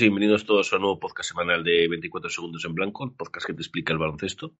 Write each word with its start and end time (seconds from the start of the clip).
y 0.00 0.04
bienvenidos 0.04 0.44
todos 0.44 0.72
a 0.72 0.76
un 0.76 0.82
nuevo 0.82 1.00
podcast 1.00 1.30
semanal 1.30 1.64
de 1.64 1.88
24 1.88 2.30
segundos 2.30 2.64
en 2.64 2.74
blanco, 2.74 3.04
el 3.04 3.12
podcast 3.12 3.46
que 3.46 3.54
te 3.54 3.62
explica 3.62 3.92
el 3.92 3.98
baloncesto. 3.98 4.54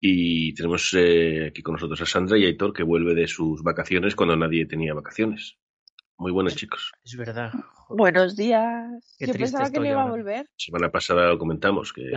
Y 0.00 0.52
tenemos 0.54 0.92
eh, 0.94 1.46
aquí 1.48 1.62
con 1.62 1.74
nosotros 1.74 2.00
a 2.02 2.06
Sandra 2.06 2.36
y 2.36 2.44
a 2.44 2.48
Aitor 2.48 2.72
que 2.74 2.82
vuelve 2.82 3.14
de 3.14 3.26
sus 3.26 3.62
vacaciones 3.62 4.14
cuando 4.14 4.36
nadie 4.36 4.66
tenía 4.66 4.92
vacaciones. 4.92 5.56
Muy 6.18 6.30
buenos 6.30 6.56
chicos. 6.56 6.92
Es 7.04 7.16
verdad. 7.16 7.52
Buenos 7.88 8.36
días. 8.36 9.16
Yo 9.18 9.32
pensaba 9.32 9.70
que 9.70 9.80
no 9.80 9.86
iba 9.86 10.02
a 10.02 10.10
volver. 10.10 10.46
Semana 10.56 10.90
pasada 10.90 11.28
lo 11.28 11.38
comentamos, 11.38 11.92
que 11.92 12.10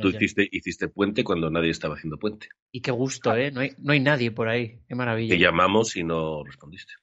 tú 0.00 0.08
hiciste, 0.08 0.48
hiciste, 0.50 0.88
puente 0.88 1.22
cuando 1.22 1.50
nadie 1.50 1.70
estaba 1.70 1.96
haciendo 1.96 2.18
puente. 2.18 2.48
Y 2.72 2.80
qué 2.80 2.92
gusto, 2.92 3.34
¿eh? 3.36 3.50
No 3.50 3.60
hay, 3.60 3.72
no 3.78 3.92
hay 3.92 4.00
nadie 4.00 4.30
por 4.30 4.48
ahí. 4.48 4.80
Qué 4.88 4.94
maravilla. 4.94 5.34
Te 5.34 5.40
llamamos 5.40 5.96
y 5.96 6.04
no 6.04 6.44
respondiste. 6.44 6.94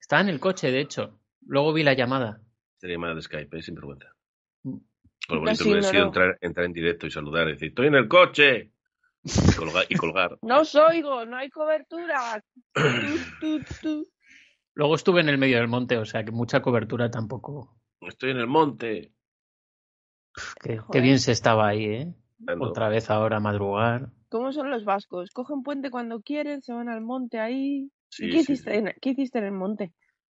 Estaba 0.00 0.22
en 0.22 0.28
el 0.30 0.40
coche, 0.40 0.70
de 0.70 0.80
hecho. 0.80 1.20
Luego 1.42 1.72
vi 1.72 1.82
la 1.82 1.94
llamada. 1.94 2.40
Sería 2.80 2.96
llamada 2.96 3.14
de 3.14 3.22
Skype, 3.22 3.58
es 3.58 3.66
sin 3.66 3.74
vergüenza. 3.74 4.08
Mm. 4.62 4.78
lo 5.28 5.40
bonito 5.40 5.64
hubiera 5.64 5.82
sido 5.82 6.04
entrar, 6.04 6.38
entrar, 6.40 6.64
en 6.64 6.72
directo 6.72 7.06
y 7.06 7.10
saludar 7.10 7.48
y 7.48 7.52
decir, 7.52 7.68
estoy 7.68 7.88
en 7.88 7.94
el 7.94 8.08
coche. 8.08 8.72
Y 9.90 9.96
colgar. 9.96 10.38
no 10.42 10.60
os 10.60 10.74
oigo, 10.74 11.26
no 11.26 11.36
hay 11.36 11.50
cobertura. 11.50 12.42
Luego 14.74 14.94
estuve 14.94 15.20
en 15.20 15.28
el 15.28 15.36
medio 15.36 15.58
del 15.58 15.68
monte, 15.68 15.98
o 15.98 16.06
sea 16.06 16.24
que 16.24 16.30
mucha 16.30 16.62
cobertura 16.62 17.10
tampoco. 17.10 17.76
Estoy 18.00 18.30
en 18.30 18.38
el 18.38 18.46
monte. 18.46 19.12
Qué, 20.62 21.00
bien 21.02 21.18
se 21.18 21.32
estaba 21.32 21.68
ahí, 21.68 21.84
¿eh? 21.84 22.14
Otra 22.60 22.88
vez 22.88 23.10
ahora 23.10 23.36
a 23.36 23.40
madrugar. 23.40 24.08
¿Cómo 24.30 24.52
son 24.52 24.70
los 24.70 24.86
vascos? 24.86 25.32
Cogen 25.32 25.62
puente 25.62 25.90
cuando 25.90 26.22
quieren, 26.22 26.62
se 26.62 26.72
van 26.72 26.88
al 26.88 27.02
monte 27.02 27.40
ahí. 27.40 27.90
¿Y 28.18 28.30
qué, 28.30 28.38
hiciste 28.38 28.96
¿Qué 29.02 29.10
hiciste 29.10 29.38
en 29.38 29.44
el 29.44 29.52
monte? 29.52 29.92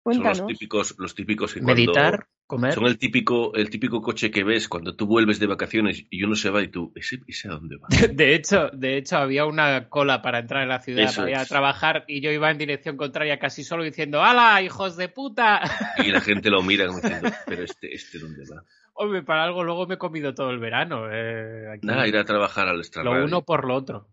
Son 0.03 0.23
los 0.23 0.47
típicos, 0.47 0.95
los 0.97 1.13
típicos 1.13 1.61
meditar, 1.61 2.27
comer. 2.47 2.73
Son 2.73 2.85
el 2.85 2.97
típico, 2.97 3.53
el 3.53 3.69
típico 3.69 4.01
coche 4.01 4.31
que 4.31 4.43
ves 4.43 4.67
cuando 4.67 4.95
tú 4.95 5.05
vuelves 5.05 5.39
de 5.39 5.45
vacaciones 5.45 6.07
y 6.09 6.23
uno 6.23 6.35
se 6.35 6.49
va 6.49 6.63
y 6.63 6.69
tú, 6.69 6.91
¿ese, 6.95 7.19
ese 7.27 7.49
a 7.49 7.51
dónde 7.51 7.77
va? 7.77 7.87
De 8.11 8.33
hecho, 8.33 8.69
de 8.73 8.97
hecho, 8.97 9.17
había 9.17 9.45
una 9.45 9.89
cola 9.89 10.23
para 10.23 10.39
entrar 10.39 10.63
en 10.63 10.69
la 10.69 10.79
ciudad 10.79 11.13
para 11.15 11.29
ir 11.29 11.37
a 11.37 11.45
trabajar 11.45 12.03
y 12.07 12.19
yo 12.19 12.31
iba 12.31 12.49
en 12.49 12.57
dirección 12.57 12.97
contraria 12.97 13.37
casi 13.37 13.63
solo 13.63 13.83
diciendo, 13.83 14.23
¡Hala, 14.23 14.61
hijos 14.63 14.97
de 14.97 15.07
puta! 15.07 15.61
Y 15.97 16.11
la 16.11 16.21
gente 16.21 16.49
lo 16.49 16.63
mira 16.63 16.87
como 16.87 16.99
diciendo, 16.99 17.29
¿pero 17.45 17.63
este, 17.63 17.93
este 17.93 18.17
dónde 18.17 18.43
va? 18.51 18.63
Hombre, 18.93 19.21
para 19.21 19.43
algo 19.43 19.63
luego 19.63 19.85
me 19.85 19.95
he 19.95 19.99
comido 19.99 20.33
todo 20.33 20.49
el 20.49 20.59
verano. 20.59 21.07
Eh, 21.11 21.79
Nada, 21.83 22.07
ir 22.07 22.17
a 22.17 22.25
trabajar 22.25 22.67
al 22.67 22.79
extranjero. 22.79 23.19
Lo 23.19 23.25
uno 23.25 23.43
por 23.43 23.67
lo 23.67 23.75
otro. 23.75 24.09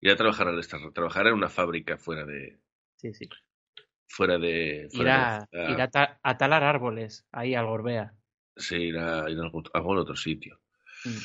Ir 0.00 0.12
a 0.12 0.16
trabajar 0.16 0.48
al 0.48 0.58
extranjero. 0.58 0.92
Trabajar 0.92 1.26
en 1.26 1.34
una 1.34 1.48
fábrica 1.48 1.98
fuera 1.98 2.24
de. 2.24 2.58
Sí, 2.96 3.12
sí 3.12 3.28
fuera 4.14 4.38
de. 4.38 4.88
ir, 4.92 5.08
a, 5.08 6.38
talar 6.38 6.62
árboles 6.62 7.26
ahí 7.32 7.54
al 7.54 7.66
Gorbea. 7.66 8.14
Sí, 8.56 8.76
ir 8.76 8.98
a, 8.98 9.28
ir 9.28 9.38
a 9.38 9.50
algún, 9.74 9.98
otro 9.98 10.14
sitio. 10.14 10.60
Mm. 11.04 11.18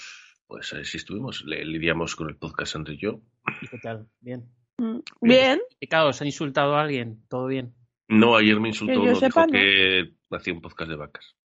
Pues 0.48 0.74
así 0.74 0.98
estuvimos, 0.98 1.46
le, 1.46 1.64
lidiamos 1.64 2.16
con 2.16 2.30
el 2.30 2.38
podcast 2.38 2.76
entre 2.76 2.98
yo. 2.98 3.22
¿Y 3.62 3.68
qué 3.68 3.78
tal? 3.78 4.10
Bien. 4.20 4.50
Mm, 4.78 5.00
bien. 5.22 5.60
¿Qué 5.80 5.96
¿os 5.96 6.22
ha 6.22 6.26
insultado 6.26 6.76
a 6.76 6.82
alguien? 6.82 7.24
¿Todo 7.30 7.46
bien? 7.46 7.76
No, 8.08 8.36
ayer 8.36 8.60
me 8.60 8.70
insultó 8.70 9.02
uno, 9.02 9.20
dijo 9.20 9.48
que 9.52 10.16
hacía 10.32 10.54
un 10.54 10.62
podcast 10.62 10.90
de 10.90 10.96
vacas. 10.96 11.36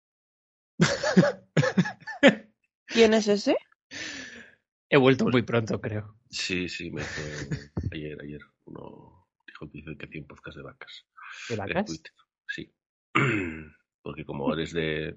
¿Quién 2.87 3.13
es 3.13 3.29
ese? 3.29 3.57
He 4.89 4.97
vuelto 4.97 5.27
muy 5.27 5.43
pronto, 5.43 5.79
creo. 5.79 6.17
Sí, 6.31 6.71
sí, 6.71 6.91
me 6.91 7.03
fue 7.03 7.59
ayer, 7.93 8.17
ayer. 8.23 8.41
Uno 8.65 9.29
dijo 9.45 9.69
que 9.99 10.07
hacía 10.07 10.23
un 10.23 10.27
podcast 10.27 10.57
de 10.57 10.63
vacas. 10.63 11.05
¿De 11.49 11.57
vacas? 11.57 12.03
Sí. 12.49 12.73
Porque 14.03 14.25
como 14.25 14.53
eres 14.53 14.73
de. 14.73 15.17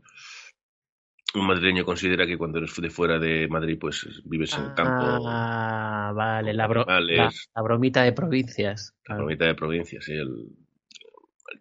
Un 1.34 1.46
madrileño 1.46 1.84
considera 1.84 2.26
que 2.26 2.38
cuando 2.38 2.58
eres 2.58 2.74
de 2.80 2.90
fuera 2.90 3.20
de 3.20 3.48
Madrid, 3.50 3.78
pues 3.80 4.22
vives 4.24 4.54
en 4.58 4.66
el 4.66 4.74
campo. 4.74 5.28
Ah, 5.28 6.12
vale, 6.16 6.54
la, 6.54 6.68
bromita 6.68 8.04
de 8.04 8.14
provincias. 8.14 8.96
La 9.06 9.18
bromita 9.18 9.46
de 9.46 9.54
provincias, 9.54 10.06
sí, 10.06 10.14
el, 10.14 10.48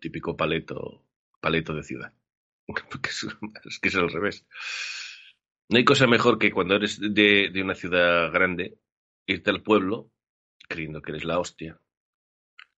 típico 0.01 0.37
paleto, 0.37 1.05
paleto 1.41 1.75
de 1.75 1.83
ciudad. 1.83 2.13
es, 3.65 3.79
que 3.81 3.89
es 3.89 3.97
al 3.97 4.11
revés. 4.11 4.47
No 5.69 5.79
hay 5.79 5.85
cosa 5.85 6.07
mejor 6.07 6.39
que 6.39 6.53
cuando 6.53 6.77
eres 6.77 7.01
de, 7.01 7.51
de 7.53 7.63
una 7.63 7.75
ciudad 7.75 8.31
grande, 8.33 8.79
irte 9.27 9.51
al 9.51 9.63
pueblo 9.63 10.13
creyendo 10.69 11.03
que 11.03 11.11
eres 11.11 11.25
la 11.25 11.41
hostia 11.41 11.81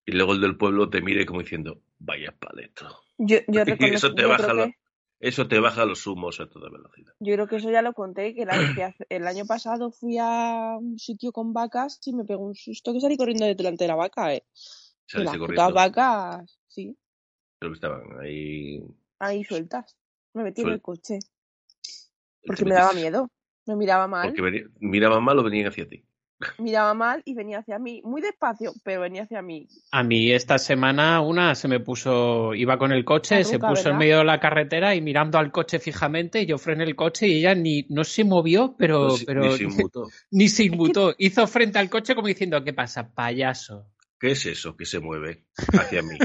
y 0.08 0.12
luego 0.12 0.32
el 0.32 0.40
del 0.40 0.56
pueblo 0.56 0.88
te 0.88 1.02
mire 1.02 1.26
como 1.26 1.40
diciendo, 1.40 1.82
vaya 1.98 2.32
paleto. 2.32 3.02
Yo, 3.18 3.40
yo 3.46 3.62
eso 3.92 4.14
te 4.14 4.24
baja 4.24 4.72
eso 5.20 5.48
te 5.48 5.58
baja 5.58 5.84
los 5.84 6.06
humos 6.06 6.40
a 6.40 6.48
toda 6.48 6.70
velocidad. 6.70 7.12
Yo 7.20 7.34
creo 7.34 7.46
que 7.46 7.56
eso 7.56 7.70
ya 7.70 7.82
lo 7.82 7.92
conté, 7.92 8.34
que 8.34 8.46
el, 9.10 9.26
año 9.26 9.44
pasado 9.44 9.90
fui 9.90 10.16
a 10.18 10.78
un 10.80 10.98
sitio 10.98 11.30
con 11.30 11.52
vacas 11.52 12.00
y 12.06 12.14
me 12.14 12.24
pegó 12.24 12.46
un 12.46 12.54
susto 12.54 12.94
que 12.94 13.00
salí 13.00 13.18
corriendo 13.18 13.44
delante 13.44 13.84
de 13.84 13.88
la 13.88 13.96
vaca, 13.96 14.32
eh. 14.32 14.46
las 15.12 15.74
vacas, 15.74 16.58
sí. 16.68 16.96
Pero 17.58 17.72
que 17.72 17.74
estaban 17.74 18.18
ahí... 18.20 18.82
Ahí 19.18 19.44
sueltas. 19.44 19.94
Me 20.32 20.42
metí 20.42 20.62
en 20.62 20.68
el 20.68 20.80
coche. 20.80 21.18
Porque 22.46 22.64
me 22.64 22.74
daba 22.74 22.94
miedo. 22.94 23.30
Me 23.66 23.76
miraba 23.76 24.06
mal. 24.06 24.32
Porque 24.32 24.68
miraban 24.78 25.22
mal 25.22 25.38
o 25.38 25.42
venían 25.42 25.66
hacia 25.66 25.86
ti 25.86 26.07
miraba 26.58 26.94
mal 26.94 27.22
y 27.24 27.34
venía 27.34 27.58
hacia 27.58 27.78
mí, 27.78 28.00
muy 28.04 28.20
despacio, 28.20 28.72
pero 28.84 29.02
venía 29.02 29.22
hacia 29.22 29.42
mí. 29.42 29.66
A 29.90 30.02
mí 30.02 30.32
esta 30.32 30.58
semana 30.58 31.20
una 31.20 31.54
se 31.54 31.68
me 31.68 31.80
puso, 31.80 32.54
iba 32.54 32.78
con 32.78 32.92
el 32.92 33.04
coche, 33.04 33.44
se 33.44 33.58
puso 33.58 33.90
en 33.90 33.98
medio 33.98 34.18
de 34.18 34.24
la 34.24 34.40
carretera 34.40 34.94
y 34.94 35.00
mirando 35.00 35.38
al 35.38 35.50
coche 35.50 35.78
fijamente, 35.78 36.46
yo 36.46 36.58
frené 36.58 36.84
el 36.84 36.96
coche 36.96 37.26
y 37.28 37.38
ella 37.38 37.54
ni 37.54 37.86
no 37.88 38.04
se 38.04 38.24
movió, 38.24 38.74
pero, 38.78 39.14
pero 39.26 39.42
ni 39.42 39.56
se 39.56 39.64
inmutó. 39.64 40.08
ni 40.30 40.48
se 40.48 40.64
inmutó. 40.64 41.14
Hizo 41.18 41.46
frente 41.46 41.78
al 41.78 41.90
coche 41.90 42.14
como 42.14 42.28
diciendo, 42.28 42.62
¿qué 42.62 42.72
pasa, 42.72 43.12
payaso? 43.12 43.86
¿Qué 44.20 44.32
es 44.32 44.46
eso 44.46 44.76
que 44.76 44.84
se 44.84 44.98
mueve 44.98 45.44
hacia 45.74 46.02
mí? 46.02 46.18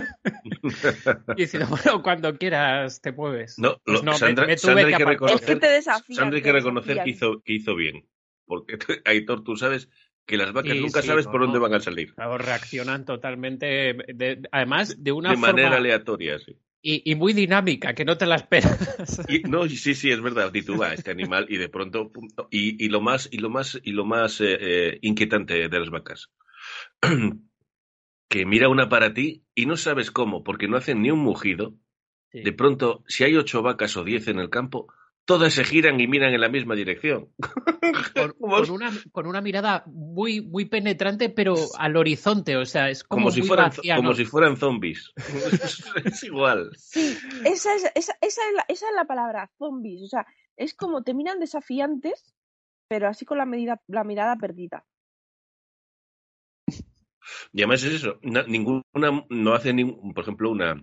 y 0.44 0.62
diciendo, 1.38 1.70
bueno, 1.70 2.02
cuando 2.02 2.36
quieras 2.38 3.02
te 3.02 3.12
mueves. 3.12 3.60
No, 3.60 3.80
pues 3.86 4.02
no 4.04 4.14
Sandra, 4.14 4.48
me, 4.48 4.56
tuve 4.56 4.84
hay 4.84 4.96
que, 4.96 5.06
reconocer, 5.06 5.60
que 5.60 5.82
Sandra 5.82 6.38
hay 6.38 6.42
que 6.42 6.52
reconocer 6.52 7.04
que 7.04 7.10
hizo, 7.12 7.42
que 7.44 7.54
hizo 7.54 7.76
bien. 7.76 8.08
Porque, 8.46 8.78
Aitor, 9.06 9.44
tú 9.44 9.56
sabes 9.56 9.90
que 10.26 10.38
las 10.38 10.54
vacas 10.54 10.76
nunca 10.78 11.02
sabes 11.02 11.28
por 11.28 11.42
dónde 11.42 11.60
van 11.60 11.74
a 11.74 11.80
salir. 11.80 12.14
reaccionan 12.16 13.06
totalmente, 13.06 13.98
además 14.52 15.04
de 15.04 15.12
una 15.12 15.32
de 15.32 15.38
manera 15.38 15.78
aleatoria, 15.78 16.40
sí. 16.40 16.58
Y, 16.86 17.16
muy 17.16 17.32
dinámica, 17.32 17.94
que 17.94 18.04
no 18.04 18.18
te 18.18 18.26
la 18.26 18.36
esperas. 18.36 19.22
no, 19.48 19.70
sí, 19.70 19.96
sí, 19.96 20.12
es 20.12 20.22
verdad. 20.22 20.52
Tituba 20.52 20.94
este 20.94 21.12
animal 21.12 21.46
y 21.48 21.56
de 21.56 21.70
pronto 21.70 22.12
y, 22.52 22.84
y, 22.84 22.90
lo 22.90 23.00
más 23.00 23.30
y 23.32 23.38
lo 23.38 23.50
más 23.50 23.80
y 23.82 23.94
lo 23.94 24.04
más 24.04 24.42
eh, 24.42 24.58
eh, 24.60 25.00
inquietante 25.02 25.70
de 25.70 25.80
las 25.80 25.90
vacas, 25.90 26.30
que 28.30 28.46
mira 28.46 28.68
una 28.68 28.90
para 28.90 29.14
ti 29.14 29.46
y 29.56 29.66
no 29.66 29.78
sabes 29.78 30.12
cómo, 30.12 30.44
porque 30.44 30.68
no 30.68 30.76
hacen 30.76 31.02
ni 31.02 31.10
un 31.10 31.20
mugido. 31.20 31.74
De 32.34 32.52
pronto, 32.52 33.04
si 33.08 33.24
hay 33.24 33.38
ocho 33.38 33.62
vacas 33.62 33.96
o 33.96 34.04
diez 34.04 34.28
en 34.28 34.40
el 34.40 34.50
campo, 34.50 34.92
todas 35.26 35.54
se 35.54 35.64
giran 35.64 36.00
y 36.00 36.08
miran 36.08 36.34
en 36.34 36.42
la 36.42 36.50
misma 36.50 36.76
dirección. 36.76 37.30
Con, 39.12 39.26
una, 39.28 39.42
mirada 39.42 39.84
muy, 39.88 40.42
muy 40.42 40.66
penetrante, 40.66 41.30
pero 41.30 41.56
al 41.78 41.96
horizonte, 41.96 42.56
o 42.58 42.66
sea, 42.66 42.90
es 42.90 43.04
como, 43.04 43.32
si, 43.32 43.42
fueran, 43.42 43.72
como 43.96 44.14
si 44.14 44.26
fueran 44.26 44.58
zombies. 44.58 45.12
es 46.06 46.24
igual. 46.24 46.72
Sí, 46.78 47.18
esa 47.46 47.76
es, 47.76 47.92
esa, 47.96 48.14
es 48.22 48.38
la, 48.56 48.66
esa 48.68 48.88
es 48.88 48.96
la 48.96 49.06
palabra, 49.06 49.50
zombies. 49.58 50.04
O 50.04 50.08
sea, 50.08 50.26
es 50.58 50.74
como 50.74 51.04
te 51.04 51.14
miran 51.14 51.40
desafiantes, 51.40 52.36
pero 52.88 53.08
así 53.08 53.26
con 53.26 53.38
la, 53.38 53.46
medida, 53.46 53.82
la 53.88 54.04
mirada 54.04 54.36
perdida. 54.38 54.86
Y 57.52 57.62
además 57.62 57.84
es 57.84 57.94
eso, 57.94 58.20
ninguna, 58.22 58.84
no 59.30 59.54
hace 59.54 59.74
ningún, 59.74 60.14
por 60.14 60.24
ejemplo, 60.24 60.52
una, 60.52 60.82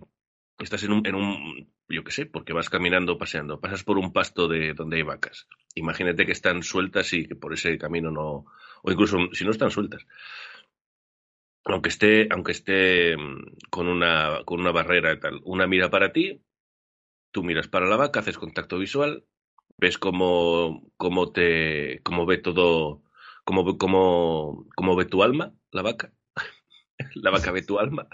estás 0.58 0.82
en 0.84 0.92
un, 0.92 1.06
en 1.06 1.14
un 1.14 1.72
yo 1.90 2.04
qué 2.04 2.12
sé, 2.12 2.26
porque 2.26 2.52
vas 2.52 2.70
caminando, 2.70 3.18
paseando, 3.18 3.60
pasas 3.60 3.84
por 3.84 3.98
un 3.98 4.12
pasto 4.12 4.48
de 4.48 4.74
donde 4.74 4.96
hay 4.96 5.02
vacas. 5.02 5.46
Imagínate 5.74 6.24
que 6.24 6.32
están 6.32 6.62
sueltas 6.62 7.12
y 7.12 7.26
que 7.26 7.36
por 7.36 7.52
ese 7.52 7.76
camino 7.78 8.10
no, 8.10 8.46
o 8.82 8.90
incluso 8.90 9.18
si 9.32 9.44
no 9.44 9.50
están 9.50 9.70
sueltas, 9.70 10.06
aunque 11.64 11.88
esté, 11.88 12.28
aunque 12.30 12.52
esté 12.52 13.16
mm, 13.16 13.68
con 13.70 13.88
una, 13.88 14.40
con 14.44 14.60
una 14.60 14.72
barrera 14.72 15.12
y 15.12 15.20
tal, 15.20 15.40
una 15.44 15.66
mira 15.66 15.90
para 15.90 16.12
ti 16.12 16.40
tú 17.30 17.42
miras 17.42 17.68
para 17.68 17.86
la 17.86 17.96
vaca, 17.96 18.20
haces 18.20 18.38
contacto 18.38 18.78
visual, 18.78 19.24
ves 19.76 19.98
cómo, 19.98 20.90
cómo 20.96 21.32
te, 21.32 22.00
cómo 22.02 22.26
ve 22.26 22.38
todo, 22.38 23.02
cómo, 23.44 23.78
cómo, 23.78 24.66
cómo 24.74 24.96
ve 24.96 25.04
tu 25.04 25.22
alma, 25.22 25.54
la 25.70 25.82
vaca. 25.82 26.12
la 27.14 27.30
vaca 27.30 27.52
ve 27.52 27.62
tu 27.62 27.78
alma. 27.78 28.08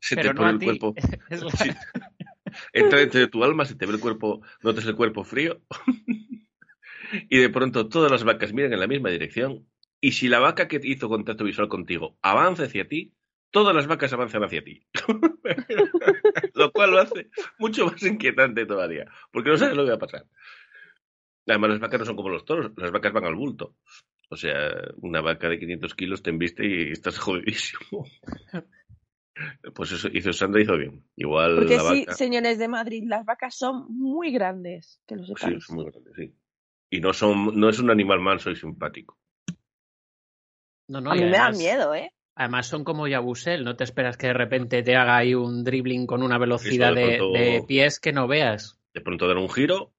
Se 0.00 0.16
te 0.16 0.34
pone 0.34 0.50
el 0.50 0.58
cuerpo. 0.58 0.94
Entra 2.72 3.00
dentro 3.00 3.20
de 3.20 3.28
tu 3.28 3.44
alma, 3.44 3.64
se 3.64 3.74
te 3.74 3.86
ve 3.86 3.94
el 3.94 4.00
cuerpo, 4.00 4.42
notas 4.62 4.86
el 4.86 4.96
cuerpo 4.96 5.24
frío. 5.24 5.60
y 7.28 7.38
de 7.38 7.48
pronto 7.48 7.88
todas 7.88 8.10
las 8.10 8.24
vacas 8.24 8.52
miran 8.52 8.72
en 8.72 8.80
la 8.80 8.86
misma 8.86 9.10
dirección. 9.10 9.66
Y 10.00 10.12
si 10.12 10.28
la 10.28 10.38
vaca 10.38 10.68
que 10.68 10.80
hizo 10.82 11.08
contacto 11.08 11.44
visual 11.44 11.68
contigo 11.68 12.16
avanza 12.22 12.64
hacia 12.64 12.88
ti, 12.88 13.12
todas 13.50 13.74
las 13.74 13.86
vacas 13.86 14.12
avanzan 14.12 14.44
hacia 14.44 14.64
ti. 14.64 14.86
lo 16.54 16.72
cual 16.72 16.92
lo 16.92 16.98
hace 16.98 17.30
mucho 17.58 17.86
más 17.86 18.02
inquietante 18.02 18.66
todavía, 18.66 19.06
porque 19.32 19.50
no 19.50 19.58
sabes 19.58 19.76
lo 19.76 19.84
que 19.84 19.90
va 19.90 19.96
a 19.96 20.00
pasar. 20.00 20.26
Además, 21.46 21.70
las 21.70 21.80
vacas 21.80 22.00
no 22.00 22.06
son 22.06 22.16
como 22.16 22.28
los 22.28 22.44
toros, 22.44 22.72
las 22.76 22.92
vacas 22.92 23.12
van 23.12 23.24
al 23.24 23.34
bulto. 23.34 23.74
O 24.28 24.36
sea, 24.36 24.70
una 24.98 25.20
vaca 25.20 25.48
de 25.48 25.58
500 25.58 25.94
kilos 25.94 26.22
te 26.22 26.30
embiste 26.30 26.64
y 26.64 26.92
estás 26.92 27.18
jodidísimo. 27.18 28.06
Pues 29.74 29.92
eso 29.92 30.08
hizo 30.12 30.32
Sandra, 30.32 30.60
hizo 30.60 30.76
bien. 30.76 31.04
Igual 31.16 31.56
Porque 31.56 31.78
sí, 31.78 32.06
señores 32.10 32.58
de 32.58 32.68
Madrid, 32.68 33.04
las 33.06 33.24
vacas 33.24 33.56
son 33.56 33.86
muy 33.88 34.30
grandes, 34.32 35.00
que 35.06 35.16
lo 35.16 35.24
Sí, 35.24 35.60
son 35.60 35.76
muy 35.76 35.84
grandes, 35.86 36.14
sí. 36.16 36.34
Y 36.90 37.00
no 37.00 37.12
son, 37.12 37.58
no 37.58 37.68
es 37.68 37.78
un 37.78 37.90
animal 37.90 38.20
manso 38.20 38.50
y 38.50 38.56
simpático. 38.56 39.18
No, 40.88 41.00
no, 41.00 41.12
a 41.12 41.14
mí 41.14 41.20
me 41.20 41.30
da 41.30 41.52
miedo, 41.52 41.94
¿eh? 41.94 42.12
Además 42.34 42.66
son 42.66 42.84
como 42.84 43.06
Yabusel, 43.06 43.64
no 43.64 43.76
te 43.76 43.84
esperas 43.84 44.16
que 44.16 44.28
de 44.28 44.32
repente 44.32 44.82
te 44.82 44.96
haga 44.96 45.16
ahí 45.16 45.34
un 45.34 45.62
dribbling 45.62 46.06
con 46.06 46.22
una 46.22 46.38
velocidad 46.38 46.94
de, 46.94 47.62
pies 47.68 48.00
que 48.00 48.12
no 48.12 48.26
veas. 48.26 48.78
De 48.94 49.00
pronto 49.00 49.28
dar 49.28 49.36
un 49.36 49.50
giro 49.50 49.92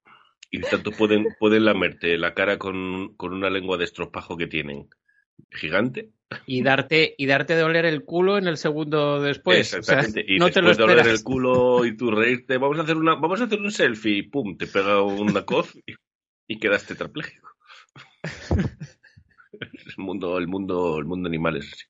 y 0.50 0.60
tanto 0.62 0.92
pueden, 0.92 1.28
pueden 1.40 1.66
lamerte 1.66 2.18
la 2.18 2.34
cara 2.34 2.58
con, 2.58 3.16
con 3.16 3.34
una 3.34 3.50
lengua 3.50 3.78
de 3.78 3.86
estropajo 3.86 4.38
que 4.38 4.48
tienen 4.48 4.90
gigante. 5.50 6.12
Y 6.46 6.64
darte, 6.64 7.14
y 7.18 7.26
darte 7.26 7.56
de 7.56 7.64
oler 7.64 7.86
el 7.86 8.04
culo 8.06 8.38
en 8.38 8.48
el 8.48 8.58
segundo 8.58 9.22
después. 9.22 9.74
Exactamente. 9.74 10.24
y 10.26 10.40
no 10.40 10.50
te 10.50 10.62
lo 10.62 10.74
de 10.74 10.84
oler 10.84 11.08
el 11.08 11.24
culo 11.24 11.86
y 11.86 11.96
tú 11.98 12.12
reírte, 12.12 12.58
vamos 12.58 12.80
a 12.80 12.84
hacer 12.84 12.98
una, 12.98 13.16
vamos 13.16 13.42
a 13.42 13.46
hacer 13.46 13.60
un 13.60 13.72
selfie 13.72 14.18
y 14.18 14.22
pum, 14.24 14.58
te 14.58 14.68
pega 14.68 15.02
una 15.02 15.44
coz 15.44 15.74
y, 16.48 16.60
quedaste 16.60 16.96
tetrapléjico. 16.96 17.50
el 19.54 19.94
mundo, 19.98 20.38
el 20.38 20.48
mundo, 20.48 20.98
el 21.00 21.06
mundo 21.06 21.28
animal 21.28 21.58
es 21.58 21.72
así. 21.74 21.86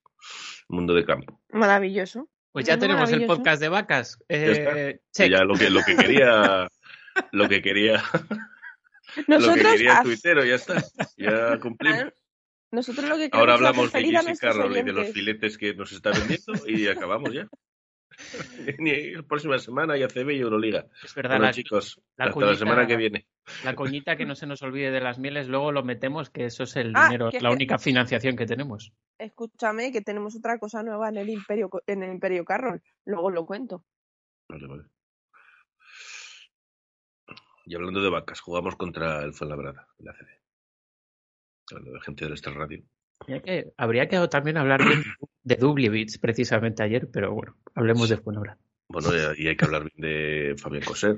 El 0.70 0.76
mundo 0.76 0.94
de 0.94 1.06
campo. 1.06 1.42
Maravilloso. 1.50 2.30
Pues 2.52 2.66
ya 2.66 2.78
tenemos 2.78 3.12
el 3.12 3.26
podcast 3.26 3.62
de 3.62 3.70
vacas. 3.70 4.20
Eh, 4.28 5.00
ya, 5.14 5.44
lo 5.44 5.56
que, 5.56 5.70
lo 5.70 5.82
que 5.84 5.96
quería, 5.96 6.68
lo 7.32 7.48
que 7.48 7.62
quería, 7.62 8.04
Nosotros, 9.28 9.58
lo 9.58 9.64
que 9.64 9.70
quería 9.78 10.04
Twitter, 10.04 10.46
ya 10.46 10.56
está, 10.56 10.84
ya 11.18 11.60
cumplimos. 11.60 12.14
Nosotros 12.72 13.10
lo 13.10 13.18
que 13.18 13.30
Ahora 13.34 13.56
hablamos 13.56 13.92
de 13.92 14.04
Jesse 14.04 14.40
Carroll 14.40 14.78
y 14.78 14.84
de 14.84 14.94
los 14.94 15.10
filetes 15.10 15.58
que 15.58 15.74
nos 15.74 15.92
está 15.92 16.12
vendiendo 16.12 16.54
y 16.68 16.88
acabamos 16.88 17.34
ya. 17.34 17.48
la 19.16 19.24
próxima 19.24 19.58
semana 19.60 19.98
ya 19.98 20.08
CB 20.08 20.32
y 20.32 20.40
Euroliga. 20.40 20.86
Es 21.04 21.14
verdad, 21.16 21.52
chicos, 21.52 22.02
hasta 22.18 22.40
la 22.40 22.56
semana 22.56 22.88
que 22.88 22.96
viene. 22.96 23.28
La 23.64 23.76
coñita 23.76 24.16
que 24.16 24.26
no 24.26 24.36
se 24.36 24.46
nos 24.46 24.62
olvide 24.62 24.92
de 24.92 25.02
las 25.02 25.20
mieles, 25.20 25.48
luego 25.48 25.72
lo 25.72 25.84
metemos, 25.84 26.30
que 26.30 26.46
eso 26.46 26.64
es 26.64 26.76
el 26.76 26.94
ah, 26.96 27.06
dinero, 27.06 27.30
la 27.40 27.52
única 27.52 27.78
financiación 27.78 28.36
que 28.36 28.46
tenemos. 28.46 28.94
Escúchame, 29.18 29.92
que 29.92 30.02
tenemos 30.02 30.36
otra 30.36 30.58
cosa 30.60 30.84
nueva 30.84 31.10
en 31.10 31.18
el 31.18 31.30
Imperio, 31.30 31.70
en 31.88 32.04
el 32.04 32.12
Imperio 32.12 32.46
Carroll. 32.46 32.82
Luego 33.06 33.32
lo 33.32 33.46
cuento. 33.46 33.84
Vale, 34.48 34.68
vale. 34.68 34.84
Y 37.66 37.76
hablando 37.76 38.02
de 38.02 38.10
vacas, 38.10 38.40
jugamos 38.40 38.76
contra 38.76 39.24
el 39.24 39.34
Fuenlabrada, 39.34 39.88
la 40.00 40.14
CB 40.14 40.41
de 41.80 42.00
gente 42.02 42.28
de 42.28 42.34
esta 42.34 42.52
radio. 42.52 42.84
Que, 43.26 43.72
habría 43.78 44.08
que 44.08 44.28
también 44.28 44.58
hablar 44.58 44.82
de 45.44 45.56
Dublivitz 45.56 46.18
precisamente 46.18 46.84
ayer, 46.84 47.08
pero 47.12 47.34
bueno, 47.34 47.56
hablemos 47.76 48.10
después 48.10 48.36
ahora. 48.36 48.58
Bueno, 48.88 49.10
y 49.38 49.48
hay 49.48 49.56
que 49.56 49.66
hablar 49.66 49.84
bien 49.84 50.12
de 50.12 50.56
Fabián 50.58 50.84
Coser. 50.84 51.18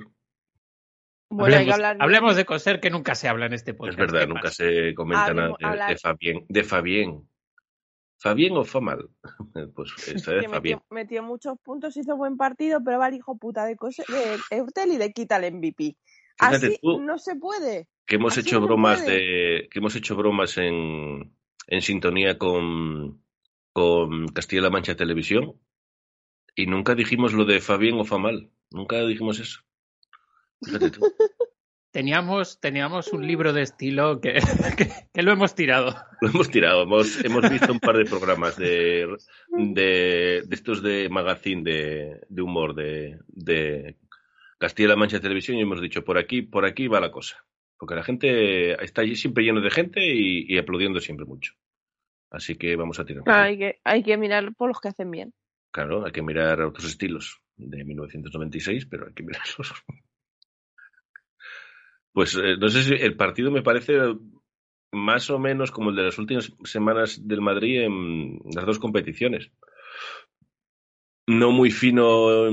Bueno, 1.29 1.55
hablemos, 1.55 1.79
hablemos, 1.99 2.35
de 2.35 2.45
Coser, 2.45 2.79
que 2.79 2.91
nunca 2.91 3.15
se 3.15 3.27
habla 3.27 3.47
en 3.47 3.53
este 3.53 3.73
podcast. 3.73 3.99
Es 3.99 4.11
verdad, 4.11 4.27
nunca 4.27 4.51
se 4.51 4.93
comenta 4.93 5.33
nada 5.33 5.87
de, 5.87 5.97
Fabián. 5.97 6.45
De 6.47 6.63
Fabián. 6.63 7.27
¿Fabián 8.19 8.57
o 8.57 8.63
Famal? 8.63 9.09
Pues 9.75 9.91
esta 10.15 10.33
de 10.33 10.47
Fabián. 10.47 10.81
Metió, 10.91 11.23
muchos 11.23 11.57
puntos, 11.63 11.97
hizo 11.97 12.15
buen 12.15 12.37
partido, 12.37 12.83
pero 12.83 12.99
va 12.99 13.07
el 13.07 13.15
hijo 13.15 13.37
puta 13.37 13.65
de, 13.65 13.75
Coser, 13.75 14.05
de 14.07 14.37
Eurtel 14.57 14.91
y 14.91 14.97
le 14.97 15.11
quita 15.11 15.37
el 15.37 15.55
MVP. 15.55 15.97
Así 16.39 16.79
no 16.83 17.17
se 17.17 17.35
puede 17.35 17.87
que 18.05 18.15
hemos 18.15 18.37
hecho 18.37 18.59
bromas 18.61 19.05
de 19.05 19.67
que 19.71 19.79
hemos 19.79 19.95
hecho 19.95 20.15
bromas 20.15 20.57
en, 20.57 21.35
en 21.67 21.81
sintonía 21.81 22.37
con, 22.37 23.23
con 23.71 24.27
Castilla-La 24.27 24.69
Mancha 24.69 24.95
Televisión 24.95 25.59
y 26.55 26.67
nunca 26.67 26.95
dijimos 26.95 27.33
lo 27.33 27.45
de 27.45 27.61
Fabián 27.61 27.99
o 27.99 28.05
Famal, 28.05 28.51
nunca 28.71 29.01
dijimos 29.05 29.39
eso. 29.39 29.61
Teníamos, 31.91 32.59
teníamos 32.59 33.13
un 33.13 33.27
libro 33.27 33.53
de 33.53 33.61
estilo 33.61 34.19
que, 34.21 34.39
que, 35.13 35.21
lo 35.21 35.31
hemos 35.31 35.53
tirado. 35.53 35.95
Lo 36.21 36.29
hemos 36.29 36.49
tirado. 36.49 36.81
Hemos, 36.81 37.23
hemos 37.23 37.47
visto 37.47 37.71
un 37.71 37.79
par 37.79 37.95
de 37.97 38.05
programas 38.05 38.57
de, 38.57 39.15
de, 39.49 40.41
de 40.43 40.55
estos 40.55 40.81
de 40.81 41.07
magazine 41.09 41.61
de, 41.61 42.19
de 42.27 42.41
humor 42.41 42.73
de, 42.73 43.19
de 43.27 43.95
Castilla-La 44.63 44.95
Mancha 44.95 45.19
Televisión 45.19 45.57
y 45.57 45.61
hemos 45.63 45.81
dicho 45.81 46.05
por 46.05 46.17
aquí, 46.17 46.41
por 46.41 46.63
aquí 46.63 46.87
va 46.87 47.01
la 47.01 47.11
cosa. 47.11 47.45
Porque 47.77 47.95
la 47.95 48.03
gente 48.03 48.81
está 48.81 49.01
allí 49.01 49.17
siempre 49.17 49.43
lleno 49.43 49.59
de 49.59 49.69
gente 49.69 49.99
y, 50.01 50.57
aplaudiendo 50.57 51.01
siempre 51.01 51.25
mucho. 51.25 51.53
Así 52.31 52.55
que 52.55 52.77
vamos 52.77 52.97
a 52.97 53.03
tirar. 53.03 53.23
hay, 53.27 53.57
que, 53.57 53.81
hay 53.83 54.03
que 54.03 54.15
mirar 54.15 54.55
por 54.55 54.69
los 54.69 54.79
que 54.79 54.87
hacen 54.87 55.11
bien. 55.11 55.33
Claro, 55.69 56.05
hay 56.05 56.13
que 56.13 56.21
mirar 56.21 56.61
otros 56.61 56.85
estilos 56.85 57.41
de 57.57 57.83
1996, 57.83 58.85
pero 58.85 59.07
hay 59.07 59.13
que 59.13 59.23
mirarlos. 59.23 59.73
pues 62.13 62.33
eh, 62.35 62.55
no 62.57 62.69
sé 62.69 62.83
si 62.83 62.93
el 62.93 63.17
partido 63.17 63.51
me 63.51 63.63
parece 63.63 63.97
más 64.93 65.29
o 65.29 65.39
menos 65.39 65.71
como 65.71 65.89
el 65.89 65.97
de 65.97 66.03
las 66.03 66.17
últimas 66.17 66.53
semanas 66.63 67.27
del 67.27 67.41
Madrid 67.41 67.81
en 67.81 68.39
las 68.55 68.65
dos 68.65 68.79
competiciones. 68.79 69.51
No 71.27 71.51
muy 71.51 71.69
fino 71.69 72.47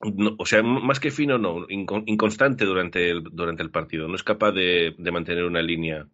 o 0.00 0.46
sea, 0.46 0.62
más 0.62 1.00
que 1.00 1.10
fino, 1.10 1.38
no, 1.38 1.66
inconstante 1.68 2.64
durante 2.64 3.10
el, 3.10 3.24
durante 3.32 3.62
el 3.62 3.70
partido. 3.70 4.08
No 4.08 4.14
es 4.14 4.22
capaz 4.22 4.52
de, 4.52 4.94
mantener 5.12 5.44
una 5.44 5.62
línea 5.62 6.06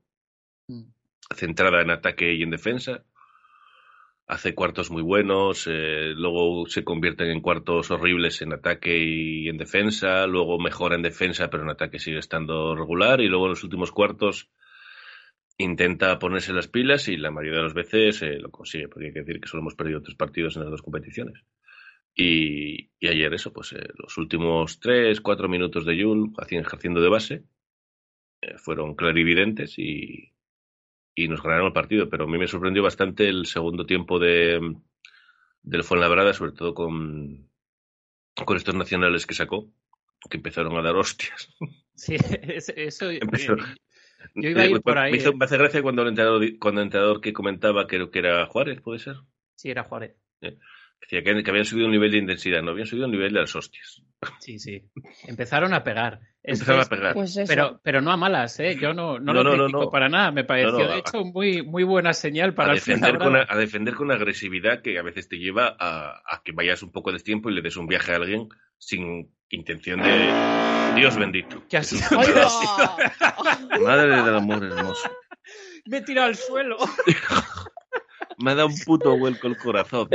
mm. 0.69 0.83
centrada 1.35 1.83
en 1.83 1.91
ataque 1.91 2.33
y 2.35 2.43
en 2.43 2.51
defensa. 2.51 3.05
Hace 4.27 4.55
cuartos 4.55 4.91
muy 4.91 5.03
buenos, 5.03 5.67
eh, 5.71 6.15
luego 6.17 6.67
se 6.67 6.83
convierten 6.83 7.29
en 7.29 7.43
cuartos 7.43 7.91
horribles 7.91 8.41
en 8.41 8.55
ataque 8.55 8.97
y 8.97 9.51
en 9.51 9.59
defensa, 9.59 10.27
luego 10.27 10.59
mejora 10.59 10.97
en 10.97 11.03
defensa, 11.03 11.51
pero 11.51 11.63
en 11.63 11.69
ataque 11.69 11.99
sigue 11.99 12.21
estando 12.21 12.75
regular, 12.75 13.21
y 13.21 13.29
luego 13.29 13.45
en 13.45 13.51
los 13.51 13.65
últimos 13.65 13.93
cuartos 13.93 14.49
intenta 15.59 16.19
ponerse 16.19 16.55
las 16.55 16.69
pilas 16.69 17.07
y 17.09 17.19
la 17.19 17.31
mayoría 17.31 17.59
de 17.59 17.65
las 17.65 17.75
veces 17.75 18.23
eh, 18.23 18.39
lo 18.41 18.51
consigue, 18.51 18.89
porque 18.89 19.09
hay 19.09 19.13
que 19.13 19.21
decir 19.21 19.41
que 19.43 19.49
solo 19.49 19.61
hemos 19.61 19.75
perdido 19.75 20.01
tres 20.01 20.17
partidos 20.17 20.57
en 20.57 20.63
las 20.63 20.71
dos 20.71 20.83
competiciones. 20.83 21.45
Y, 22.17 22.91
ayer 23.07 23.35
eso, 23.35 23.53
pues 23.53 23.73
eh, 23.73 23.89
los 23.97 24.17
últimos 24.19 24.79
tres, 24.79 25.21
cuatro 25.21 25.49
minutos 25.49 25.85
de 25.85 26.01
Jul 26.01 26.33
ejerciendo 26.49 27.01
de 27.01 27.09
base 27.09 27.45
eh, 28.41 28.57
fueron 28.57 28.95
clarividentes 28.95 29.79
y, 29.79 30.33
y 31.15 31.29
nos 31.29 31.43
ganaron 31.43 31.67
el 31.67 31.73
partido. 31.73 32.09
Pero 32.09 32.25
a 32.25 32.27
mí 32.27 32.39
me 32.39 32.47
sorprendió 32.47 32.83
bastante 32.83 33.29
el 33.29 33.47
segundo 33.47 33.85
tiempo 33.85 34.19
de, 34.19 34.77
del 35.63 35.85
Fuenlabrada, 35.85 36.33
sobre 36.33 36.53
todo 36.53 36.75
con, 36.75 37.51
con 38.45 38.57
estos 38.57 38.75
nacionales 38.75 39.27
que 39.27 39.35
sacó, 39.35 39.71
que 40.31 40.37
empezaron 40.37 40.77
a 40.77 40.83
dar 40.83 40.97
hostias. 40.97 41.55
Sí, 41.95 42.17
eso... 42.77 43.11
Eh, 44.27 44.41
yo 44.43 44.49
iba 44.49 44.63
a 44.63 44.67
ir 44.67 44.81
por 44.81 44.97
ahí. 44.97 45.13
Me, 45.13 45.19
hizo, 45.19 45.35
me 45.35 45.45
hace 45.45 45.59
gracia 45.59 45.83
cuando 45.83 46.01
el 46.01 46.09
entrenador, 46.09 46.59
cuando 46.59 46.81
el 46.81 46.87
entrenador 46.87 47.21
que 47.21 47.35
comentaba, 47.35 47.87
creo 47.87 48.11
que 48.11 48.21
era 48.21 48.47
Juárez, 48.47 48.81
¿puede 48.81 48.99
ser? 48.99 49.17
Sí, 49.55 49.71
era 49.71 49.85
Juárez. 49.85 50.17
Decía 51.05 51.23
que, 51.23 51.43
que, 51.43 51.51
habían 51.51 51.67
subido 51.67 51.87
un 51.87 51.93
nivel 51.93 52.13
de 52.13 52.19
intensidad, 52.19 52.63
no 52.63 52.71
habían 52.71 52.87
subido 52.87 53.05
un 53.05 53.13
nivel 53.13 53.33
de 53.33 53.41
las 53.41 53.55
hostias. 53.55 54.03
Sí, 54.41 54.59
sí. 54.59 54.89
Empezaron 55.27 55.75
a 55.75 55.85
pegar. 55.85 56.21
Empezaron 56.43 56.81
a 56.81 56.85
pegar. 56.87 57.13
Pues 57.13 57.39
pero, 57.47 57.79
pero 57.83 58.01
no 58.01 58.11
a 58.11 58.17
malas, 58.17 58.59
¿eh? 58.59 58.79
Yo 58.81 58.95
no, 58.95 59.19
no, 59.19 59.35
lo 59.35 59.55
critico 59.55 59.91
para 59.91 60.09
nada. 60.09 60.31
Me 60.31 60.45
pareció, 60.45 60.89
de 60.89 60.99
hecho, 60.99 61.23
muy, 61.25 61.63
muy 61.63 61.85
buena 61.85 62.15
señal 62.15 62.55
para 62.55 62.73
a 62.73 62.75
defender, 62.75 63.19
con, 63.19 63.37
a 63.37 63.57
defender 63.57 63.95
con 63.95 64.11
agresividad 64.13 64.81
que 64.81 64.99
a 64.99 65.03
veces 65.03 65.29
te 65.29 65.37
lleva 65.37 65.77
a, 65.79 66.23
a 66.27 66.43
que 66.43 66.53
vayas 66.53 66.83
un 66.83 66.91
poco 66.91 67.13
de 67.13 67.19
tiempo 67.19 67.51
y 67.51 67.55
le 67.55 67.61
des 67.61 67.77
un 67.77 67.87
viaje 67.87 68.13
a 68.13 68.17
alguien 68.17 68.49
sin 68.79 69.31
intención 69.51 70.01
de. 70.01 70.95
Dios 70.97 71.17
bendito. 71.17 71.63
¿Qué 71.69 71.77
ha 71.77 71.83
sido? 71.83 72.03
Madre 73.83 74.23
del 74.23 74.35
amor 74.35 74.65
hermoso. 74.65 75.11
Me 75.87 75.99
he 75.99 76.01
tirado 76.03 76.29
al 76.29 76.37
suelo. 76.37 76.79
Me 78.39 78.53
ha 78.53 78.55
dado 78.55 78.69
un 78.69 78.79
puto 78.79 79.17
vuelco 79.17 79.47
el 79.47 79.57
corazón. 79.57 80.09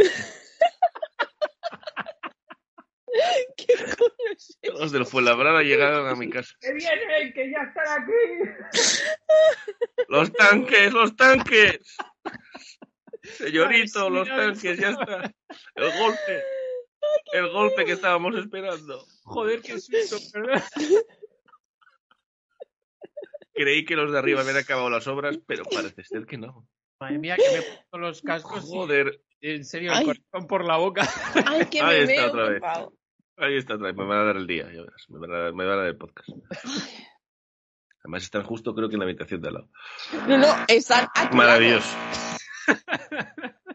¿Qué 3.58 4.72
Los 4.72 4.92
del 4.92 5.06
Fuenlabrada 5.06 5.62
llegaron 5.62 6.08
a 6.08 6.16
mi 6.16 6.30
casa. 6.30 6.56
¡Que 6.60 6.74
vienen! 6.74 7.34
¡Que 7.34 7.52
ya 7.52 7.62
están 7.64 8.02
aquí! 8.02 8.82
¡Los 10.08 10.32
tanques! 10.34 10.94
¡Los 10.94 11.16
tanques! 11.16 11.80
Señorito, 13.24 14.10
los 14.10 14.28
tanques, 14.28 14.80
ya 14.80 14.90
está. 14.92 15.34
El 15.76 15.98
golpe. 15.98 16.44
El 17.34 17.50
golpe 17.50 17.86
que 17.86 17.94
estábamos 17.94 18.36
esperando. 18.36 19.06
Joder, 19.24 19.62
qué 19.62 19.80
susto, 19.80 20.18
perdón. 20.32 20.62
Creí 23.54 23.84
que 23.84 23.96
los 23.96 24.12
de 24.12 24.20
arriba 24.20 24.42
habían 24.42 24.58
acabado 24.58 24.90
las 24.90 25.08
obras, 25.08 25.38
pero 25.46 25.66
parece 25.66 26.04
ser 26.04 26.26
que 26.26 26.38
no. 26.38 26.68
Madre 27.00 27.18
mía, 27.18 27.36
que 27.36 27.58
me 27.58 27.62
puesto 27.62 27.98
los 27.98 28.22
cascos. 28.22 28.66
Joder. 28.66 29.22
en 29.42 29.66
serio, 29.66 29.94
el 29.94 30.06
corazón 30.06 30.48
por 30.48 30.66
la 30.66 30.78
boca. 30.78 31.08
Ay, 31.46 31.66
que 31.66 31.82
Ahí 31.82 32.06
me 32.06 32.14
está 32.14 32.22
veo, 32.22 32.28
otra 32.28 32.50
vez. 32.50 32.62
Ahí 33.40 33.58
está. 33.58 33.78
Me 33.78 33.92
van 33.94 34.12
a 34.12 34.24
dar 34.24 34.38
el 34.38 34.48
día, 34.48 34.66
ya 34.72 34.82
verás. 34.82 35.10
Me 35.10 35.20
van 35.20 35.32
a, 35.32 35.52
me 35.52 35.66
van 35.66 35.74
a 35.74 35.78
dar 35.78 35.88
el 35.88 35.98
podcast. 35.98 36.30
Además 38.04 38.24
están 38.24 38.44
justo 38.44 38.76
creo 38.76 38.90
que 38.90 38.96
en 38.96 39.00
la 39.00 39.06
habitación 39.06 39.42
de 39.42 39.48
al 39.48 39.54
lado. 39.56 39.70
No, 40.28 40.38
no, 40.38 40.48
están 40.68 41.08
aquí. 41.16 41.36
Maravilloso. 41.36 41.96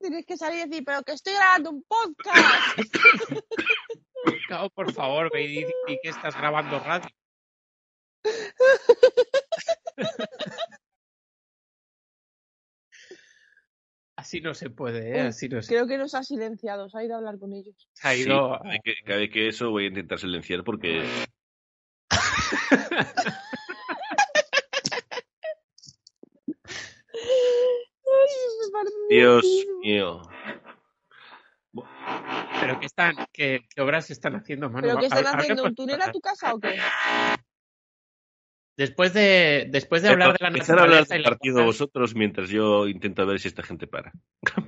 Tienes 0.00 0.24
que 0.24 0.36
salir 0.36 0.60
y 0.60 0.68
decir, 0.68 0.84
pero 0.84 1.02
que 1.02 1.12
estoy 1.12 1.34
grabando 1.34 1.70
un 1.70 1.82
podcast. 1.82 2.78
Cao, 4.48 4.70
por 4.70 4.92
favor, 4.92 5.30
ve 5.32 5.42
y 5.42 5.64
di 5.64 5.98
que 6.02 6.10
estás 6.10 6.36
grabando 6.36 6.78
radio. 6.78 7.08
Así 14.26 14.40
no 14.40 14.54
se 14.54 14.70
puede, 14.70 15.10
¿eh? 15.10 15.22
Uy, 15.22 15.28
Así 15.28 15.48
no 15.48 15.62
se 15.62 15.68
Creo 15.68 15.86
que 15.86 15.96
nos 15.98 16.12
ha 16.16 16.24
silenciado, 16.24 16.88
se 16.88 16.98
ha 16.98 17.04
ido 17.04 17.14
a 17.14 17.18
hablar 17.18 17.38
con 17.38 17.52
ellos. 17.52 17.88
Se 17.92 18.08
ha 18.08 18.12
Sí, 18.12 18.22
ido. 18.22 18.58
cada 18.58 18.70
vez 18.70 18.80
que, 18.82 18.94
cada 19.04 19.18
vez 19.20 19.30
que 19.30 19.46
eso 19.46 19.70
voy 19.70 19.84
a 19.84 19.86
intentar 19.86 20.18
silenciar 20.18 20.64
porque 20.64 21.04
Dios 29.08 29.44
mío. 29.80 30.22
Pero 32.60 32.80
¿qué, 32.80 32.86
están, 32.86 33.14
qué, 33.32 33.60
qué 33.72 33.80
obras 33.80 34.10
están 34.10 34.34
haciendo, 34.34 34.68
mano? 34.68 34.88
¿Pero 34.88 34.98
qué 34.98 35.06
están 35.06 35.26
haciendo? 35.38 35.62
¿Un 35.62 35.74
túnel 35.76 36.02
a 36.02 36.10
tu 36.10 36.20
casa 36.20 36.52
o 36.52 36.58
qué? 36.58 36.76
Después 38.76 39.14
de, 39.14 39.68
después 39.70 40.02
de 40.02 40.10
hablar 40.10 40.32
de 40.32 40.38
la 40.40 40.48
Empezar 40.48 40.78
a 40.78 40.82
hablar 40.82 41.00
naturaleza 41.00 41.14
del 41.14 41.22
partido 41.22 41.54
cosas, 41.54 41.66
vosotros 41.66 42.14
mientras 42.14 42.50
yo 42.50 42.86
intento 42.88 43.24
ver 43.24 43.40
si 43.40 43.48
esta 43.48 43.62
gente 43.62 43.86
para. 43.86 44.12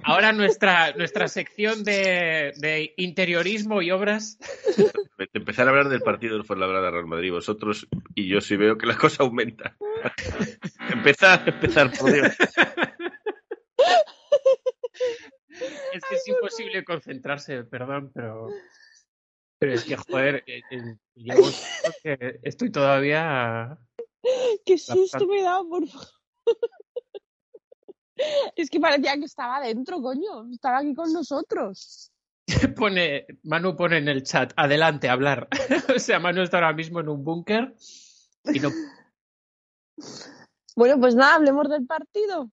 ahora 0.02 0.32
nuestra, 0.32 0.92
nuestra 0.92 1.28
sección 1.28 1.84
de, 1.84 2.54
de 2.56 2.94
interiorismo 2.96 3.82
y 3.82 3.90
obras. 3.90 4.38
Empezar 5.34 5.66
a 5.66 5.70
hablar 5.70 5.90
del 5.90 6.00
partido 6.00 6.34
del 6.36 6.44
Fuenlabrada 6.44 6.90
Real 6.90 7.06
Madrid 7.06 7.32
vosotros 7.32 7.86
y 8.14 8.28
yo 8.28 8.40
sí 8.40 8.56
veo 8.56 8.78
que 8.78 8.86
la 8.86 8.96
cosa 8.96 9.24
aumenta. 9.24 9.76
empezar, 10.90 11.46
empezar, 11.46 11.90
por 11.98 12.10
Dios. 12.10 12.34
Es 15.92 16.02
que 16.08 16.14
es 16.14 16.28
imposible 16.28 16.84
concentrarse, 16.84 17.64
perdón, 17.64 18.10
pero. 18.14 18.48
Pero 19.58 19.72
es 19.72 19.84
que, 19.84 19.96
joder, 19.96 20.44
eh, 20.46 20.62
eh, 20.70 20.96
rato 21.26 21.50
que 22.02 22.40
estoy 22.42 22.70
todavía. 22.70 23.76
Qué 24.64 24.78
susto 24.78 25.26
me 25.26 25.40
he 25.40 25.42
dado, 25.42 25.68
por 25.68 25.86
favor. 25.86 26.08
Es 28.56 28.68
que 28.68 28.80
parecía 28.80 29.14
que 29.16 29.26
estaba 29.26 29.60
dentro, 29.60 30.02
coño. 30.02 30.50
Estaba 30.50 30.78
aquí 30.78 30.92
con 30.92 31.12
nosotros. 31.12 32.10
Pone, 32.76 33.26
Manu 33.44 33.76
pone 33.76 33.98
en 33.98 34.08
el 34.08 34.22
chat, 34.24 34.52
adelante, 34.56 35.08
hablar. 35.08 35.48
o 35.94 35.98
sea, 36.00 36.18
Manu 36.18 36.42
está 36.42 36.56
ahora 36.56 36.72
mismo 36.72 36.98
en 36.98 37.10
un 37.10 37.22
búnker 37.22 37.74
y 38.44 38.58
no 38.58 38.70
Bueno, 40.74 40.98
pues 40.98 41.14
nada, 41.14 41.36
hablemos 41.36 41.68
del 41.68 41.86
partido. 41.86 42.50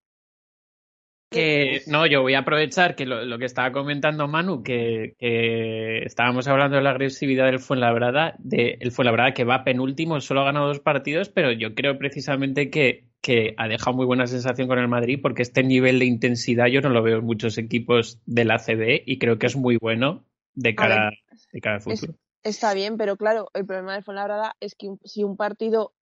Que 1.36 1.82
no, 1.88 2.08
yo 2.08 2.22
voy 2.22 2.34
a 2.34 2.40
aprovechar 2.40 2.96
que 2.96 3.06
lo, 3.06 3.26
lo 3.26 3.38
que 3.38 3.46
estaba 3.46 3.72
comentando 3.72 4.28
Manu, 4.28 4.64
que, 4.64 5.16
que 5.20 6.00
estábamos 6.06 6.48
hablando 6.48 6.78
de 6.78 6.84
la 6.84 6.92
agresividad 6.92 7.46
del 7.46 7.60
Fuenlabrada, 7.60 8.36
de 8.40 8.78
el 8.80 8.92
Fuenlabrada 8.92 9.34
que 9.34 9.44
va 9.44 9.64
penúltimo, 9.64 10.22
solo 10.22 10.42
ha 10.42 10.46
ganado 10.46 10.68
dos 10.68 10.80
partidos, 10.80 11.30
pero 11.30 11.52
yo 11.52 11.76
creo 11.76 11.98
precisamente 11.98 12.70
que, 12.70 13.10
que 13.22 13.54
ha 13.58 13.68
dejado 13.68 13.96
muy 13.96 14.06
buena 14.06 14.28
sensación 14.28 14.68
con 14.68 14.80
el 14.80 14.88
Madrid, 14.88 15.20
porque 15.22 15.42
este 15.42 15.64
nivel 15.64 16.00
de 16.00 16.06
intensidad 16.06 16.68
yo 16.68 16.82
no 16.82 16.90
lo 16.90 17.04
veo 17.04 17.20
en 17.20 17.26
muchos 17.26 17.58
equipos 17.58 18.20
de 18.26 18.46
la 18.46 18.58
CB 18.58 19.04
y 19.06 19.20
creo 19.20 19.38
que 19.38 19.48
es 19.48 19.56
muy 19.56 19.78
bueno 19.78 20.26
de 20.54 20.74
cara, 20.74 21.12
de 21.52 21.62
cara 21.62 21.76
al 21.76 21.82
futuro. 21.82 22.14
Está 22.44 22.74
bien, 22.74 22.98
pero 22.98 23.18
claro, 23.18 23.50
el 23.54 23.66
problema 23.66 23.94
del 23.94 24.04
Fuenlabrada 24.04 24.56
es 24.60 24.76
que 24.76 24.90
si 25.04 25.24
un 25.24 25.36
partido 25.36 25.94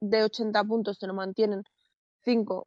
de 0.00 0.24
80 0.24 0.64
puntos 0.64 0.98
te 0.98 1.06
lo 1.06 1.14
mantienen 1.14 1.62
5, 2.24 2.66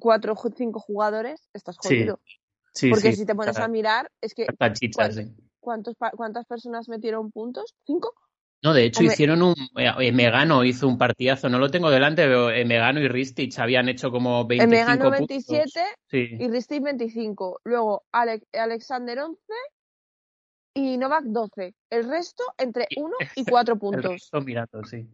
4, 0.00 0.34
5 0.56 0.80
jugadores, 0.80 1.48
estás 1.52 1.76
Sí, 1.80 1.88
jodido. 1.88 2.20
Sí, 2.72 2.90
Porque 2.90 3.12
sí, 3.12 3.18
si 3.18 3.26
te 3.26 3.34
pones 3.34 3.56
a 3.58 3.68
mirar, 3.68 4.10
es 4.20 4.34
que 4.34 4.46
hasta 4.48 4.72
chichas, 4.72 5.14
¿cuál- 5.14 5.26
sí. 5.26 5.34
¿cuántos, 5.60 5.94
¿cuántas 6.16 6.44
personas 6.46 6.88
metieron 6.88 7.30
puntos? 7.30 7.74
¿Cinco? 7.86 8.12
No, 8.62 8.72
de 8.72 8.84
hecho 8.84 9.02
hicieron 9.04 9.42
un... 9.42 9.54
eh, 9.76 10.10
Megano 10.12 10.64
hizo 10.64 10.88
un 10.88 10.96
partidazo, 10.98 11.48
no 11.50 11.58
lo 11.58 11.70
tengo 11.70 11.90
delante, 11.90 12.22
pero 12.22 12.50
eh, 12.50 12.64
Megano 12.64 12.98
y 13.00 13.08
Ristich 13.08 13.58
habían 13.58 13.88
hecho 13.90 14.10
como 14.10 14.46
25 14.46 14.70
Me 14.70 14.84
ganó 14.84 15.04
puntos. 15.16 15.28
27 15.28 15.80
Sí. 16.10 16.28
y 16.40 16.48
Ristic 16.48 16.82
25. 16.82 17.60
Luego 17.64 18.04
Ale- 18.10 18.42
Alexander 18.54 19.18
11 19.20 19.38
y 20.74 20.96
Novak 20.96 21.24
12. 21.24 21.74
El 21.90 22.08
resto 22.08 22.42
entre 22.58 22.88
1 22.96 23.14
y 23.36 23.44
4 23.44 23.74
El 23.74 23.78
puntos. 23.80 24.10
resto 24.12 24.40
mirando, 24.40 24.82
sí. 24.84 25.06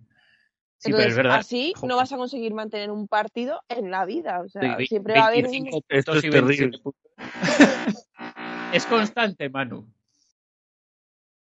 Sí, 0.82 0.88
Entonces, 0.88 1.08
pero 1.08 1.10
es 1.10 1.16
verdad. 1.16 1.37
así 1.37 1.72
Joder. 1.76 1.88
no 1.90 1.96
vas 1.96 2.10
a 2.10 2.16
conseguir 2.16 2.54
mantener 2.54 2.90
un 2.90 3.06
partido 3.06 3.60
en 3.68 3.90
la 3.90 4.06
vida. 4.06 4.40
O 4.40 4.49
sea, 4.49 4.78
Sí, 4.78 4.87
siempre 4.87 5.12
va 5.14 5.25
a 5.25 5.26
haber 5.26 5.44
un... 5.44 5.50
25 5.52 5.84
Esto 5.90 6.14
es 6.14 6.25
y 6.25 6.30
27 6.30 6.78
terrible. 6.78 6.80
es 8.72 8.87
constante, 8.87 9.50
Manu. 9.50 9.87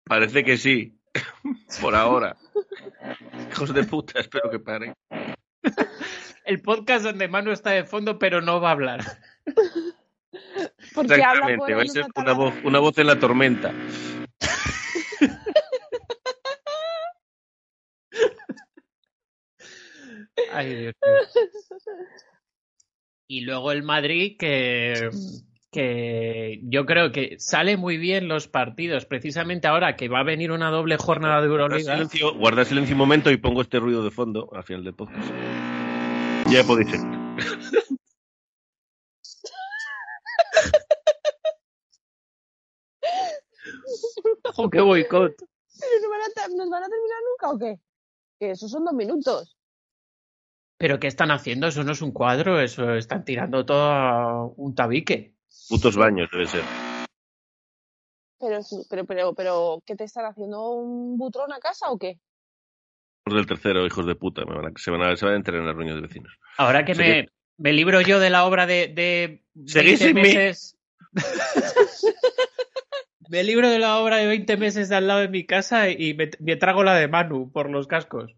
Parece 0.05 0.45
que 0.45 0.57
sí. 0.57 0.97
Por 1.81 1.97
ahora. 1.97 2.37
Hijos 3.51 3.75
de 3.75 3.83
puta, 3.83 4.21
espero 4.21 4.49
que 4.49 4.61
paren. 4.61 4.95
El 6.45 6.63
podcast 6.63 7.05
donde 7.05 7.27
Manu 7.27 7.51
está 7.51 7.71
de 7.71 7.85
fondo, 7.85 8.21
pero 8.21 8.41
no 8.41 8.61
va 8.61 8.69
a 8.69 8.73
hablar. 8.73 9.01
Porque 10.95 11.15
habla 11.15 11.51
Exactamente, 11.51 11.65
por 11.67 11.79
va 11.79 11.83
a 11.83 11.87
ser 11.87 12.07
una 12.15 12.33
voz, 12.33 12.55
una 12.65 12.79
voz 12.79 12.99
en 12.99 13.07
la 13.07 13.19
tormenta. 13.19 13.73
Ay, 20.53 20.75
Dios 20.75 20.95
mío. 21.03 21.13
Y 23.29 23.41
luego 23.41 23.73
el 23.73 23.83
Madrid, 23.83 24.37
que, 24.39 25.11
que 25.73 26.61
yo 26.63 26.87
creo 26.87 27.11
que 27.11 27.37
sale 27.39 27.77
muy 27.77 27.97
bien 27.97 28.29
los 28.29 28.47
partidos, 28.47 29.05
precisamente 29.05 29.67
ahora 29.67 29.97
que 29.97 30.09
va 30.09 30.21
a 30.21 30.25
venir 30.25 30.53
una 30.53 30.71
doble 30.71 30.97
jornada 30.97 31.41
de 31.41 31.49
Guarda 31.49 31.65
Euroliga. 31.65 31.95
silencio, 31.95 32.35
guarda 32.35 32.65
silencio 32.65 32.95
un 32.95 32.99
momento 32.99 33.31
y 33.31 33.37
pongo 33.37 33.63
este 33.63 33.81
ruido 33.81 34.05
de 34.05 34.11
fondo 34.11 34.49
al 34.53 34.63
final 34.63 34.85
del 34.85 34.95
podcast. 34.95 35.29
Ya 36.51 36.63
podéis 36.65 36.91
seguir. 36.91 37.07
¡Ojo, 44.45 44.71
qué 44.71 44.81
boicot! 44.81 45.35
¿Pero 45.37 45.93
no 46.03 46.11
van 46.11 46.21
a 46.21 46.49
¿Nos 46.57 46.71
van 46.71 46.85
a 46.85 46.89
terminar 46.89 47.19
nunca 47.31 47.51
o 47.51 47.59
qué? 47.59 47.81
Que 48.39 48.51
esos 48.53 48.71
son 48.71 48.85
dos 48.85 48.95
minutos. 48.95 49.56
¿Pero 50.79 51.01
qué 51.01 51.07
están 51.07 51.31
haciendo? 51.31 51.67
Eso 51.69 51.85
no 51.85 51.93
es 51.93 52.03
un 52.03 52.13
cuadro, 52.13 52.61
eso 52.61 52.95
están 52.95 53.25
tirando 53.25 53.65
todo 53.65 53.91
a 53.91 54.45
un 54.47 54.75
tabique. 54.75 55.35
Putos 55.69 55.97
baños 55.97 56.29
debe 56.31 56.47
ser. 56.47 56.65
Pero, 58.39 58.61
pero, 58.91 59.05
pero, 59.07 59.35
pero, 59.35 59.83
¿qué 59.87 59.97
te 59.97 60.05
están 60.05 60.27
haciendo? 60.27 60.71
¿Un 60.73 61.17
butrón 61.17 61.53
a 61.53 61.59
casa 61.59 61.91
o 61.91 61.99
qué? 61.99 62.19
Los 63.25 63.35
del 63.37 63.47
tercero, 63.47 63.87
hijos 63.87 64.07
de 64.07 64.15
puta. 64.15 64.45
me 64.45 64.55
van 64.55 64.67
a- 64.67 64.73
se, 64.77 64.91
van 64.91 65.03
a, 65.03 65.17
se 65.17 65.25
van 65.25 65.35
a 65.35 65.37
enterar 65.39 65.61
en 65.61 65.67
las 65.67 65.75
reuniones 65.75 66.03
de 66.03 66.09
vecinos. 66.09 66.39
Ahora 66.59 66.85
que 66.85 66.95
me, 66.95 67.27
me 67.57 67.73
libro 67.73 68.03
yo 68.03 68.21
de 68.21 68.29
la 68.31 68.45
obra 68.45 68.67
de, 68.67 68.89
de 68.89 69.43
Seguid 69.67 69.99
20 69.99 70.05
sin 70.05 70.15
mí. 70.15 70.23
meses. 70.23 70.77
me 73.31 73.43
libro 73.43 73.71
de 73.71 73.79
la 73.79 73.99
obra 73.99 74.17
de 74.19 74.27
20 74.27 74.57
meses 74.59 74.89
de 74.91 74.97
al 74.97 75.07
lado 75.09 75.21
de 75.21 75.29
mi 75.29 75.47
casa 75.47 75.89
y 75.89 76.13
me, 76.15 76.31
me 76.39 76.57
trago 76.57 76.85
la 76.85 76.95
de 76.95 77.09
Manu 77.09 77.51
por 77.51 77.71
los 77.71 77.87
cascos. 77.87 78.33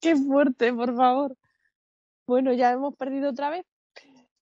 Qué 0.00 0.16
fuerte, 0.16 0.72
por 0.72 0.94
favor. 0.96 1.36
Bueno, 2.26 2.52
ya 2.52 2.72
hemos 2.72 2.96
perdido 2.96 3.30
otra 3.30 3.50
vez. 3.50 3.66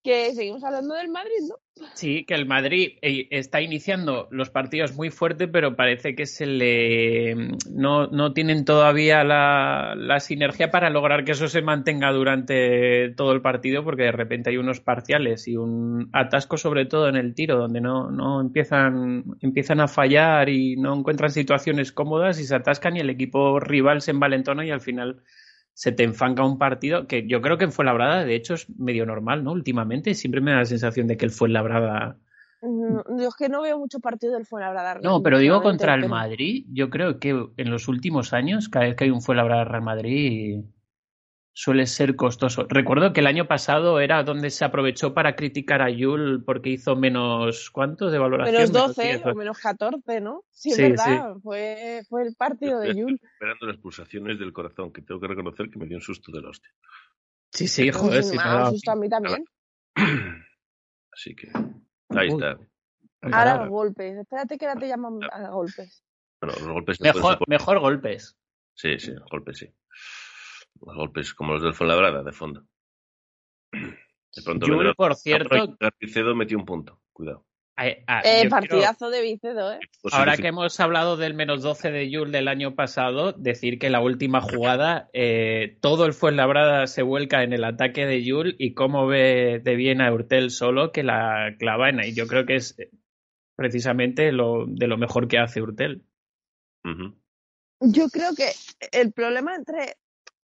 Que 0.05 0.35
seguimos 0.35 0.63
hablando 0.63 0.95
del 0.95 1.09
Madrid, 1.09 1.49
¿no? 1.49 1.57
Sí, 1.95 2.25
que 2.25 2.35
el 2.35 2.47
Madrid 2.47 2.99
eh, 3.01 3.27
está 3.31 3.63
iniciando 3.63 4.29
los 4.31 4.51
partidos 4.51 4.95
muy 4.95 5.11
fuerte, 5.11 5.49
pero 5.49 5.75
parece 5.75 6.15
que 6.15 6.27
se 6.27 6.47
le 6.47 7.35
no, 7.71 8.07
no 8.09 8.33
tienen 8.33 8.65
todavía 8.65 9.25
la, 9.25 9.95
la, 9.97 10.21
sinergia 10.21 10.71
para 10.71 10.91
lograr 10.91 11.25
que 11.25 11.33
eso 11.33 11.49
se 11.49 11.63
mantenga 11.63 12.13
durante 12.13 13.09
todo 13.17 13.33
el 13.33 13.41
partido, 13.41 13.83
porque 13.83 14.05
de 14.05 14.13
repente 14.13 14.51
hay 14.51 14.59
unos 14.59 14.81
parciales 14.81 15.49
y 15.49 15.57
un 15.57 16.11
atasco, 16.13 16.59
sobre 16.59 16.85
todo 16.85 17.09
en 17.09 17.17
el 17.17 17.35
tiro, 17.35 17.57
donde 17.57 17.81
no, 17.81 18.11
no 18.11 18.43
empiezan, 18.43 19.25
empiezan 19.41 19.81
a 19.81 19.89
fallar 19.89 20.51
y 20.51 20.77
no 20.77 20.95
encuentran 20.95 21.31
situaciones 21.31 21.93
cómodas 21.93 22.39
y 22.39 22.45
se 22.45 22.55
atascan 22.55 22.97
y 22.97 23.01
el 23.01 23.11
equipo 23.11 23.59
rival 23.59 24.03
se 24.03 24.11
envalentona 24.11 24.67
y 24.67 24.71
al 24.71 24.83
final 24.83 25.23
se 25.75 25.93
te 25.93 26.04
enfanca 26.04 26.45
un 26.45 26.57
partido 26.57 27.07
que 27.07 27.26
yo 27.26 27.43
creo 27.43 27.59
que 27.59 27.64
en 27.64 27.73
Fuenlabrada, 27.73 28.25
de 28.25 28.37
hecho, 28.37 28.54
es 28.54 28.71
medio 28.78 29.04
normal, 29.04 29.43
¿no? 29.45 29.52
Últimamente 29.52 30.14
siempre 30.14 30.40
me 30.40 30.52
da 30.52 30.59
la 30.59 30.64
sensación 30.64 31.09
de 31.09 31.16
que 31.16 31.25
el 31.26 31.33
Fuenlabrada. 31.33 32.16
Mm, 32.62 33.21
yo 33.21 33.28
es 33.28 33.35
que 33.37 33.49
no 33.49 33.62
veo 33.62 33.78
mucho 33.78 33.99
partido 33.99 34.35
del 34.35 34.47
Fuenlabrada. 34.47 35.00
No, 35.02 35.23
pero 35.23 35.38
digo 35.38 35.62
contra 35.62 35.95
el 35.95 36.09
Madrid, 36.09 36.64
yo 36.73 36.90
creo 36.90 37.19
que 37.19 37.31
en 37.57 37.71
los 37.71 37.88
últimos 37.88 38.33
años, 38.33 38.69
cada 38.69 38.87
vez 38.87 38.97
que 38.97 39.04
hay 39.04 39.11
un 39.11 39.21
Fuenlabrada 39.21 39.64
Real 39.64 39.83
Madrid, 39.83 40.62
suele 41.55 41.87
ser 41.87 42.17
costoso. 42.17 42.67
Recuerdo 42.69 43.13
que 43.13 43.21
el 43.21 43.29
año 43.29 43.47
pasado 43.47 44.01
era 44.01 44.25
donde 44.25 44.51
se 44.51 44.65
aprovechó 44.65 45.15
para 45.15 45.37
criticar 45.37 45.83
a 45.83 45.89
Yul 45.89 46.43
porque 46.45 46.71
hizo 46.71 46.97
menos, 46.97 47.71
¿cuánto 47.71 48.11
de 48.11 48.19
valoración? 48.19 48.57
Menos 48.57 48.73
12 48.73 49.23
o 49.25 49.35
menos 49.37 49.59
14, 49.59 50.21
¿no? 50.21 50.43
Sí, 50.51 50.73
es 50.73 50.79
verdad, 50.79 51.37
Fue, 51.43 52.03
fue 52.09 52.25
el 52.27 52.35
partido 52.35 52.81
de 52.81 52.97
Yul. 52.97 53.21
Esperando 53.23 53.67
las 53.67 53.77
pulsaciones 53.77 54.39
del 54.39 54.53
corazón, 54.53 54.93
que 54.93 55.03
tengo 55.03 55.21
que 55.21 55.29
reconocer 55.29 55.71
que 55.71 55.79
me 55.79 55.87
dio 55.87 55.97
un 55.97 56.03
susto 56.03 56.33
del 56.33 56.45
hostia. 56.45 56.71
Sí, 57.53 57.69
sí, 57.69 57.91
joder. 57.93 58.25
Sí, 58.25 58.37
un 58.37 58.71
susto 58.71 58.91
a 58.91 58.97
mí 58.97 59.09
también. 59.09 59.45
Así 61.13 61.37
que, 61.37 61.53
ahí 62.09 62.29
está. 62.29 62.59
Ahora 63.23 63.59
los 63.59 63.69
golpes. 63.69 64.19
Espérate 64.19 64.59
que 64.59 64.67
ahora 64.67 64.81
te 64.81 64.89
llaman 64.89 65.21
a 65.31 65.51
golpes. 65.51 66.05
Bueno, 66.41 66.57
los 66.59 66.73
golpes. 66.73 67.01
Mejor, 67.01 67.39
mejor 67.47 67.79
golpes. 67.79 68.37
Sí, 68.75 68.99
sí, 68.99 69.15
golpes 69.31 69.59
sí 69.59 69.69
golpes 70.75 71.35
como 71.35 71.54
los 71.54 71.62
del 71.62 71.75
Fuenlabrada, 71.75 72.23
de 72.23 72.33
fondo. 72.33 72.64
De 73.73 74.43
pronto, 74.43 74.66
por 74.97 75.14
cierto. 75.14 75.76
Vicedo 76.00 76.35
metió 76.35 76.59
un 76.59 76.64
punto, 76.64 77.00
cuidado. 77.12 77.47
eh, 77.76 78.49
partidazo 78.49 79.11
de 79.11 79.23
Vicedo, 79.23 79.73
¿eh? 79.73 79.81
Ahora 80.12 80.37
que 80.37 80.49
hemos 80.49 80.78
hablado 80.78 81.16
del 81.16 81.35
menos 81.35 81.62
12 81.62 81.90
de 81.90 82.11
Yul 82.11 82.31
del 82.31 82.49
año 82.49 82.75
pasado, 82.75 83.33
decir 83.33 83.78
que 83.78 83.90
la 83.90 84.00
última 84.00 84.40
jugada, 84.40 85.09
eh, 85.12 85.76
todo 85.81 86.07
el 86.07 86.12
Fuenlabrada 86.12 86.87
se 86.87 87.02
vuelca 87.02 87.43
en 87.43 87.52
el 87.52 87.64
ataque 87.64 88.07
de 88.07 88.23
Yul 88.23 88.54
y 88.59 88.75
cómo 88.75 89.07
ve 89.07 89.61
de 89.62 89.75
bien 89.75 90.00
a 90.00 90.12
Urtel 90.12 90.50
solo 90.50 90.93
que 90.93 91.02
la 91.02 91.57
clava 91.59 91.90
en 91.90 92.00
ahí. 92.00 92.14
Yo 92.14 92.26
creo 92.26 92.47
que 92.47 92.57
es 92.57 92.76
precisamente 93.57 94.31
lo, 94.33 94.66
de 94.66 94.87
lo 94.87 94.97
mejor 94.97 95.26
que 95.26 95.38
hace 95.38 95.62
Urtel. 95.62 96.04
Yo 97.81 98.09
creo 98.09 98.35
que 98.37 98.50
el 98.93 99.12
problema 99.12 99.57
entre 99.57 99.97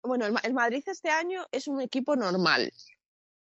bueno, 0.05 0.25
el, 0.25 0.53
Madrid 0.53 0.83
este 0.85 1.09
año 1.09 1.45
es 1.51 1.67
un 1.67 1.81
equipo 1.81 2.15
normal. 2.15 2.71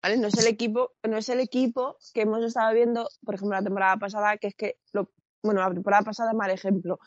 ¿Vale? 0.03 0.17
No 0.17 0.29
es 0.29 0.39
el 0.39 0.47
equipo, 0.47 0.93
no 1.07 1.19
es 1.19 1.29
el 1.29 1.41
equipo 1.41 1.97
que 2.15 2.23
hemos 2.23 2.43
estado 2.43 2.73
viendo, 2.75 3.09
por 3.25 3.35
ejemplo, 3.35 3.57
la 3.57 3.65
temporada 3.65 3.97
pasada, 3.97 4.39
que 4.39 4.47
es 4.49 4.55
que 4.55 4.79
lo, 4.93 5.11
bueno, 5.43 5.61
la 5.61 5.73
temporada 5.73 6.03
pasada 6.03 6.33
mal 6.33 6.51
ejemplo. 6.51 6.99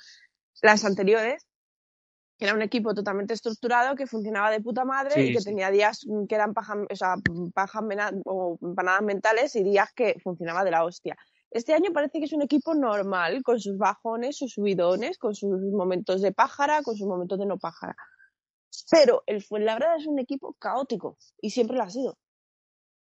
Las 0.61 0.85
anteriores, 0.85 1.47
que 2.37 2.45
era 2.45 2.53
un 2.53 2.61
equipo 2.61 2.93
totalmente 2.93 3.33
estructurado, 3.33 3.95
que 3.95 4.05
funcionaba 4.05 4.51
de 4.51 4.61
puta 4.61 4.85
madre 4.85 5.23
y 5.23 5.33
que 5.33 5.41
tenía 5.41 5.71
días 5.71 6.05
que 6.29 6.35
eran 6.35 6.53
pajas, 6.53 6.77
o 6.89 6.95
sea, 6.95 7.15
pajas 7.53 7.83
o 8.25 8.59
empanadas 8.61 9.01
mentales 9.01 9.55
y 9.55 9.63
días 9.63 9.91
que 9.95 10.17
funcionaba 10.23 10.63
de 10.63 10.71
la 10.71 10.83
hostia. 10.83 11.17
Este 11.53 11.73
año 11.73 11.93
parece 11.93 12.17
que 12.17 12.25
es 12.25 12.33
un 12.33 12.41
equipo 12.41 12.73
normal, 12.73 13.43
con 13.43 13.59
sus 13.59 13.77
bajones, 13.77 14.37
sus 14.37 14.53
subidones, 14.53 15.19
con 15.19 15.35
sus 15.35 15.61
momentos 15.71 16.21
de 16.21 16.31
pájara, 16.31 16.81
con 16.81 16.97
sus 16.97 17.07
momentos 17.07 17.37
de 17.37 17.45
no 17.45 17.59
pájara. 17.59 17.95
Pero 18.89 19.23
el 19.27 19.41
Fuenlabrada 19.41 19.97
es 19.97 20.07
un 20.07 20.19
equipo 20.19 20.53
caótico 20.53 21.17
y 21.41 21.51
siempre 21.51 21.77
lo 21.77 21.83
ha 21.83 21.89
sido. 21.89 22.17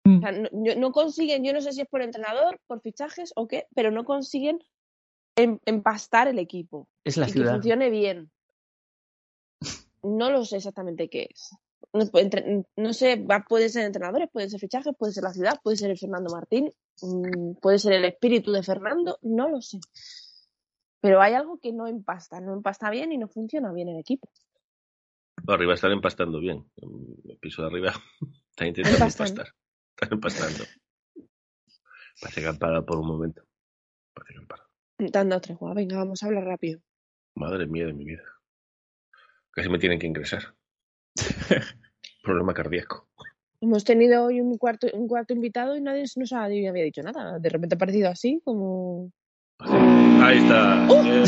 Mm. 0.03 0.17
O 0.17 0.21
sea, 0.21 0.31
no, 0.77 0.91
consiguen, 0.91 1.43
yo 1.43 1.53
no 1.53 1.61
sé 1.61 1.73
si 1.73 1.81
es 1.81 1.87
por 1.87 2.01
entrenador, 2.01 2.59
por 2.67 2.81
fichajes 2.81 3.33
o 3.35 3.47
qué, 3.47 3.67
pero 3.75 3.91
no 3.91 4.05
consiguen 4.05 4.59
em, 5.35 5.59
empastar 5.65 6.27
el 6.27 6.39
equipo. 6.39 6.87
Es 7.03 7.17
la 7.17 7.27
y 7.27 7.31
ciudad. 7.31 7.47
Que 7.47 7.53
funcione 7.53 7.89
bien. 7.89 8.31
No 10.03 10.29
lo 10.29 10.45
sé 10.45 10.57
exactamente 10.57 11.09
qué 11.09 11.29
es. 11.31 11.55
No, 12.75 12.93
sé, 12.93 13.25
puede 13.47 13.69
ser 13.69 13.85
entrenadores, 13.85 14.29
puede 14.31 14.49
ser 14.49 14.59
fichajes, 14.59 14.93
puede 14.97 15.13
ser 15.13 15.23
la 15.23 15.33
ciudad, 15.33 15.59
puede 15.63 15.77
ser 15.77 15.89
el 15.89 15.97
Fernando 15.97 16.29
Martín, 16.29 16.73
mm, 17.01 17.53
puede 17.61 17.79
ser 17.79 17.93
el 17.93 18.05
espíritu 18.05 18.51
de 18.51 18.63
Fernando, 18.63 19.17
no 19.21 19.49
lo 19.49 19.61
sé. 19.61 19.79
Pero 21.01 21.21
hay 21.21 21.33
algo 21.33 21.59
que 21.59 21.73
no 21.73 21.87
empasta, 21.87 22.39
no 22.39 22.53
empasta 22.53 22.89
bien 22.89 23.11
y 23.11 23.17
no 23.17 23.27
funciona 23.27 23.71
bien 23.71 23.89
el 23.89 23.99
equipo 23.99 24.29
arriba 25.53 25.73
están 25.73 25.91
empastando 25.91 26.39
bien. 26.39 26.65
El 26.77 27.37
piso 27.37 27.61
de 27.61 27.67
arriba 27.67 27.91
están 28.49 28.67
intentando 28.67 29.05
empastar. 29.05 29.53
Están 29.95 30.13
empastando. 30.13 30.63
Parece 32.21 32.41
que 32.41 32.47
han 32.47 32.57
parado 32.57 32.85
por 32.85 32.97
un 32.97 33.07
momento. 33.07 33.43
Parece 34.13 34.33
que 34.33 34.39
han 34.39 34.47
parado. 34.47 34.69
Dando 34.97 35.41
tregua. 35.41 35.73
Venga, 35.73 35.97
vamos 35.97 36.23
a 36.23 36.27
hablar 36.27 36.45
rápido. 36.45 36.79
Madre 37.35 37.67
mía 37.67 37.85
de 37.85 37.93
mi 37.93 38.05
vida. 38.05 38.23
Casi 39.51 39.69
me 39.69 39.79
tienen 39.79 39.99
que 39.99 40.07
ingresar. 40.07 40.55
Problema 42.23 42.53
cardíaco. 42.53 43.09
Hemos 43.59 43.83
tenido 43.83 44.25
hoy 44.25 44.39
un 44.39 44.57
cuarto, 44.57 44.87
un 44.93 45.07
cuarto 45.07 45.33
invitado 45.33 45.75
y 45.75 45.81
nadie 45.81 46.05
nos 46.15 46.33
había 46.33 46.71
dicho 46.71 47.01
nada. 47.01 47.39
De 47.39 47.49
repente 47.49 47.75
ha 47.75 47.77
parecido 47.77 48.09
así, 48.09 48.41
como. 48.43 49.11
Ahí 49.59 50.37
está. 50.37 50.85
Ay, 50.85 51.23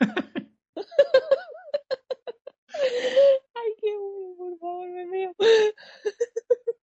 qué 3.80 3.96
bueno, 3.98 4.36
por 4.36 4.53
favor, 4.64 4.88
me 4.88 5.06
veo. 5.06 5.34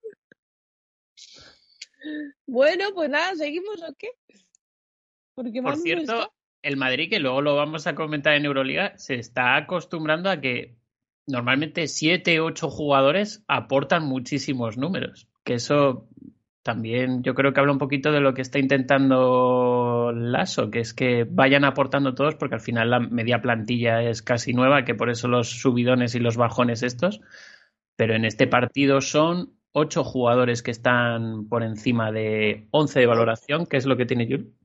Bueno, 2.48 2.86
pues 2.96 3.10
nada, 3.12 3.36
¿seguimos 3.36 3.82
o 3.84 3.94
qué? 3.98 4.10
Porque 5.36 5.62
por 5.62 5.78
cierto, 5.78 6.34
el 6.64 6.78
Madrid, 6.78 7.10
que 7.10 7.20
luego 7.20 7.42
lo 7.42 7.56
vamos 7.56 7.86
a 7.88 7.96
comentar 7.96 8.34
en 8.34 8.46
Euroliga, 8.46 8.98
se 8.98 9.16
está 9.16 9.56
acostumbrando 9.56 10.30
a 10.30 10.42
que 10.42 10.78
normalmente 11.28 11.88
siete, 11.88 12.40
ocho 12.40 12.70
jugadores 12.70 13.44
aportan 13.48 14.08
muchísimos 14.08 14.78
números. 14.78 15.28
Que 15.44 15.56
eso 15.56 16.08
también 16.64 17.24
yo 17.24 17.34
creo 17.34 17.54
que 17.54 17.60
habla 17.60 17.72
un 17.72 17.80
poquito 17.80 18.12
de 18.12 18.20
lo 18.20 18.34
que 18.34 18.42
está 18.42 18.60
intentando 18.60 20.12
Lasso, 20.14 20.70
que 20.70 20.80
es 20.80 20.94
que 20.94 21.26
vayan 21.30 21.66
aportando 21.66 22.14
todos, 22.14 22.36
porque 22.36 22.56
al 22.56 22.62
final 22.62 22.90
la 22.90 23.00
media 23.00 23.42
plantilla 23.42 24.04
es 24.04 24.22
casi 24.22 24.54
nueva, 24.54 24.86
que 24.86 24.96
por 24.96 25.10
eso 25.10 25.28
los 25.28 25.50
subidones 25.50 26.14
y 26.16 26.20
los 26.20 26.38
bajones 26.38 26.84
estos. 26.84 27.22
Pero 28.02 28.16
en 28.16 28.26
este 28.26 28.48
partido 28.48 29.00
son 29.00 29.60
ocho 29.74 30.04
jugadores 30.04 30.64
que 30.64 30.72
están 30.72 31.48
por 31.48 31.62
encima 31.62 32.12
de 32.12 32.68
11 32.72 33.00
de 33.00 33.06
valoración, 33.06 33.68
que 33.68 33.78
es 33.78 33.86
lo 33.86 33.96
que 33.96 34.08
tiene 34.08 34.26
Yul. 34.26 34.58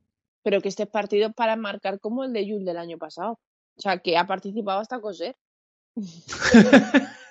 Pero 0.42 0.62
que 0.62 0.70
este 0.70 0.86
partido 0.86 1.28
es 1.28 1.34
para 1.34 1.54
marcar 1.54 2.00
como 2.00 2.24
el 2.24 2.32
de 2.32 2.46
Yul 2.46 2.64
del 2.64 2.78
año 2.78 2.96
pasado. 2.96 3.32
O 3.76 3.80
sea, 3.82 3.98
que 3.98 4.16
ha 4.16 4.26
participado 4.26 4.80
hasta 4.80 5.02
coser. 5.02 5.36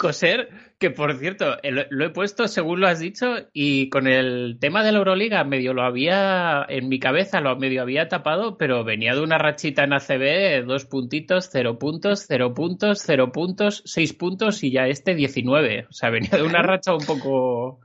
Coser, 0.00 0.48
que 0.78 0.90
por 0.90 1.14
cierto, 1.18 1.58
lo 1.62 2.06
he 2.06 2.08
puesto 2.08 2.48
según 2.48 2.80
lo 2.80 2.88
has 2.88 3.00
dicho 3.00 3.26
y 3.52 3.90
con 3.90 4.06
el 4.06 4.56
tema 4.58 4.82
de 4.82 4.92
la 4.92 4.98
Euroliga 4.98 5.44
medio 5.44 5.74
lo 5.74 5.82
había 5.82 6.64
en 6.70 6.88
mi 6.88 6.98
cabeza, 6.98 7.42
lo 7.42 7.54
medio 7.56 7.82
había 7.82 8.08
tapado, 8.08 8.56
pero 8.56 8.82
venía 8.82 9.12
de 9.14 9.20
una 9.20 9.36
rachita 9.36 9.84
en 9.84 9.92
ACB, 9.92 10.64
dos 10.66 10.86
puntitos, 10.86 11.50
cero 11.52 11.78
puntos, 11.78 12.24
cero 12.26 12.54
puntos, 12.54 13.02
cero 13.04 13.30
puntos, 13.30 13.82
seis 13.84 14.14
puntos 14.14 14.64
y 14.64 14.72
ya 14.72 14.86
este 14.86 15.14
19. 15.14 15.88
O 15.90 15.92
sea, 15.92 16.08
venía 16.08 16.30
de 16.30 16.44
una 16.44 16.62
racha 16.62 16.94
un 16.94 17.04
poco... 17.04 17.80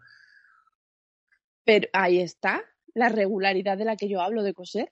Pero 1.65 1.89
ahí 1.91 2.21
está 2.21 2.63
la 2.93 3.09
regularidad 3.09 3.77
de 3.77 3.83
la 3.83 3.97
que 3.97 4.07
yo 4.07 4.21
hablo 4.21 4.41
de 4.43 4.53
coser. 4.53 4.89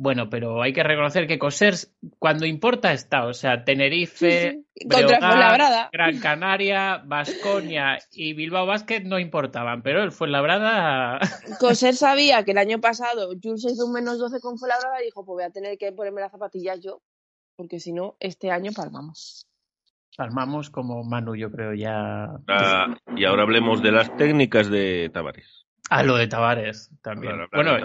Bueno, 0.00 0.30
pero 0.30 0.62
hay 0.62 0.72
que 0.72 0.84
reconocer 0.84 1.26
que 1.26 1.40
coser 1.40 1.74
cuando 2.20 2.46
importa 2.46 2.92
está, 2.92 3.26
o 3.26 3.34
sea, 3.34 3.64
Tenerife, 3.64 4.62
Gran 4.76 6.20
Canaria, 6.20 7.02
Vasconia 7.04 7.98
y 8.12 8.32
Bilbao 8.32 8.64
Basket 8.64 9.00
no 9.00 9.18
importaban, 9.18 9.82
pero 9.82 10.04
el 10.04 10.12
Fuenlabrada... 10.12 11.18
Coser 11.58 11.96
sabía 11.96 12.44
que 12.44 12.52
el 12.52 12.58
año 12.58 12.80
pasado 12.80 13.30
Jules 13.42 13.64
hizo 13.64 13.86
un 13.86 13.92
menos 13.92 14.20
12 14.20 14.38
con 14.40 14.56
Fuenlabrada 14.56 15.02
y 15.02 15.06
dijo, 15.06 15.24
pues 15.24 15.34
voy 15.34 15.44
a 15.44 15.50
tener 15.50 15.76
que 15.76 15.90
ponerme 15.90 16.20
las 16.20 16.30
zapatillas 16.30 16.78
yo, 16.80 17.02
porque 17.56 17.80
si 17.80 17.92
no, 17.92 18.16
este 18.20 18.52
año 18.52 18.70
palmamos. 18.70 19.48
Palmamos 20.16 20.70
como 20.70 21.02
Manu, 21.02 21.34
yo 21.34 21.50
creo, 21.50 21.74
ya... 21.74 22.36
Ah, 22.46 22.96
y 23.16 23.24
ahora 23.24 23.42
hablemos 23.42 23.82
de 23.82 23.90
las 23.90 24.16
técnicas 24.16 24.70
de 24.70 25.10
Tavares. 25.12 25.67
Ah, 25.90 26.02
lo 26.02 26.16
de 26.16 26.28
Tavares 26.28 26.90
también. 27.02 27.46
bueno, 27.52 27.78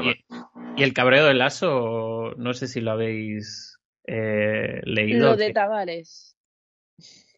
Y, 0.76 0.84
el 0.84 0.94
cabreo 0.94 1.26
del 1.26 1.40
lazo, 1.40 2.34
no 2.38 2.54
sé 2.54 2.68
si 2.68 2.82
lo 2.82 2.92
habéis 2.92 3.80
eh, 4.06 4.82
leído. 4.84 5.30
Lo 5.30 5.36
de 5.38 5.54
Tavares. 5.54 6.36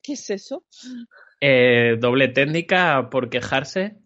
¿Qué 0.01 0.13
es 0.13 0.29
eso? 0.29 0.63
Eh, 1.41 1.97
doble 1.99 2.27
técnica 2.29 3.09
por 3.09 3.29
quejarse. 3.29 3.97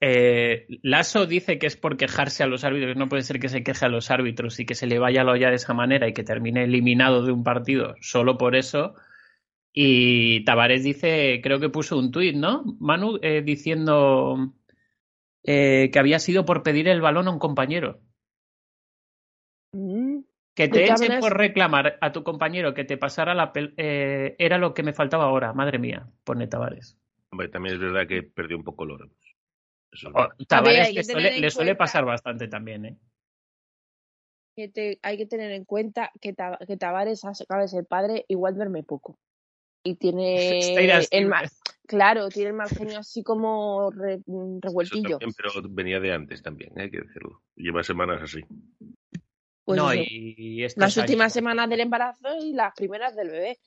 Eh, 0.00 0.66
Lasso 0.82 1.26
dice 1.26 1.58
que 1.58 1.66
es 1.66 1.76
por 1.76 1.96
quejarse 1.96 2.42
a 2.42 2.46
los 2.46 2.64
árbitros. 2.64 2.96
No 2.96 3.08
puede 3.08 3.22
ser 3.22 3.40
que 3.40 3.48
se 3.48 3.62
queje 3.62 3.86
a 3.86 3.88
los 3.88 4.10
árbitros 4.10 4.60
y 4.60 4.66
que 4.66 4.74
se 4.74 4.86
le 4.86 4.98
vaya 4.98 5.22
a 5.22 5.24
la 5.24 5.32
olla 5.32 5.50
de 5.50 5.56
esa 5.56 5.74
manera 5.74 6.08
y 6.08 6.12
que 6.12 6.24
termine 6.24 6.64
eliminado 6.64 7.24
de 7.24 7.32
un 7.32 7.42
partido 7.42 7.94
solo 8.00 8.36
por 8.36 8.54
eso. 8.54 8.94
Y 9.72 10.44
Tavares 10.44 10.84
dice, 10.84 11.40
creo 11.42 11.58
que 11.58 11.68
puso 11.68 11.98
un 11.98 12.12
tuit, 12.12 12.36
¿no? 12.36 12.64
Manu, 12.78 13.18
eh, 13.22 13.42
diciendo 13.44 14.54
eh, 15.44 15.90
que 15.92 15.98
había 15.98 16.18
sido 16.18 16.44
por 16.44 16.62
pedir 16.62 16.88
el 16.88 17.00
balón 17.00 17.28
a 17.28 17.30
un 17.30 17.38
compañero. 17.38 18.00
Mm. 19.72 20.20
Que 20.54 20.68
te 20.68 20.84
echen 20.84 21.18
por 21.18 21.36
reclamar 21.36 21.98
a 22.00 22.12
tu 22.12 22.22
compañero 22.22 22.74
que 22.74 22.84
te 22.84 22.96
pasara 22.96 23.34
la 23.34 23.52
pel 23.52 23.74
eh, 23.76 24.36
era 24.38 24.56
lo 24.56 24.72
que 24.72 24.84
me 24.84 24.92
faltaba 24.92 25.24
ahora, 25.24 25.52
madre 25.52 25.78
mía, 25.80 26.08
pone 26.22 26.46
Tavares. 26.46 26.96
Hombre, 27.32 27.48
también 27.48 27.74
es 27.74 27.80
verdad 27.80 28.06
que 28.06 28.22
perdió 28.22 28.56
un 28.56 28.62
poco 28.62 28.84
Loro. 28.84 29.10
Eso 29.90 30.08
es 30.08 30.14
Oh. 30.14 30.28
Tavares 30.46 30.94
le 30.94 31.02
suele, 31.50 31.70
le 31.72 31.74
pasar 31.74 32.04
bastante 32.04 32.46
también, 32.48 32.84
¿eh? 32.86 32.96
que 34.56 34.68
te- 34.68 35.00
hay 35.02 35.16
que 35.16 35.26
tener 35.26 35.50
en 35.50 35.64
cuenta 35.64 36.12
que, 36.20 36.32
Ta- 36.32 36.58
que 36.64 36.76
Tavares 36.76 37.24
acaba 37.24 37.62
de 37.62 37.68
ser 37.68 37.84
padre, 37.86 38.24
igual 38.28 38.54
duerme 38.54 38.84
poco. 38.84 39.18
Y 39.82 39.96
tiene 39.96 40.60
el 41.10 41.28
claro, 41.86 42.28
tiene 42.28 42.50
el 42.50 42.56
mal 42.56 42.68
genio 42.68 42.98
así 42.98 43.22
como 43.22 43.90
re- 43.90 44.20
mm, 44.26 44.58
revueltillo. 44.60 45.18
también, 45.18 45.32
pero 45.36 45.50
venía 45.70 46.00
de 46.00 46.12
antes 46.12 46.42
también, 46.42 46.72
hay 46.78 46.90
que 46.90 47.00
decirlo. 47.02 47.42
Lleva 47.56 47.82
semanas 47.82 48.22
así. 48.22 48.40
Pues 49.64 49.78
no, 49.78 49.90
eso, 49.92 50.02
y 50.06 50.62
estos 50.62 50.80
las 50.82 50.96
últimas 50.98 51.24
años- 51.26 51.32
semanas 51.32 51.70
del 51.70 51.80
embarazo 51.80 52.28
y 52.40 52.52
las 52.52 52.74
primeras 52.74 53.16
del 53.16 53.30
bebé. 53.30 53.58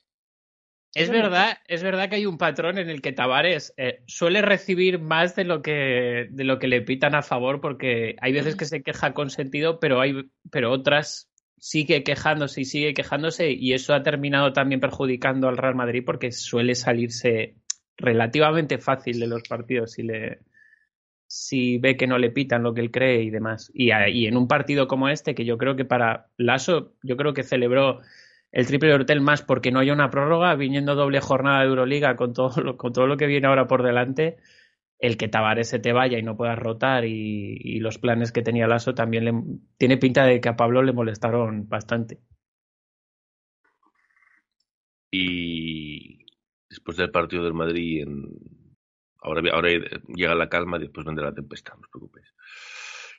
Es 0.94 1.10
verdad, 1.10 1.58
es 1.66 1.82
verdad 1.82 2.08
que 2.08 2.16
hay 2.16 2.26
un 2.26 2.38
patrón 2.38 2.78
en 2.78 2.88
el 2.88 3.02
que 3.02 3.12
Tavares 3.12 3.74
eh, 3.76 4.02
suele 4.06 4.40
recibir 4.42 4.98
más 4.98 5.36
de 5.36 5.44
lo 5.44 5.60
que 5.60 6.28
de 6.30 6.44
lo 6.44 6.58
que 6.58 6.66
le 6.66 6.80
pitan 6.80 7.14
a 7.14 7.22
favor, 7.22 7.60
porque 7.60 8.16
hay 8.20 8.32
veces 8.32 8.56
que 8.56 8.64
se 8.64 8.82
queja 8.82 9.12
con 9.12 9.28
sentido, 9.30 9.80
pero 9.80 10.00
hay, 10.00 10.30
pero 10.50 10.72
otras 10.72 11.30
sigue 11.58 12.02
quejándose 12.04 12.62
y 12.62 12.64
sigue 12.64 12.94
quejándose, 12.94 13.50
y 13.50 13.74
eso 13.74 13.92
ha 13.94 14.02
terminado 14.02 14.52
también 14.52 14.80
perjudicando 14.80 15.48
al 15.48 15.58
Real 15.58 15.74
Madrid 15.74 16.02
porque 16.06 16.32
suele 16.32 16.74
salirse 16.74 17.54
relativamente 17.98 18.78
fácil 18.78 19.20
de 19.20 19.26
los 19.26 19.42
partidos 19.42 19.92
si 19.92 20.02
le 20.04 20.40
si 21.26 21.78
ve 21.78 21.96
que 21.96 22.06
no 22.06 22.18
le 22.18 22.30
pitan 22.30 22.62
lo 22.62 22.72
que 22.72 22.80
él 22.80 22.90
cree 22.90 23.22
y 23.22 23.30
demás. 23.30 23.70
Y, 23.74 23.92
y 23.92 24.26
en 24.26 24.36
un 24.36 24.48
partido 24.48 24.88
como 24.88 25.10
este, 25.10 25.34
que 25.34 25.44
yo 25.44 25.58
creo 25.58 25.76
que 25.76 25.84
para 25.84 26.28
Lasso, 26.38 26.94
yo 27.02 27.16
creo 27.18 27.34
que 27.34 27.42
celebró 27.42 28.00
el 28.50 28.66
triple 28.66 28.88
de 28.88 28.94
Hortel 28.94 29.20
más 29.20 29.42
porque 29.42 29.70
no 29.70 29.80
hay 29.80 29.90
una 29.90 30.10
prórroga, 30.10 30.54
viniendo 30.54 30.94
doble 30.94 31.20
jornada 31.20 31.60
de 31.60 31.66
Euroliga 31.66 32.16
con 32.16 32.32
todo 32.32 32.62
lo, 32.62 32.76
con 32.78 32.94
todo 32.94 33.06
lo 33.06 33.18
que 33.18 33.26
viene 33.26 33.46
ahora 33.46 33.66
por 33.66 33.82
delante, 33.82 34.38
el 34.98 35.18
que 35.18 35.28
Tavares 35.28 35.68
se 35.68 35.78
te 35.78 35.92
vaya 35.92 36.18
y 36.18 36.22
no 36.22 36.36
puedas 36.36 36.58
rotar 36.58 37.04
y, 37.04 37.58
y 37.62 37.80
los 37.80 37.98
planes 37.98 38.32
que 38.32 38.42
tenía 38.42 38.66
Lasso 38.66 38.94
también 38.94 39.24
le, 39.26 39.32
tiene 39.76 39.98
pinta 39.98 40.24
de 40.24 40.40
que 40.40 40.48
a 40.48 40.56
Pablo 40.56 40.82
le 40.82 40.92
molestaron 40.94 41.68
bastante. 41.68 42.20
Y 45.10 45.87
después 46.68 46.96
del 46.96 47.10
partido 47.10 47.44
del 47.44 47.54
Madrid, 47.54 48.02
en... 48.02 48.24
ahora, 49.20 49.42
ahora 49.52 49.70
llega 50.08 50.34
la 50.34 50.48
calma 50.48 50.76
y 50.76 50.80
después 50.80 51.06
vendrá 51.06 51.26
la 51.26 51.34
tempestad, 51.34 51.74
no 51.74 51.80
os 51.80 51.88
preocupéis. 51.90 52.28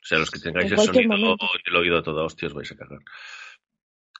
O 0.02 0.06
sea, 0.06 0.18
los 0.18 0.30
que 0.30 0.40
tengáis 0.40 0.72
En 0.72 0.78
el 0.78 0.84
sonido 0.86 1.08
momento. 1.16 1.46
y 1.64 1.70
el 1.70 1.76
oído 1.76 1.98
a 1.98 2.02
toda 2.02 2.24
hostia 2.24 2.48
os 2.48 2.54
vais 2.54 2.72
a 2.72 2.76
cagar. 2.76 3.00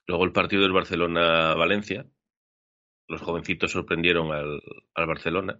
Luego 0.07 0.25
el 0.25 0.33
partido 0.33 0.63
del 0.63 0.73
Barcelona-Valencia. 0.73 2.07
Los 3.09 3.23
jovencitos 3.23 3.73
sorprendieron 3.73 4.31
al, 4.33 4.61
al 4.95 5.07
Barcelona. 5.07 5.59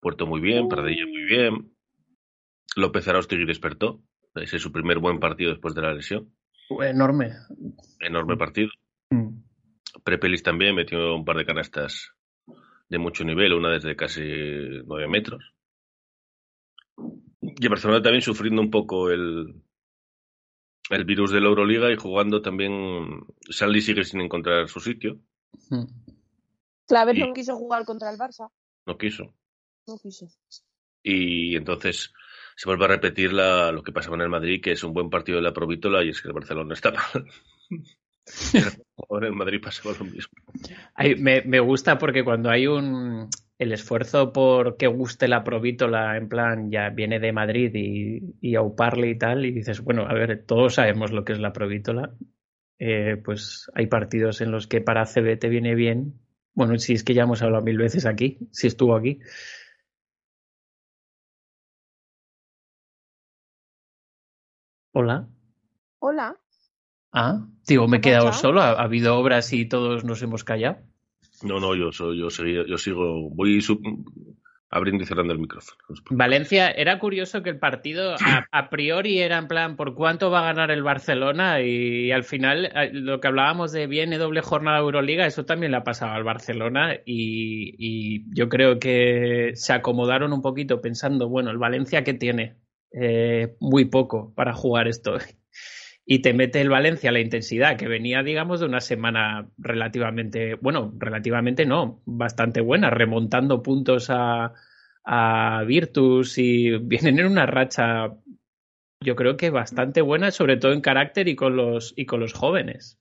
Puerto 0.00 0.26
muy 0.26 0.40
bien, 0.40 0.68
Pradilla 0.68 1.06
muy 1.06 1.24
bien. 1.24 1.74
López 2.76 3.06
Araustegui 3.06 3.44
despertó. 3.44 4.02
Ese 4.34 4.56
es 4.56 4.62
su 4.62 4.72
primer 4.72 4.98
buen 4.98 5.20
partido 5.20 5.50
después 5.50 5.74
de 5.74 5.82
la 5.82 5.92
lesión. 5.94 6.34
Enorme. 6.80 7.32
Enorme 8.00 8.36
partido. 8.36 8.70
Mm. 9.10 9.42
Prepelis 10.02 10.42
también 10.42 10.74
metió 10.74 11.14
un 11.14 11.24
par 11.24 11.36
de 11.36 11.44
canastas 11.46 12.14
de 12.88 12.98
mucho 12.98 13.24
nivel, 13.24 13.52
una 13.54 13.70
desde 13.70 13.96
casi 13.96 14.22
nueve 14.86 15.08
metros. 15.08 15.54
Y 17.42 17.62
el 17.62 17.68
Barcelona 17.68 18.02
también 18.02 18.22
sufriendo 18.22 18.60
un 18.62 18.70
poco 18.70 19.10
el, 19.10 19.62
el 20.90 21.04
virus 21.04 21.30
de 21.30 21.40
la 21.40 21.48
Euroliga 21.48 21.90
y 21.92 21.96
jugando 21.96 22.40
también. 22.42 23.24
Sanli 23.50 23.80
sigue 23.80 24.04
sin 24.04 24.20
encontrar 24.20 24.68
su 24.68 24.80
sitio, 24.80 25.18
Mm. 25.70 25.84
Claver 26.88 27.16
no 27.18 27.32
quiso 27.32 27.54
jugar 27.56 27.84
contra 27.84 28.10
el 28.10 28.18
Barça. 28.18 28.50
no 28.86 28.98
quiso. 28.98 29.32
No 29.86 29.96
quiso. 29.98 30.26
Y 31.02 31.54
entonces 31.54 32.12
se 32.56 32.68
vuelve 32.68 32.86
a 32.86 32.88
repetir 32.88 33.32
la, 33.32 33.70
lo 33.70 33.82
que 33.84 33.92
pasaba 33.92 34.16
en 34.16 34.22
el 34.22 34.28
Madrid, 34.30 34.60
que 34.60 34.72
es 34.72 34.82
un 34.82 34.92
buen 34.92 35.10
partido 35.10 35.36
de 35.36 35.42
la 35.44 35.52
Provítola 35.52 36.02
y 36.04 36.08
es 36.08 36.20
que 36.20 36.26
el 36.28 36.34
Barcelona 36.34 36.74
está 36.74 36.90
mal. 37.14 37.24
Ahora 39.08 39.28
en 39.28 39.36
Madrid 39.36 39.60
pasaba 39.62 39.94
lo 39.98 40.04
mismo. 40.04 40.32
Ay, 40.94 41.16
me, 41.16 41.42
me 41.42 41.60
gusta 41.60 41.98
porque 41.98 42.24
cuando 42.24 42.50
hay 42.50 42.66
un 42.66 43.28
el 43.58 43.72
esfuerzo 43.72 44.32
por 44.32 44.76
que 44.76 44.86
guste 44.88 45.28
la 45.28 45.44
provítola, 45.44 46.16
en 46.16 46.28
plan, 46.28 46.70
ya 46.70 46.90
viene 46.90 47.20
de 47.20 47.32
Madrid 47.32 47.70
y, 47.74 48.34
y 48.40 48.56
auparle 48.56 49.08
y 49.10 49.18
tal, 49.18 49.46
y 49.46 49.52
dices, 49.52 49.80
bueno, 49.80 50.06
a 50.08 50.12
ver, 50.14 50.44
todos 50.44 50.74
sabemos 50.74 51.12
lo 51.12 51.24
que 51.24 51.32
es 51.34 51.38
la 51.38 51.52
provítola. 51.52 52.14
Eh, 52.78 53.16
pues 53.24 53.70
hay 53.74 53.86
partidos 53.86 54.40
en 54.40 54.50
los 54.50 54.66
que 54.66 54.80
para 54.80 55.06
CB 55.06 55.38
te 55.38 55.48
viene 55.48 55.74
bien. 55.74 56.20
Bueno, 56.54 56.78
si 56.78 56.94
es 56.94 57.04
que 57.04 57.14
ya 57.14 57.22
hemos 57.22 57.42
hablado 57.42 57.64
mil 57.64 57.78
veces 57.78 58.06
aquí, 58.06 58.38
si 58.50 58.66
estuvo 58.66 58.96
aquí. 58.96 59.20
Hola. 64.92 65.28
Hola. 65.98 66.36
Ah, 67.14 67.46
digo, 67.66 67.86
me 67.86 67.98
he 67.98 68.00
¿Qué 68.00 68.10
ha 68.10 68.18
quedado 68.18 68.32
solo. 68.32 68.60
¿Ha, 68.60 68.72
ha 68.72 68.82
habido 68.82 69.16
obras 69.16 69.52
y 69.52 69.66
todos 69.66 70.04
nos 70.04 70.20
hemos 70.22 70.42
callado? 70.42 70.78
No, 71.42 71.60
no, 71.60 71.74
yo, 71.74 71.92
soy, 71.92 72.18
yo, 72.18 72.26
seguí- 72.28 72.66
yo 72.68 72.76
sigo, 72.76 73.30
voy 73.30 73.60
sub- 73.60 73.80
abriendo 74.70 75.04
y 75.04 75.06
cerrando 75.06 75.32
el 75.32 75.38
micrófono. 75.38 75.78
Valencia, 76.10 76.70
era 76.70 76.98
curioso 76.98 77.42
que 77.44 77.50
el 77.50 77.58
partido 77.60 78.14
a, 78.14 78.46
a 78.50 78.70
priori 78.70 79.20
era 79.20 79.38
en 79.38 79.46
plan 79.46 79.76
por 79.76 79.94
cuánto 79.94 80.30
va 80.30 80.40
a 80.40 80.52
ganar 80.52 80.72
el 80.72 80.82
Barcelona 80.82 81.60
y 81.60 82.10
al 82.10 82.24
final 82.24 82.66
eh, 82.74 82.90
lo 82.92 83.20
que 83.20 83.28
hablábamos 83.28 83.70
de 83.70 83.86
viene 83.86 84.18
doble 84.18 84.40
jornada 84.40 84.78
de 84.78 84.82
Euroliga, 84.84 85.26
eso 85.26 85.44
también 85.44 85.70
le 85.70 85.78
ha 85.78 85.84
pasado 85.84 86.14
al 86.14 86.24
Barcelona 86.24 86.94
y, 87.06 87.74
y 87.78 88.24
yo 88.34 88.48
creo 88.48 88.80
que 88.80 89.52
se 89.54 89.72
acomodaron 89.72 90.32
un 90.32 90.42
poquito 90.42 90.80
pensando, 90.80 91.28
bueno, 91.28 91.50
el 91.52 91.58
Valencia 91.58 92.02
que 92.02 92.14
tiene 92.14 92.56
Eh, 92.96 93.56
muy 93.60 93.86
poco 93.86 94.32
para 94.36 94.52
jugar 94.54 94.86
esto 94.88 95.16
y 96.06 96.20
te 96.20 96.34
mete 96.34 96.60
el 96.60 96.68
Valencia 96.68 97.12
la 97.12 97.20
intensidad 97.20 97.78
que 97.78 97.88
venía, 97.88 98.22
digamos, 98.22 98.60
de 98.60 98.66
una 98.66 98.80
semana 98.80 99.48
relativamente, 99.56 100.54
bueno, 100.56 100.92
relativamente 100.98 101.64
no, 101.64 102.02
bastante 102.04 102.60
buena, 102.60 102.90
remontando 102.90 103.62
puntos 103.62 104.10
a, 104.10 104.52
a 105.04 105.64
Virtus 105.66 106.36
y 106.38 106.76
vienen 106.78 107.18
en 107.20 107.26
una 107.26 107.46
racha, 107.46 108.14
yo 109.00 109.16
creo 109.16 109.36
que 109.36 109.50
bastante 109.50 110.02
buena, 110.02 110.30
sobre 110.30 110.58
todo 110.58 110.72
en 110.72 110.82
carácter 110.82 111.28
y 111.28 111.36
con 111.36 111.56
los, 111.56 111.94
y 111.96 112.04
con 112.04 112.20
los 112.20 112.34
jóvenes. 112.34 112.98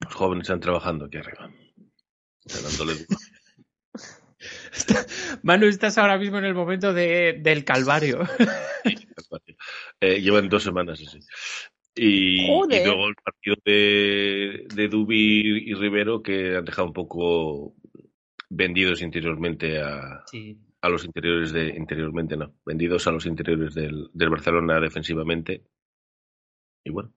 Los 0.00 0.14
jóvenes 0.14 0.42
están 0.42 0.60
trabajando 0.60 1.06
aquí 1.06 1.16
arriba. 1.16 1.50
Manu, 5.42 5.66
estás 5.66 5.98
ahora 5.98 6.18
mismo 6.18 6.38
en 6.38 6.44
el 6.44 6.54
momento 6.54 6.92
de, 6.92 7.38
del 7.40 7.64
calvario. 7.64 8.20
Eh, 10.00 10.20
llevan 10.20 10.48
dos 10.48 10.62
semanas 10.62 11.00
así. 11.00 11.18
Y, 11.94 12.46
luego 12.46 13.08
el 13.08 13.14
partido 13.16 13.56
de, 13.64 14.66
de 14.74 14.88
Dubi 14.88 15.70
y 15.70 15.74
Rivero 15.74 16.22
que 16.22 16.56
han 16.56 16.64
dejado 16.64 16.86
un 16.86 16.92
poco 16.92 17.74
vendidos 18.48 19.02
interiormente 19.02 19.80
a, 19.80 20.22
Sí. 20.26 20.58
a 20.80 20.88
los 20.88 21.04
interiores 21.04 21.52
de 21.52 21.68
interiormente 21.76 22.36
no 22.36 22.54
vendidos 22.64 23.06
a 23.06 23.12
los 23.12 23.26
interiores 23.26 23.74
del, 23.74 24.08
del 24.12 24.30
Barcelona 24.30 24.80
defensivamente 24.80 25.64
y 26.84 26.90
bueno 26.90 27.12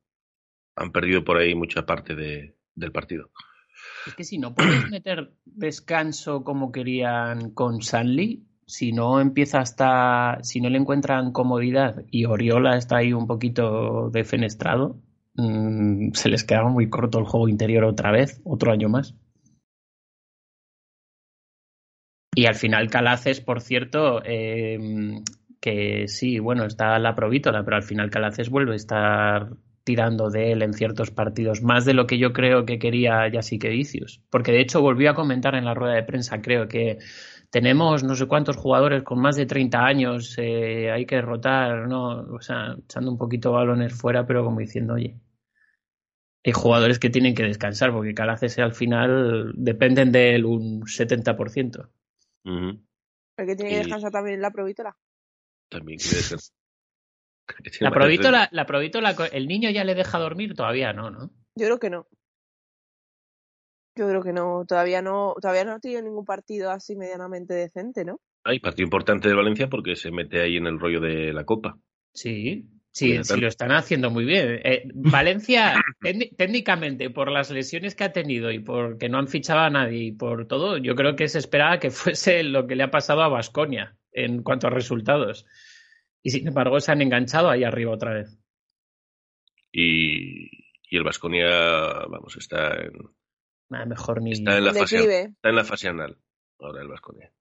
han 0.76 0.92
perdido 0.92 1.24
por 1.24 1.38
ahí 1.38 1.54
mucha 1.54 1.86
parte 1.86 2.16
de, 2.16 2.56
del 2.76 2.92
partido 2.92 3.32
Es 4.08 4.16
que 4.16 4.24
si 4.24 4.40
no 4.40 4.56
puedes 4.56 4.90
meter 4.90 5.32
descanso 5.46 6.44
como 6.44 6.72
querían 6.72 7.52
con 7.52 7.82
Sanli, 7.82 8.46
si 8.72 8.94
no 8.94 9.20
empieza 9.20 9.60
hasta, 9.60 10.40
si 10.44 10.62
no 10.62 10.70
le 10.70 10.78
encuentran 10.78 11.34
comodidad 11.34 12.06
y 12.10 12.24
Oriola 12.24 12.78
está 12.78 12.98
ahí 12.98 13.12
un 13.12 13.28
poquito 13.28 14.10
defenestrado, 14.12 14.96
mm, 15.36 16.14
se 16.14 16.30
les 16.30 16.46
quedaba 16.46 16.70
muy 16.70 16.90
corto 16.90 17.20
el 17.20 17.26
juego 17.26 17.50
interior 17.50 17.84
otra 17.84 18.12
vez, 18.12 18.40
otro 18.46 18.72
año 18.72 18.88
más. 18.88 19.14
Y 22.34 22.46
al 22.46 22.56
final 22.56 22.90
Calaces, 22.90 23.42
por 23.42 23.60
cierto, 23.60 24.22
eh, 24.24 25.22
que 25.60 26.08
sí, 26.08 26.40
bueno, 26.40 26.64
está 26.66 26.98
la 26.98 27.14
provítola, 27.14 27.66
pero 27.66 27.76
al 27.76 27.84
final 27.84 28.10
Calaces 28.10 28.50
vuelve 28.50 28.72
a 28.72 28.76
estar 28.78 29.50
tirando 29.84 30.30
de 30.30 30.54
él 30.54 30.62
en 30.62 30.74
ciertos 30.74 31.12
partidos, 31.12 31.62
más 31.62 31.84
de 31.84 31.94
lo 31.94 32.08
que 32.08 32.20
yo 32.20 32.32
creo 32.32 32.66
que 32.66 32.80
quería 32.80 33.30
Jessica 33.30 33.68
Vicius. 33.68 34.22
Porque 34.30 34.54
de 34.54 34.62
hecho 34.62 34.82
volvió 34.82 35.12
a 35.12 35.16
comentar 35.16 35.56
en 35.56 35.66
la 35.66 35.74
rueda 35.74 35.96
de 35.96 36.04
prensa, 36.04 36.42
creo 36.42 36.70
que 36.70 37.00
tenemos 37.52 38.04
no 38.04 38.16
sé 38.16 38.26
cuántos 38.28 38.56
jugadores 38.56 39.04
con 39.04 39.20
más 39.20 39.36
de 39.36 39.46
30 39.46 39.86
años, 39.86 40.36
eh, 40.40 40.90
hay 40.90 41.06
que 41.06 41.22
rotar, 41.22 41.88
¿no? 41.88 42.22
O 42.34 42.42
sea, 42.42 42.76
echando 42.84 43.12
un 43.12 43.18
poquito 43.18 43.52
balones 43.52 43.94
fuera, 43.94 44.26
pero 44.26 44.44
como 44.44 44.60
diciendo, 44.60 44.94
oye, 44.96 45.20
hay 46.44 46.52
jugadores 46.54 46.98
que 46.98 47.10
tienen 47.12 47.36
que 47.36 47.44
descansar 47.44 47.92
porque 47.92 48.16
Calaces 48.16 48.58
al 48.58 48.74
final 48.74 49.52
dependen 49.56 50.12
de 50.12 50.36
él 50.36 50.46
un 50.46 50.82
70%. 50.88 51.90
Ujú. 52.46 52.82
El 53.38 53.46
que 53.46 53.56
tiene 53.56 53.70
que 53.70 53.76
Y- 53.76 53.80
descansar 53.80 54.12
también 54.12 54.36
es 54.38 54.42
la 54.42 54.52
provítola. 54.52 54.98
También 55.70 56.00
quiere 56.00 56.18
ser. 56.24 56.40
La 57.80 57.92
provítola, 57.92 58.50
la 58.52 58.66
provítola, 58.66 59.16
¿el 59.32 59.48
niño 59.48 59.70
ya 59.70 59.84
le 59.84 59.94
deja 59.94 60.18
dormir? 60.20 60.54
Todavía 60.56 60.94
no, 60.94 61.10
¿no? 61.12 61.30
Yo 61.56 61.66
creo 61.66 61.80
que 61.80 61.90
no. 61.90 62.08
Yo 63.96 64.08
creo 64.08 64.24
que 64.24 64.34
no, 64.34 64.64
todavía 64.68 65.02
no, 65.02 65.36
todavía 65.42 65.66
no 65.66 65.74
ha 65.74 65.80
tenido 65.80 66.02
ningún 66.02 66.26
partido 66.26 66.72
así 66.72 66.96
medianamente 66.96 67.54
decente, 67.54 68.06
¿no? 68.06 68.20
Hay 68.44 68.60
partido 68.60 68.86
importante 68.86 69.28
de 69.28 69.36
Valencia 69.36 69.68
porque 69.70 69.96
se 69.96 70.12
mete 70.12 70.42
ahí 70.42 70.58
en 70.58 70.66
el 70.68 70.80
rollo 70.80 71.00
de 71.02 71.34
la 71.34 71.44
Copa. 71.44 71.78
Sí, 72.14 72.66
sí, 72.92 73.24
sí 73.24 73.40
lo 73.40 73.48
están 73.48 73.72
haciendo 73.72 74.10
muy 74.10 74.26
bien. 74.26 74.60
Eh, 74.64 74.84
Valencia, 74.94 75.76
técni- 76.02 76.36
técnicamente, 76.36 77.10
por 77.10 77.30
las 77.32 77.52
lesiones 77.52 77.94
que 77.94 78.04
ha 78.06 78.12
tenido 78.14 78.50
y 78.52 78.60
porque 78.60 79.10
no 79.10 79.18
han 79.20 79.28
fichado 79.28 79.60
a 79.60 79.70
nadie 79.70 80.00
y 80.06 80.12
por 80.14 80.48
todo, 80.48 80.78
yo 80.78 80.96
creo 80.96 81.16
que 81.16 81.28
se 81.28 81.38
esperaba 81.40 81.80
que 81.80 81.90
fuese 81.92 82.44
lo 82.44 82.66
que 82.68 82.76
le 82.76 82.84
ha 82.84 82.92
pasado 82.92 83.22
a 83.22 83.28
Vasconia 83.28 83.96
en 84.14 84.42
cuanto 84.44 84.68
a 84.68 84.72
resultados. 84.72 85.46
Y 86.24 86.30
sin 86.32 86.48
embargo, 86.48 86.80
se 86.80 86.92
han 86.92 87.02
enganchado 87.02 87.50
ahí 87.50 87.64
arriba 87.64 87.92
otra 87.92 88.14
vez. 88.14 88.38
Y, 89.72 90.48
y 90.90 90.98
el 90.98 91.04
Vasconia, 91.04 91.48
vamos, 92.10 92.36
está 92.38 92.76
en, 92.84 92.94
Nada, 93.72 93.86
mejor 93.86 94.22
ni. 94.22 94.34
está 94.34 94.58
en 94.58 94.66
la 94.66 94.74
fase, 94.74 95.24
está 95.24 95.50
en 95.50 95.56
la 95.56 95.64
fase 95.64 95.88
anal. 95.88 96.18
Ahora 96.60 96.82
el 96.82 96.88
Vasconia. 96.90 97.32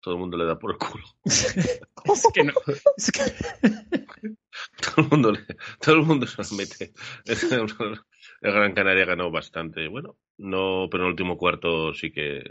Todo 0.00 0.14
el 0.14 0.20
mundo 0.20 0.36
le 0.36 0.44
da 0.44 0.58
por 0.58 0.72
el 0.72 0.78
culo. 0.78 1.04
es 1.24 2.26
que 2.34 2.44
no. 2.44 2.52
es 2.96 3.10
que- 3.10 3.22
Todo 4.82 5.04
el 5.04 5.08
mundo, 5.10 5.32
le- 5.32 5.46
todo 5.80 5.94
el 5.96 6.02
mundo 6.02 6.26
se 6.26 6.42
lo 6.42 6.48
mete. 6.58 6.92
El 7.24 8.52
Gran 8.52 8.72
Canaria 8.74 9.04
ganó 9.04 9.30
bastante. 9.30 9.86
Bueno, 9.88 10.16
no, 10.38 10.88
pero 10.90 11.04
en 11.04 11.06
el 11.06 11.12
último 11.12 11.36
cuarto 11.38 11.94
sí 11.94 12.10
que 12.10 12.42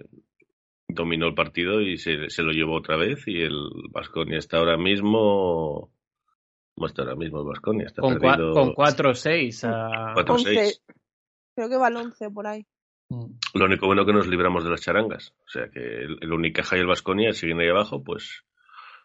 dominó 0.88 1.28
el 1.28 1.36
partido 1.36 1.82
y 1.82 1.98
se, 1.98 2.30
se 2.30 2.44
lo 2.44 2.52
llevó 2.52 2.76
otra 2.78 2.96
vez. 2.98 3.28
Y 3.28 3.42
el 3.42 3.58
Vasconia 3.92 4.38
está 4.38 4.58
ahora 4.58 4.78
mismo. 4.78 5.92
¿Cómo 6.76 6.88
está 6.88 7.02
ahora 7.02 7.16
mismo 7.16 7.42
el 7.42 7.48
Vasconia? 7.48 7.88
Está 7.88 8.02
con, 8.02 8.16
cua- 8.16 8.38
perdido. 8.38 8.54
con 8.54 8.74
4-6 8.74 9.64
a. 9.68 10.14
Cuatro. 10.14 10.36
11. 10.36 10.54
6. 10.54 10.84
Creo 11.56 11.70
que 11.70 11.78
va 11.78 11.88
al 11.88 11.98
11 11.98 12.30
por 12.32 12.48
ahí. 12.48 12.66
Mm. 13.10 13.26
Lo 13.54 13.66
único 13.66 13.86
bueno 13.86 14.06
que 14.06 14.14
nos 14.14 14.28
libramos 14.28 14.64
de 14.64 14.70
las 14.70 14.82
charangas. 14.82 15.34
O 15.46 15.50
sea 15.50 15.70
que 15.70 15.80
el, 15.80 16.18
el 16.22 16.34
Unicaja 16.34 16.76
y 16.78 16.82
el 16.82 16.88
Vasconia 16.88 17.34
siguen 17.34 17.60
ahí 17.60 17.70
abajo, 17.70 18.04
pues 18.04 18.44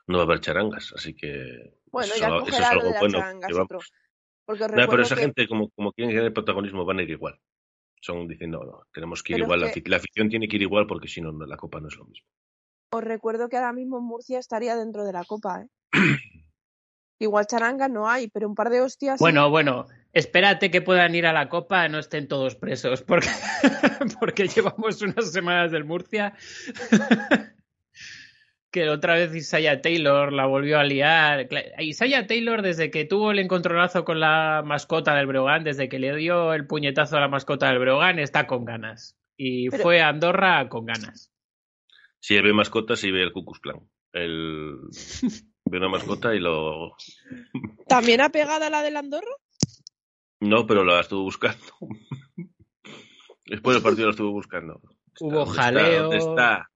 no 0.09 0.19
va 0.19 0.25
a 0.25 0.27
haber 0.27 0.41
charangas. 0.41 0.93
Así 0.97 1.15
que. 1.15 1.75
Bueno, 1.87 2.07
eso, 2.13 2.21
ya 2.21 2.27
es 2.27 2.33
algo- 2.33 2.47
eso 2.47 2.57
es 2.57 2.99
bueno. 3.01 3.19
que. 3.41 3.85
Porque 4.45 4.67
Nah, 4.69 4.87
pero 4.89 5.03
esa 5.03 5.15
que- 5.15 5.21
gente, 5.23 5.47
como, 5.47 5.71
como 5.71 5.93
quieren 5.93 6.15
tener 6.15 6.33
protagonismo, 6.33 6.85
van 6.85 6.99
a 6.99 7.03
ir 7.03 7.11
igual. 7.11 7.39
Son 8.01 8.27
diciendo, 8.27 8.59
no, 8.65 8.73
no, 8.73 8.83
tenemos 8.93 9.23
que 9.23 9.35
ir 9.35 9.37
Pero 9.37 9.45
igual. 9.47 9.61
La 9.61 9.71
que- 9.71 9.81
afi- 9.85 9.89
La 9.89 9.97
afición 9.99 10.29
tiene 10.29 10.49
que 10.49 10.57
ir 10.57 10.63
igual 10.63 10.89
porque 10.89 11.07
si 11.07 11.21
no, 11.21 11.31
no, 11.31 11.47
la 11.47 11.57
copa 11.57 11.79
no 11.81 11.87
es 11.87 11.97
lo 11.97 12.05
mismo. 12.05 12.27
Os 12.93 13.05
recuerdo 13.05 13.49
que 13.49 13.57
ahora 13.57 13.73
mismo 13.73 14.01
Murcia 14.01 14.39
estaría 14.41 14.75
dentro 14.77 15.05
de 15.05 15.13
la 15.13 15.25
Copa, 15.25 15.63
¿eh? 15.63 15.69
Igual 17.21 17.47
charanga 17.47 17.89
no 17.89 18.09
hay, 18.09 18.29
pero 18.29 18.49
un 18.49 18.55
par 18.57 18.69
de 18.71 18.81
hostias. 18.81 19.19
sí. 19.19 19.23
Bueno, 19.25 19.49
bueno, 19.49 19.87
espérate 20.13 20.71
que 20.71 20.83
puedan 20.83 21.15
ir 21.15 21.27
a 21.27 21.33
la 21.33 21.49
Copa, 21.49 21.89
no 21.89 21.99
estén 21.99 22.29
todos 22.29 22.57
presos, 22.57 23.03
porque, 23.03 23.29
porque 24.21 24.49
llevamos 24.49 25.03
unas 25.03 25.33
semanas 25.33 25.73
del 25.73 25.85
Murcia. 25.85 26.35
que 28.73 28.89
otra 28.89 29.15
vez 29.15 29.35
Isaiah 29.35 29.83
Taylor 29.83 30.33
la 30.33 30.47
volvió 30.47 30.79
a 30.79 30.85
liar. 30.85 31.47
Isaiah 31.79 32.27
Taylor, 32.27 32.63
desde 32.63 32.91
que 32.91 33.05
tuvo 33.05 33.31
el 33.31 33.39
encontronazo 33.39 34.05
con 34.05 34.19
la 34.19 34.63
mascota 34.65 35.15
del 35.15 35.27
Breogán, 35.27 35.63
desde 35.63 35.91
que 35.91 35.99
le 35.99 36.17
dio 36.17 36.55
el 36.55 36.67
puñetazo 36.67 37.19
a 37.19 37.21
la 37.21 37.29
mascota 37.29 37.69
del 37.69 37.79
Breogán, 37.79 38.19
está 38.19 38.47
con 38.47 38.65
ganas. 38.65 39.19
Y 39.37 39.69
Pero- 39.69 39.83
fue 39.83 40.01
a 40.01 40.09
Andorra 40.09 40.69
con 40.69 40.87
ganas. 40.87 41.31
Si 42.19 42.41
ve 42.41 42.53
mascotas 42.53 43.05
y 43.05 43.11
ve 43.11 43.23
el 43.23 43.33
Cucus 43.33 43.61
Clan. 43.61 43.81
El... 44.13 44.77
Ve 45.65 45.79
una 45.79 45.89
mascota 45.89 46.35
y 46.35 46.39
lo. 46.39 46.97
¿También 47.89 48.21
ha 48.21 48.31
pegado 48.31 48.65
a 48.65 48.71
la 48.71 48.83
del 48.83 48.97
Andorra? 48.97 49.33
No, 50.43 50.67
pero 50.67 50.85
la 50.85 51.01
estuvo 51.01 51.23
buscando. 51.23 51.59
Después 53.47 53.77
del 53.77 53.83
partido 53.83 54.07
la 54.07 54.11
estuvo 54.11 54.33
buscando. 54.33 54.81
Hubo 55.21 55.45
¿Dónde 55.45 55.51
está? 55.53 55.63
jaleo. 55.63 56.03
¿Dónde 56.03 56.17
está? 56.19 56.71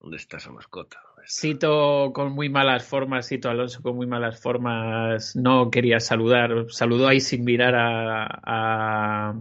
¿Dónde 0.00 0.16
está 0.18 0.36
esa 0.36 0.52
mascota? 0.52 1.00
Sito 1.24 2.12
con 2.12 2.32
muy 2.32 2.48
malas 2.50 2.86
formas, 2.86 3.26
Sito 3.26 3.48
Alonso 3.48 3.80
con 3.82 3.96
muy 3.96 4.06
malas 4.06 4.40
formas, 4.40 5.36
no 5.36 5.70
quería 5.70 6.00
saludar, 6.00 6.66
saludó 6.70 7.08
ahí 7.08 7.20
sin 7.20 7.44
mirar 7.44 7.74
a, 7.74 8.26
a, 8.42 9.34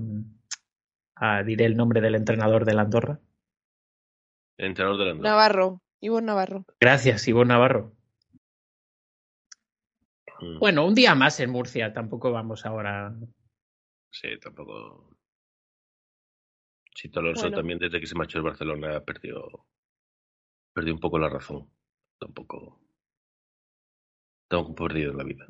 a- 1.15 1.43
diré 1.43 1.65
el 1.65 1.76
nombre 1.78 2.00
del 2.02 2.15
entrenador 2.15 2.63
de 2.65 2.74
la 2.74 2.82
Andorra. 2.84 3.19
El 4.58 4.67
entrenador 4.67 5.00
de 5.00 5.06
la 5.06 5.12
Andorra. 5.12 5.30
Navarro. 5.32 5.82
Ivonne 6.02 6.28
Navarro. 6.28 6.65
Gracias, 6.80 7.28
Ivonne 7.28 7.50
Navarro. 7.54 7.93
Mm, 10.41 10.60
Bueno, 10.60 10.86
un 10.86 10.95
día 10.95 11.15
más 11.15 11.39
en 11.41 11.50
Murcia, 11.50 11.91
tampoco 11.93 12.32
vamos 12.32 12.65
ahora. 12.65 13.13
Sí, 14.12 14.28
tampoco. 14.39 15.15
Sito 16.95 17.19
Alonso 17.19 17.43
Bueno. 17.43 17.58
también 17.58 17.80
desde 17.80 18.00
que 18.00 18.08
se 18.08 18.15
marchó 18.15 18.38
el 18.39 18.43
Barcelona 18.43 19.04
perdió, 19.04 19.65
perdió 20.74 20.93
un 20.93 21.00
poco 21.00 21.19
la 21.19 21.30
razón. 21.30 21.72
Tampoco. 22.19 22.82
Tampoco 24.50 24.76
perdido 24.88 25.12
en 25.12 25.17
la 25.17 25.24
vida. 25.24 25.45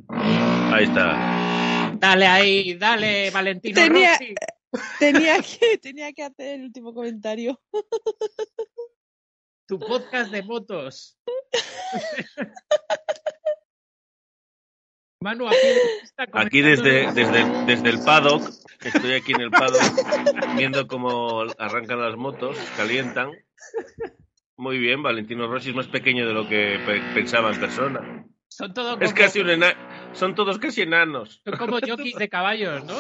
Ahí 0.73 0.83
está. 0.83 1.95
Dale 1.97 2.27
ahí, 2.27 2.73
dale, 2.75 3.31
Valentino 3.31 3.81
Tenía- 3.81 4.11
Rossi. 4.13 4.35
Tenía 4.99 5.37
que, 5.41 5.77
tenía 5.79 6.13
que 6.13 6.23
hacer 6.23 6.59
el 6.59 6.65
último 6.65 6.93
comentario. 6.93 7.59
Tu 9.67 9.79
podcast 9.79 10.31
de 10.31 10.43
motos. 10.43 11.17
Manu, 15.21 15.49
aquí, 15.49 16.61
desde, 16.61 17.11
desde, 17.11 17.41
el- 17.41 17.65
desde 17.65 17.89
el 17.89 17.99
paddock, 18.05 18.41
estoy 18.79 19.13
aquí 19.15 19.33
en 19.33 19.41
el 19.41 19.51
paddock, 19.51 19.83
viendo 20.55 20.87
cómo 20.87 21.41
arrancan 21.57 21.99
las 21.99 22.15
motos, 22.15 22.57
calientan. 22.77 23.31
Muy 24.55 24.77
bien, 24.77 25.03
Valentino 25.03 25.47
Rossi 25.47 25.69
es 25.71 25.75
más 25.75 25.87
pequeño 25.87 26.25
de 26.25 26.33
lo 26.33 26.47
que 26.47 26.79
pe- 26.85 27.01
pensaba 27.13 27.51
en 27.51 27.59
persona. 27.59 28.25
Son, 28.47 28.73
todo 28.73 28.93
Es 28.93 28.97
como, 29.13 29.13
casi 29.13 29.39
un 29.41 29.49
ena- 29.49 29.75
son 30.13 30.35
todos 30.35 30.57
casi 30.57 30.83
enanos. 30.83 31.41
son 31.43 31.57
como 31.57 31.79
jockeys 31.85 32.15
de 32.15 32.29
caballos, 32.29 32.85
¿no? 32.85 32.95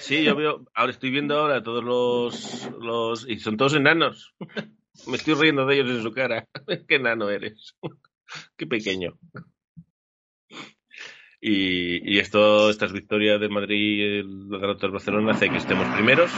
Sí, 0.00 0.22
yo 0.24 0.36
veo, 0.36 0.66
ahora 0.74 0.92
estoy 0.92 1.10
viendo 1.10 1.38
ahora 1.38 1.62
todos 1.62 1.82
los, 1.82 2.70
los, 2.78 3.26
y 3.26 3.38
son 3.38 3.56
todos 3.56 3.72
enanos. 3.74 4.34
Me 5.06 5.16
estoy 5.16 5.32
riendo 5.32 5.64
de 5.64 5.76
ellos 5.76 5.90
en 5.96 6.02
su 6.02 6.12
cara. 6.12 6.46
Qué 6.88 6.96
enano 6.96 7.30
eres. 7.30 7.74
Qué 8.58 8.66
pequeño. 8.66 9.18
Y, 11.40 12.14
y 12.14 12.18
esto, 12.18 12.68
estas 12.70 12.92
victorias 12.92 13.40
de 13.40 13.48
Madrid 13.48 13.76
y 13.76 14.02
el 14.18 14.48
derrota 14.48 14.82
del 14.82 14.90
Barcelona 14.92 15.32
hace 15.32 15.48
que 15.48 15.56
estemos 15.58 15.86
primeros, 15.94 16.32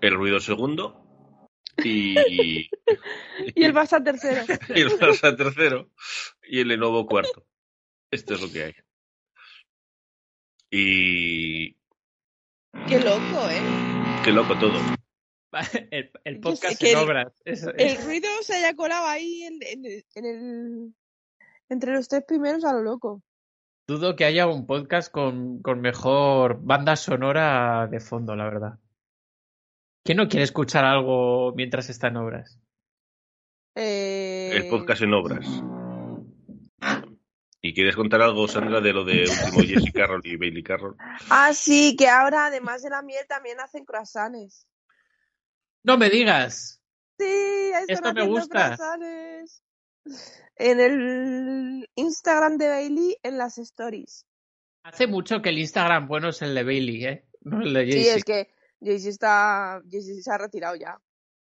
el 0.00 0.14
ruido 0.14 0.38
segundo 0.40 1.04
y, 1.82 2.14
Y 3.56 3.64
el 3.64 3.74
Barça 3.74 4.02
tercero. 4.04 4.42
y 4.74 4.80
el 4.82 4.90
Barça 4.90 5.36
tercero 5.36 5.90
y 6.42 6.60
el 6.60 6.68
Lenovo 6.68 7.06
cuarto. 7.06 7.44
Esto 8.10 8.34
es 8.34 8.42
lo 8.42 8.52
que 8.52 8.64
hay. 8.64 8.74
Y 10.70 11.72
Qué 12.88 12.98
loco, 13.00 13.48
¿eh? 13.50 13.60
qué 14.24 14.30
loco 14.32 14.58
todo. 14.58 14.78
El, 16.24 16.40
podcast 16.40 16.82
en 16.82 16.88
el- 16.88 16.96
obras. 17.04 17.32
Es- 17.44 17.66
El 17.76 18.02
ruido 18.06 18.28
se 18.40 18.54
haya 18.54 18.74
colado 18.74 19.06
ahí 19.06 19.42
en, 19.42 19.58
en 20.14 20.24
el, 20.24 20.94
entre 21.68 21.92
los 21.92 22.08
tres 22.08 22.22
primeros 22.26 22.64
a 22.64 22.72
lo 22.72 22.80
loco. 22.82 23.22
Dudo 23.92 24.16
que 24.16 24.24
haya 24.24 24.46
un 24.46 24.66
podcast 24.66 25.12
con, 25.12 25.60
con 25.60 25.82
mejor 25.82 26.58
banda 26.62 26.96
sonora 26.96 27.86
de 27.90 28.00
fondo, 28.00 28.34
la 28.34 28.44
verdad. 28.44 28.78
¿Quién 30.02 30.16
no 30.16 30.28
quiere 30.28 30.44
escuchar 30.44 30.86
algo 30.86 31.52
mientras 31.54 31.90
está 31.90 32.08
en 32.08 32.16
obras? 32.16 32.58
Eh, 33.74 34.50
El 34.54 34.68
podcast 34.70 35.02
en 35.02 35.12
obras. 35.12 35.46
¿Y 37.60 37.74
quieres 37.74 37.94
contar 37.94 38.22
algo, 38.22 38.48
Sandra, 38.48 38.80
de 38.80 38.94
lo 38.94 39.04
de 39.04 39.24
último 39.24 39.62
Jesse 39.68 39.92
Carroll 39.92 40.22
y 40.24 40.36
Bailey 40.36 40.62
Carroll? 40.62 40.96
Ah, 41.28 41.52
sí, 41.52 41.94
que 41.94 42.08
ahora 42.08 42.46
además 42.46 42.82
de 42.82 42.88
la 42.88 43.02
miel 43.02 43.26
también 43.28 43.60
hacen 43.60 43.84
croissants. 43.84 44.66
¡No 45.82 45.98
me 45.98 46.08
digas! 46.08 46.82
Sí, 47.18 47.72
Esto 47.88 48.14
me 48.14 48.26
gusta. 48.26 48.74
croissants. 48.74 49.06
En 50.56 50.80
el 50.80 51.88
Instagram 51.94 52.58
de 52.58 52.68
Bailey, 52.68 53.16
en 53.22 53.38
las 53.38 53.58
stories. 53.58 54.26
Hace 54.84 55.06
mucho 55.06 55.40
que 55.42 55.50
el 55.50 55.58
Instagram 55.58 56.08
bueno 56.08 56.30
es 56.30 56.42
el 56.42 56.54
de 56.54 56.64
Bailey, 56.64 57.04
¿eh? 57.04 57.24
No 57.42 57.62
el 57.62 57.72
de 57.72 57.92
Sí, 57.92 58.08
es 58.08 58.24
que 58.24 58.50
Jaycee 58.80 59.10
está. 59.10 59.80
Jaycee 59.90 60.22
se 60.22 60.30
ha 60.30 60.38
retirado 60.38 60.76
ya. 60.76 61.00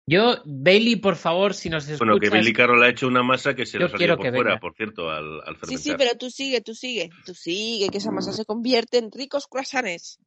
Yo, 0.07 0.41
Bailey, 0.45 0.97
por 0.97 1.15
favor, 1.15 1.53
si 1.53 1.69
nos 1.69 1.83
escuchas... 1.83 1.99
Bueno, 1.99 2.19
que 2.19 2.29
Billy 2.29 2.53
Carroll 2.53 2.83
ha 2.83 2.89
hecho 2.89 3.07
una 3.07 3.23
masa 3.23 3.53
que 3.53 3.65
se 3.65 3.77
le 3.77 3.85
salió 3.85 3.97
quiero 3.97 4.17
por 4.17 4.25
que 4.25 4.31
fuera, 4.31 4.49
venga. 4.49 4.59
por 4.59 4.75
cierto, 4.75 5.09
al, 5.09 5.41
al 5.45 5.57
Sí, 5.63 5.77
sí, 5.77 5.93
pero 5.97 6.17
tú 6.17 6.29
sigue, 6.29 6.59
tú 6.59 6.73
sigue. 6.73 7.09
Tú 7.25 7.33
sigue, 7.33 7.89
que 7.89 7.99
esa 7.99 8.11
masa 8.11 8.33
se 8.33 8.43
convierte 8.43 8.97
en 8.97 9.11
ricos 9.11 9.47
croissants. 9.47 10.19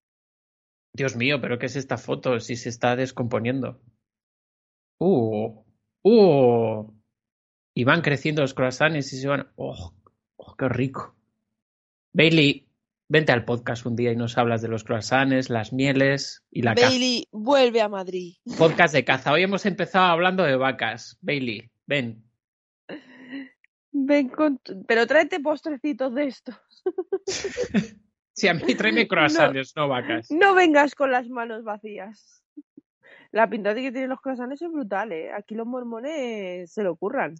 Dios 0.95 1.17
mío, 1.17 1.41
pero 1.41 1.59
¿qué 1.59 1.67
es 1.67 1.77
esta 1.77 1.99
foto 1.99 2.39
si 2.41 2.57
se 2.57 2.69
está 2.69 2.95
descomponiendo? 2.97 3.81
Uh, 5.01 5.65
uh. 6.05 6.94
Y 7.75 7.85
van 7.85 8.03
creciendo 8.03 8.43
los 8.43 8.55
croissants 8.55 9.13
y 9.13 9.17
se 9.19 9.29
van... 9.29 9.49
Oh, 9.57 9.93
oh, 10.37 10.57
qué 10.57 10.69
rico. 10.69 11.17
Bailey, 12.13 12.69
vente 13.09 13.33
al 13.33 13.45
podcast 13.45 13.85
un 13.87 13.97
día 13.97 14.13
y 14.13 14.17
nos 14.17 14.39
hablas 14.39 14.63
de 14.63 14.69
los 14.69 14.85
croissants, 14.85 15.51
las 15.51 15.73
mieles 15.73 16.45
y 16.51 16.63
la 16.63 16.75
caza. 16.75 16.89
Bailey 16.89 17.27
vuelve 17.33 17.81
a 17.81 17.89
Madrid. 17.89 18.35
Podcast 18.57 18.95
de 18.95 19.05
caza. 19.05 19.33
Hoy 19.33 19.43
hemos 19.43 19.67
empezado 19.67 20.07
hablando 20.07 20.45
de 20.45 20.55
vacas. 20.57 21.19
Bailey, 21.21 21.69
ven. 21.87 22.23
Ven 23.91 24.29
con. 24.29 24.59
tu- 24.59 24.85
Pero 24.87 25.07
tráete 25.07 25.41
postrecitos 25.41 26.15
de 26.15 26.25
estos. 26.27 26.57
Sí, 28.37 28.49
a 28.49 28.55
mí 28.55 28.75
tráeme 28.75 29.07
croissants, 29.07 29.77
no 29.77 29.87
vacas. 29.87 30.29
No 30.33 30.55
vengas 30.57 30.97
con 30.97 31.13
las 31.13 31.29
manos 31.29 31.63
vacías. 31.63 32.43
La 33.31 33.49
pinta 33.49 33.73
que 33.77 33.93
tienen 33.93 34.09
los 34.11 34.21
croissants 34.21 34.61
es 34.61 34.73
brutal, 34.73 35.13
¿eh? 35.13 35.31
Aquí 35.33 35.55
los 35.55 35.69
mormones 35.69 36.73
se 36.73 36.83
lo 36.83 36.97
curran. 36.97 37.37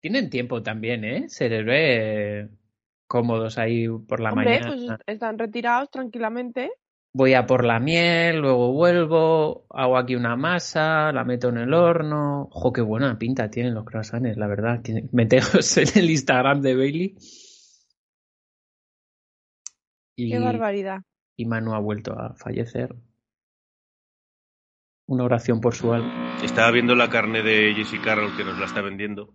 Tienen 0.00 0.30
tiempo 0.30 0.62
también, 0.62 1.04
¿eh? 1.04 1.28
Se 1.28 1.48
les 1.48 1.64
ve 1.64 2.48
cómodos 3.06 3.58
ahí 3.58 3.88
por 3.88 4.20
la 4.20 4.30
Hombre, 4.30 4.60
mañana. 4.60 4.96
pues 4.96 5.00
están 5.06 5.38
retirados 5.38 5.90
tranquilamente. 5.90 6.70
Voy 7.14 7.32
a 7.34 7.46
por 7.46 7.64
la 7.64 7.80
miel, 7.80 8.38
luego 8.38 8.72
vuelvo, 8.72 9.66
hago 9.70 9.96
aquí 9.96 10.14
una 10.14 10.36
masa, 10.36 11.10
la 11.10 11.24
meto 11.24 11.48
en 11.48 11.56
el 11.58 11.72
horno. 11.74 12.48
¡Jo, 12.52 12.72
qué 12.72 12.82
buena 12.82 13.18
pinta 13.18 13.50
tienen 13.50 13.74
los 13.74 13.84
croissants, 13.84 14.36
la 14.36 14.46
verdad! 14.46 14.80
Meteos 15.12 15.76
en 15.78 15.88
el 15.96 16.10
Instagram 16.10 16.60
de 16.60 16.76
Bailey. 16.76 17.16
Y, 20.16 20.30
Qué 20.30 20.38
barbaridad. 20.38 21.02
y 21.36 21.46
Manu 21.46 21.74
ha 21.74 21.78
vuelto 21.80 22.12
a 22.18 22.34
fallecer. 22.34 22.94
Una 25.06 25.24
oración 25.24 25.60
por 25.60 25.74
su 25.74 25.92
alma. 25.92 26.36
Estaba 26.42 26.70
viendo 26.70 26.94
la 26.94 27.08
carne 27.08 27.42
de 27.42 27.72
Jesse 27.74 28.00
Carroll 28.02 28.36
que 28.36 28.44
nos 28.44 28.58
la 28.58 28.66
está 28.66 28.82
vendiendo. 28.82 29.32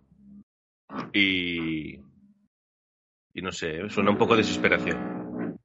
Y. 1.12 1.98
Y 3.36 3.42
no 3.42 3.50
sé, 3.52 3.88
suena 3.90 4.10
un 4.10 4.18
poco 4.18 4.34
a 4.34 4.36
desesperación. 4.36 5.58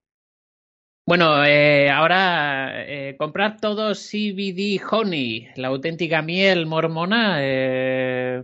Bueno, 1.05 1.43
eh, 1.45 1.89
ahora 1.89 2.85
eh, 2.85 3.15
comprad 3.17 3.57
todo 3.59 3.93
CBD 3.95 4.79
Honey, 4.89 5.49
la 5.55 5.69
auténtica 5.69 6.21
miel 6.21 6.65
mormona. 6.67 7.37
eh, 7.41 8.43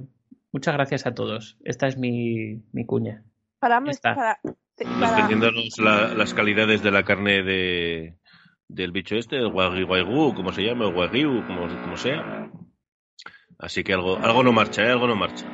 muchas 0.51 0.73
gracias 0.75 1.05
a 1.05 1.13
todos. 1.13 1.57
Esta 1.63 1.87
es 1.87 1.97
mi, 1.97 2.61
mi 2.71 2.85
cuña. 2.85 3.23
Para, 4.15 4.39
para, 4.99 5.27
la- 5.77 6.13
las 6.13 6.33
calidades 6.33 6.81
de 6.83 6.91
la 6.91 7.03
carne 7.03 7.43
de 7.43 8.15
del 8.67 8.91
bicho 8.91 9.15
este, 9.15 9.37
el 9.37 9.47
wagyu, 9.47 10.33
como 10.33 10.51
se 10.51 10.63
llama, 10.63 10.87
o 10.87 10.89
wagyu, 10.89 11.45
como, 11.45 11.67
como 11.67 11.97
sea. 11.97 12.49
Así 13.59 13.83
que 13.83 13.93
algo, 13.93 14.17
algo 14.17 14.43
no 14.43 14.51
marcha, 14.51 14.83
¿eh? 14.83 14.91
algo 14.91 15.07
no 15.07 15.15
marcha. 15.15 15.45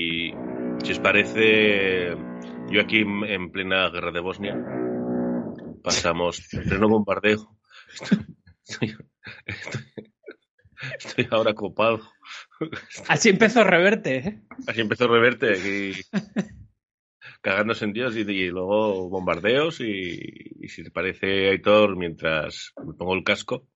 Y 0.00 0.32
si 0.82 0.92
os 0.92 0.98
parece, 0.98 2.16
yo 2.70 2.80
aquí 2.80 3.00
en- 3.00 3.24
en 3.24 3.50
plena 3.52 3.90
guerra 3.90 4.10
de 4.10 4.20
Bosnia, 4.20 4.56
pasamos 5.84 6.40
en 6.54 6.64
pleno 6.64 6.88
bombardeo. 6.88 7.58
Estoy, 8.66 8.96
estoy- 9.44 10.12
estoy 10.98 11.28
ahora 11.30 11.52
copado. 11.52 12.00
Así 13.08 13.28
empezó 13.28 13.62
Reverte. 13.62 14.16
¿eh? 14.16 14.42
Así 14.66 14.80
empezó 14.80 15.06
Reverte 15.06 15.52
aquí 15.52 16.00
cagándose 17.42 17.84
en 17.84 17.92
Dios 17.92 18.16
y, 18.16 18.20
y 18.20 18.48
luego 18.48 19.10
bombardeos 19.10 19.80
y, 19.80 20.18
y 20.60 20.68
si 20.68 20.82
te 20.82 20.90
parece 20.90 21.50
Aitor, 21.50 21.94
mientras 21.96 22.72
me 22.86 22.94
pongo 22.94 23.14
el 23.14 23.24
casco, 23.24 23.68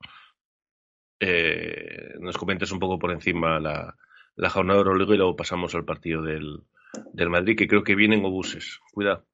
eh, 1.21 2.15
nos 2.21 2.37
comentes 2.39 2.73
un 2.73 2.79
poco 2.79 2.99
por 2.99 3.13
encima 3.13 3.61
la, 3.61 3.95
la 4.37 4.51
jornada 4.51 4.79
de 4.79 4.87
Euroliga 4.87 5.15
y 5.15 5.19
luego 5.19 5.37
pasamos 5.37 5.75
al 5.75 5.85
partido 5.85 6.23
del, 6.23 6.63
del 7.13 7.31
Madrid, 7.31 7.57
que 7.57 7.69
creo 7.69 7.85
que 7.85 7.95
vienen 7.95 8.25
obuses. 8.25 8.81
Cuidado. 8.93 9.25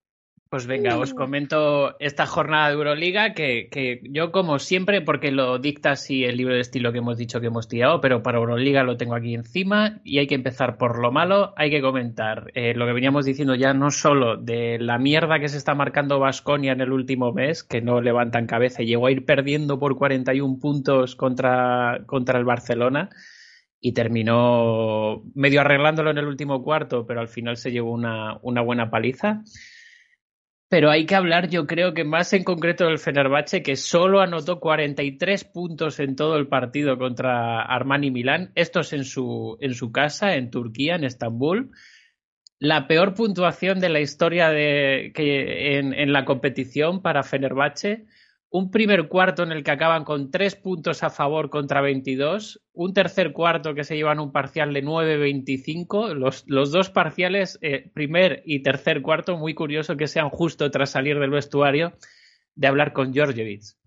Pues 0.50 0.66
venga, 0.66 0.98
os 0.98 1.14
comento 1.14 1.94
esta 2.00 2.26
jornada 2.26 2.66
de 2.66 2.74
Euroliga 2.74 3.34
que, 3.34 3.68
que 3.70 4.00
yo 4.10 4.32
como 4.32 4.58
siempre, 4.58 5.00
porque 5.00 5.30
lo 5.30 5.60
dicta 5.60 5.92
así 5.92 6.24
el 6.24 6.38
libro 6.38 6.54
de 6.54 6.60
estilo 6.60 6.90
que 6.90 6.98
hemos 6.98 7.16
dicho 7.16 7.40
que 7.40 7.46
hemos 7.46 7.68
tirado, 7.68 8.00
pero 8.00 8.24
para 8.24 8.38
Euroliga 8.38 8.82
lo 8.82 8.96
tengo 8.96 9.14
aquí 9.14 9.32
encima 9.32 10.00
y 10.02 10.18
hay 10.18 10.26
que 10.26 10.34
empezar 10.34 10.76
por 10.76 10.98
lo 10.98 11.12
malo, 11.12 11.54
hay 11.56 11.70
que 11.70 11.80
comentar 11.80 12.50
eh, 12.54 12.74
lo 12.74 12.84
que 12.84 12.94
veníamos 12.94 13.26
diciendo 13.26 13.54
ya 13.54 13.74
no 13.74 13.92
solo 13.92 14.38
de 14.38 14.80
la 14.80 14.98
mierda 14.98 15.38
que 15.38 15.48
se 15.48 15.56
está 15.56 15.76
marcando 15.76 16.18
Vasconia 16.18 16.72
en 16.72 16.80
el 16.80 16.90
último 16.90 17.32
mes, 17.32 17.62
que 17.62 17.80
no 17.80 18.00
levantan 18.00 18.48
cabeza, 18.48 18.82
y 18.82 18.86
llegó 18.86 19.06
a 19.06 19.12
ir 19.12 19.24
perdiendo 19.24 19.78
por 19.78 19.96
41 19.96 20.58
puntos 20.58 21.14
contra, 21.14 22.00
contra 22.06 22.40
el 22.40 22.44
Barcelona 22.44 23.10
y 23.80 23.92
terminó 23.92 25.22
medio 25.34 25.62
arreglándolo 25.62 26.10
en 26.10 26.18
el 26.18 26.26
último 26.26 26.62
cuarto, 26.62 27.06
pero 27.06 27.20
al 27.20 27.28
final 27.28 27.56
se 27.56 27.72
llevó 27.72 27.92
una, 27.92 28.38
una 28.42 28.60
buena 28.60 28.90
paliza. 28.90 29.42
Pero 30.68 30.90
hay 30.90 31.04
que 31.04 31.16
hablar, 31.16 31.48
yo 31.48 31.66
creo 31.66 31.94
que 31.94 32.04
más 32.04 32.32
en 32.32 32.44
concreto 32.44 32.84
del 32.84 32.98
Fenerbahce, 32.98 33.62
que 33.62 33.74
solo 33.74 34.20
anotó 34.20 34.60
43 34.60 35.44
puntos 35.44 35.98
en 35.98 36.14
todo 36.14 36.36
el 36.36 36.46
partido 36.46 36.96
contra 36.96 37.62
Armani 37.62 38.12
Milán. 38.12 38.52
Esto 38.54 38.80
es 38.80 38.92
en 38.92 39.04
su, 39.04 39.56
en 39.60 39.74
su 39.74 39.90
casa, 39.90 40.36
en 40.36 40.50
Turquía, 40.50 40.94
en 40.94 41.02
Estambul. 41.02 41.72
La 42.60 42.86
peor 42.86 43.14
puntuación 43.14 43.80
de 43.80 43.88
la 43.88 44.00
historia 44.00 44.50
de, 44.50 45.10
que, 45.12 45.78
en 45.78 46.12
la 46.12 46.24
competición 46.24 47.02
para 47.02 47.24
Fenerbahce. 47.24 48.06
Un 48.52 48.72
primer 48.72 49.06
cuarto 49.06 49.44
en 49.44 49.52
el 49.52 49.62
que 49.62 49.70
acaban 49.70 50.02
con 50.02 50.32
3 50.32 50.56
puntos 50.56 51.04
a 51.04 51.10
favor 51.10 51.50
contra 51.50 51.80
22. 51.80 52.60
Un 52.72 52.92
tercer 52.92 53.32
cuarto 53.32 53.74
que 53.74 53.84
se 53.84 53.94
llevan 53.94 54.18
un 54.18 54.32
parcial 54.32 54.74
de 54.74 54.82
9-25. 54.82 56.14
Los, 56.14 56.44
los 56.48 56.72
dos 56.72 56.90
parciales, 56.90 57.60
eh, 57.62 57.88
primer 57.94 58.42
y 58.44 58.64
tercer 58.64 59.02
cuarto, 59.02 59.36
muy 59.36 59.54
curioso 59.54 59.96
que 59.96 60.08
sean 60.08 60.30
justo 60.30 60.68
tras 60.72 60.90
salir 60.90 61.20
del 61.20 61.30
vestuario 61.30 61.92
de 62.56 62.66
hablar 62.66 62.92
con 62.92 63.14
Georgievich. 63.14 63.79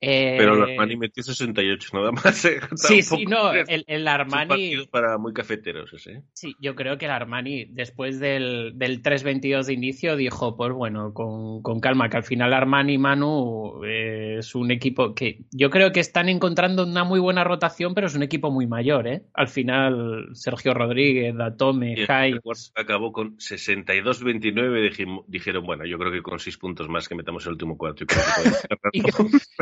Eh, 0.00 0.36
Pero 0.38 0.54
el 0.54 0.70
Armani 0.70 0.96
metió 0.96 1.22
68 1.24 1.88
nada 1.92 2.12
más. 2.12 2.44
¿eh? 2.44 2.60
Sí, 2.76 3.02
sí, 3.02 3.24
no, 3.26 3.52
el, 3.52 3.84
el 3.86 4.06
Armani. 4.08 4.86
para 4.90 5.18
muy 5.18 5.32
cafeteros 5.32 5.92
ese. 5.92 6.12
¿eh? 6.12 6.22
Sí, 6.32 6.54
yo 6.60 6.76
creo 6.76 6.98
que 6.98 7.06
el 7.06 7.10
Armani, 7.10 7.64
después 7.64 8.20
del, 8.20 8.72
del 8.76 9.02
3-22 9.02 9.64
de 9.64 9.72
inicio, 9.72 10.16
dijo, 10.16 10.56
pues 10.56 10.72
bueno, 10.72 11.12
con, 11.12 11.62
con 11.62 11.80
calma, 11.80 12.08
que 12.08 12.16
al 12.16 12.22
final 12.24 12.52
Armani 12.52 12.94
y 12.94 12.98
Manu 12.98 13.84
eh, 13.84 14.36
es 14.38 14.54
un 14.54 14.70
equipo 14.70 15.14
que 15.14 15.40
yo 15.50 15.68
creo 15.70 15.90
que 15.90 15.98
están 16.00 16.28
encontrando 16.28 16.84
una 16.84 17.02
muy 17.02 17.18
buena 17.18 17.42
rotación, 17.42 17.92
pero 17.94 18.06
es 18.06 18.14
un 18.14 18.22
equipo 18.22 18.50
muy 18.52 18.68
mayor, 18.68 19.08
¿eh? 19.08 19.22
Al 19.34 19.48
final, 19.48 20.28
Sergio 20.32 20.74
Rodríguez, 20.74 21.34
Datome, 21.36 21.96
Jai... 22.06 22.34
acabó 22.76 23.10
con 23.12 23.36
62-29. 23.38 24.90
dijim- 24.90 25.24
Dijeron, 25.26 25.64
bueno, 25.66 25.84
yo 25.86 25.98
creo 25.98 26.12
que 26.12 26.22
con 26.22 26.38
6 26.38 26.56
puntos 26.58 26.88
más 26.88 27.08
que 27.08 27.14
metamos 27.14 27.44
el 27.46 27.52
último 27.52 27.76
cuarto. 27.76 28.04
Y 28.04 29.02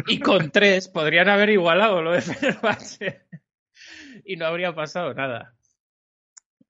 Y, 0.09 0.15
y 0.15 0.19
con 0.27 0.51
tres 0.51 0.89
podrían 0.89 1.29
haber 1.29 1.51
igualado 1.51 2.03
lo 2.03 2.11
de 2.11 2.21
Fenerbahce 2.21 3.23
y 4.25 4.37
no 4.37 4.47
habría 4.47 4.75
pasado 4.75 5.15
nada. 5.15 5.55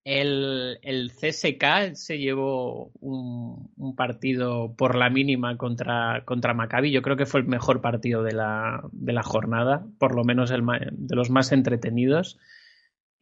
El, 0.05 0.79
el 0.83 1.11
CSK 1.11 1.95
se 1.95 2.19
llevó 2.19 2.93
un, 3.01 3.97
partido 3.97 4.75
por 4.77 4.95
la 4.95 5.09
mínima 5.09 5.57
contra, 5.57 6.23
contra 6.27 6.55
Maccabi. 6.55 6.93
Yo 6.93 7.01
creo 7.03 7.17
que 7.17 7.27
fue 7.27 7.41
el 7.41 7.47
mejor 7.47 7.81
partido 7.81 8.23
de 8.23 8.33
la, 8.33 8.83
de 8.93 9.13
la 9.15 9.23
jornada, 9.23 9.87
por 9.99 10.15
lo 10.15 10.23
menos 10.23 10.51
el 10.51 10.63
de 10.93 11.17
los 11.17 11.31
más 11.31 11.51
entretenidos. 11.51 12.39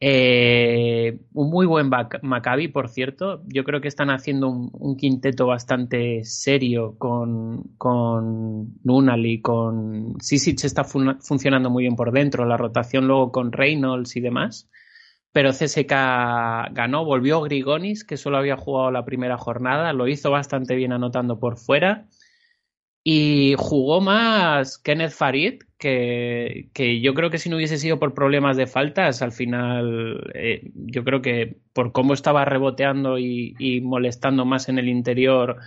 Eh, 0.01 1.19
un 1.33 1.49
muy 1.49 1.65
buen 1.65 1.89
Maccabi, 1.89 2.67
por 2.67 2.89
cierto. 2.89 3.41
Yo 3.47 3.63
creo 3.63 3.81
que 3.81 3.87
están 3.87 4.09
haciendo 4.09 4.49
un, 4.49 4.97
quinteto 4.97 5.47
bastante 5.47 6.23
serio 6.25 6.95
con, 6.97 7.63
con 7.77 8.75
Nunali, 8.83 9.41
con 9.41 10.15
Sisic 10.19 10.63
está 10.65 10.83
fun- 10.83 11.19
funcionando 11.21 11.69
muy 11.69 11.83
bien 11.83 11.95
por 11.95 12.11
dentro, 12.11 12.45
la 12.45 12.57
rotación 12.57 13.07
luego 13.07 13.31
con 13.31 13.51
Reynolds 13.51 14.15
y 14.17 14.21
demás. 14.21 14.69
Pero 15.31 15.51
CSK 15.53 16.69
ganó, 16.71 17.03
volvió 17.05 17.41
Grigonis, 17.41 18.03
que 18.05 18.17
solo 18.17 18.37
había 18.37 18.57
jugado 18.57 18.91
la 18.91 19.05
primera 19.05 19.37
jornada, 19.37 19.91
lo 19.93 20.07
hizo 20.07 20.31
bastante 20.31 20.75
bien 20.75 20.93
anotando 20.93 21.39
por 21.39 21.57
fuera. 21.57 22.07
Y 23.07 23.53
jugó 23.59 24.01
más 24.01 24.79
Kenneth 24.79 25.11
Farid, 25.11 25.61
que, 25.77 26.71
que, 26.73 27.01
yo 27.01 27.13
creo 27.13 27.29
que 27.29 27.37
si 27.37 27.49
no 27.49 27.57
hubiese 27.57 27.77
sido 27.77 27.99
por 27.99 28.15
problemas 28.15 28.57
de 28.57 28.65
faltas, 28.65 29.21
al 29.21 29.31
final 29.31 30.31
eh, 30.33 30.71
yo 30.73 31.03
creo 31.03 31.21
que 31.21 31.59
por 31.71 31.91
cómo 31.91 32.15
estaba 32.15 32.45
reboteando 32.45 33.19
y, 33.19 33.53
y, 33.59 33.81
molestando 33.81 34.43
más 34.43 34.69
en 34.69 34.79
el 34.79 34.89
interior, 34.89 35.57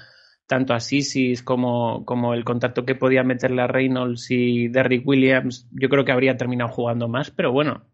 tanto 0.49 0.74
a 0.74 0.80
Sisis 0.80 1.45
como, 1.45 2.05
como 2.05 2.34
el 2.34 2.45
contacto 2.45 2.84
que 2.84 2.97
podía 2.97 3.22
meterle 3.22 3.62
a 3.62 3.68
Reynolds 3.68 4.32
y 4.32 4.66
Derrick 4.66 5.07
Williams, 5.07 5.68
yo 5.70 5.89
creo 5.89 6.05
que 6.05 6.11
habría 6.11 6.36
terminado 6.36 6.72
jugando 6.72 7.07
más, 7.07 7.30
pero 7.30 7.53
bueno, 7.53 7.84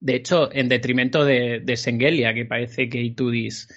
de 0.00 0.16
hecho, 0.16 0.52
en 0.52 0.68
detrimento 0.68 1.24
de, 1.24 1.60
de 1.60 1.76
Sengelia, 1.76 2.34
que 2.34 2.44
parece 2.44 2.88
que 2.88 3.00
Itudis 3.00 3.68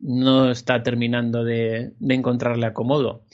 no 0.00 0.50
está 0.50 0.82
terminando 0.82 1.44
de, 1.44 1.92
de 2.00 2.14
encontrarle 2.14 2.66
acomodo. 2.66 3.24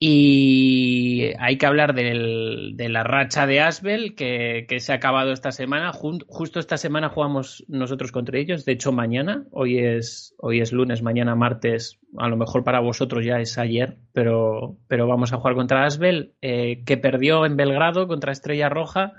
Y 0.00 1.32
hay 1.40 1.58
que 1.58 1.66
hablar 1.66 1.92
del, 1.92 2.76
de 2.76 2.88
la 2.88 3.02
racha 3.02 3.48
de 3.48 3.60
Asbel 3.60 4.14
que, 4.14 4.64
que, 4.68 4.78
se 4.78 4.92
ha 4.92 4.96
acabado 4.96 5.32
esta 5.32 5.50
semana. 5.50 5.92
justo 5.92 6.60
esta 6.60 6.76
semana 6.76 7.08
jugamos 7.08 7.64
nosotros 7.66 8.12
contra 8.12 8.38
ellos. 8.38 8.64
De 8.64 8.72
hecho, 8.72 8.92
mañana, 8.92 9.44
hoy 9.50 9.78
es, 9.78 10.36
hoy 10.38 10.60
es 10.60 10.72
lunes, 10.72 11.02
mañana 11.02 11.34
martes. 11.34 11.98
A 12.16 12.28
lo 12.28 12.36
mejor 12.36 12.62
para 12.62 12.78
vosotros 12.78 13.24
ya 13.24 13.40
es 13.40 13.58
ayer, 13.58 13.98
pero, 14.12 14.76
pero 14.86 15.08
vamos 15.08 15.32
a 15.32 15.38
jugar 15.38 15.56
contra 15.56 15.84
Asbel, 15.84 16.32
eh, 16.42 16.84
que 16.84 16.96
perdió 16.96 17.44
en 17.44 17.56
Belgrado 17.56 18.06
contra 18.06 18.30
Estrella 18.30 18.68
Roja 18.68 19.14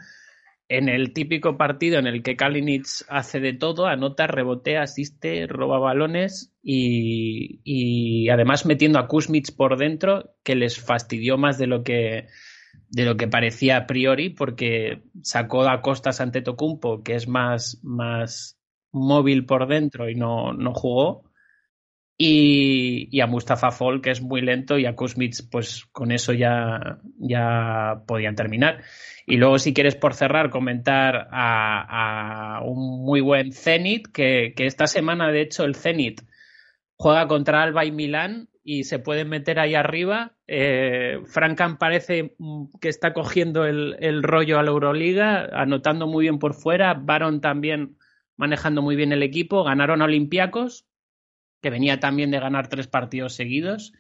en 0.70 0.88
el 0.88 1.13
típico 1.13 1.57
partido 1.57 1.97
en 1.97 2.05
el 2.05 2.22
que 2.22 2.36
Kalinic 2.36 2.86
hace 3.09 3.39
de 3.39 3.53
todo, 3.53 3.88
anota, 3.88 4.28
rebotea, 4.28 4.84
asiste, 4.84 5.47
roba 5.47 5.80
balones 5.80 6.53
y, 6.61 8.30
además 8.30 8.67
metiendo 8.67 8.99
a 8.99 9.07
Kuzmich 9.07 9.55
por 9.55 9.78
dentro, 9.78 10.36
que 10.43 10.55
les 10.55 10.80
fastidió 10.80 11.38
más 11.38 11.57
de 11.57 11.67
lo 11.67 11.84
que 11.84 12.28
de 12.91 13.05
lo 13.05 13.17
que 13.17 13.28
parecía 13.28 13.78
a 13.78 13.88
priori, 13.88 14.30
porque 14.32 15.03
sacó 15.22 15.67
a 15.67 15.82
Costas 15.82 16.22
ante 16.22 16.41
Tocumpo, 16.41 17.03
que 17.03 17.13
es 17.15 17.28
más, 17.28 17.80
más 17.84 18.59
móvil 18.91 19.45
por 19.45 19.67
dentro 19.67 20.09
y 20.09 20.15
no, 20.15 20.53
no 20.53 20.74
jugó. 20.74 21.28
Y, 22.22 23.22
a 23.22 23.28
Mustafa 23.28 23.72
Fall, 23.72 24.01
que 24.01 24.11
es 24.11 24.22
muy 24.22 24.41
lento, 24.41 24.78
y 24.78 24.86
a 24.86 24.93
Kuzmich, 24.93 25.49
pues 25.49 25.86
con 25.93 26.11
eso 26.11 26.34
ya, 26.34 26.99
ya 27.17 28.03
podían 28.05 28.36
terminar. 28.36 28.84
Y 29.26 29.38
luego, 29.38 29.57
si 29.57 29.74
quieres, 29.74 29.95
por 29.95 30.13
cerrar, 30.13 30.49
comentar 30.49 31.30
a, 31.32 32.57
a 32.57 32.61
un 32.63 33.05
muy 33.05 33.22
buen 33.22 33.53
Zenit, 33.53 34.07
que, 34.07 34.53
que, 34.53 34.65
esta 34.65 34.86
semana, 34.86 35.32
de 35.32 35.41
hecho, 35.41 35.63
el 35.63 35.76
Zenit 35.76 36.22
juega 36.97 37.26
contra 37.28 37.63
Alba 37.63 37.86
y 37.86 37.93
Milán 37.93 38.49
y 38.65 38.84
se 38.84 38.99
pueden 38.99 39.30
meter 39.30 39.57
ahí 39.57 39.74
arriba. 39.74 40.34
Eh, 40.45 41.20
Frankan 41.26 41.78
parece 41.78 42.36
que 42.82 42.89
está 42.89 43.13
cogiendo 43.13 43.65
el, 43.65 43.95
el, 44.01 44.24
rollo 44.24 44.59
a 44.59 44.63
la 44.63 44.72
Euroliga, 44.72 45.47
anotando 45.53 46.05
muy 46.05 46.26
bien 46.26 46.38
por 46.38 46.53
fuera. 46.53 46.95
Baron 46.95 47.39
también 47.39 47.95
manejando 48.36 48.82
muy 48.82 48.97
bien 48.97 49.13
el 49.13 49.24
equipo. 49.24 49.63
Ganaron 49.63 50.01
a 50.01 50.05
Olympiacos, 50.05 50.88
que 51.62 51.70
venía 51.70 51.99
también 51.99 52.32
de 52.32 52.39
ganar 52.39 52.68
tres 52.68 52.88
partidos 52.88 53.34
seguidos 53.36 53.93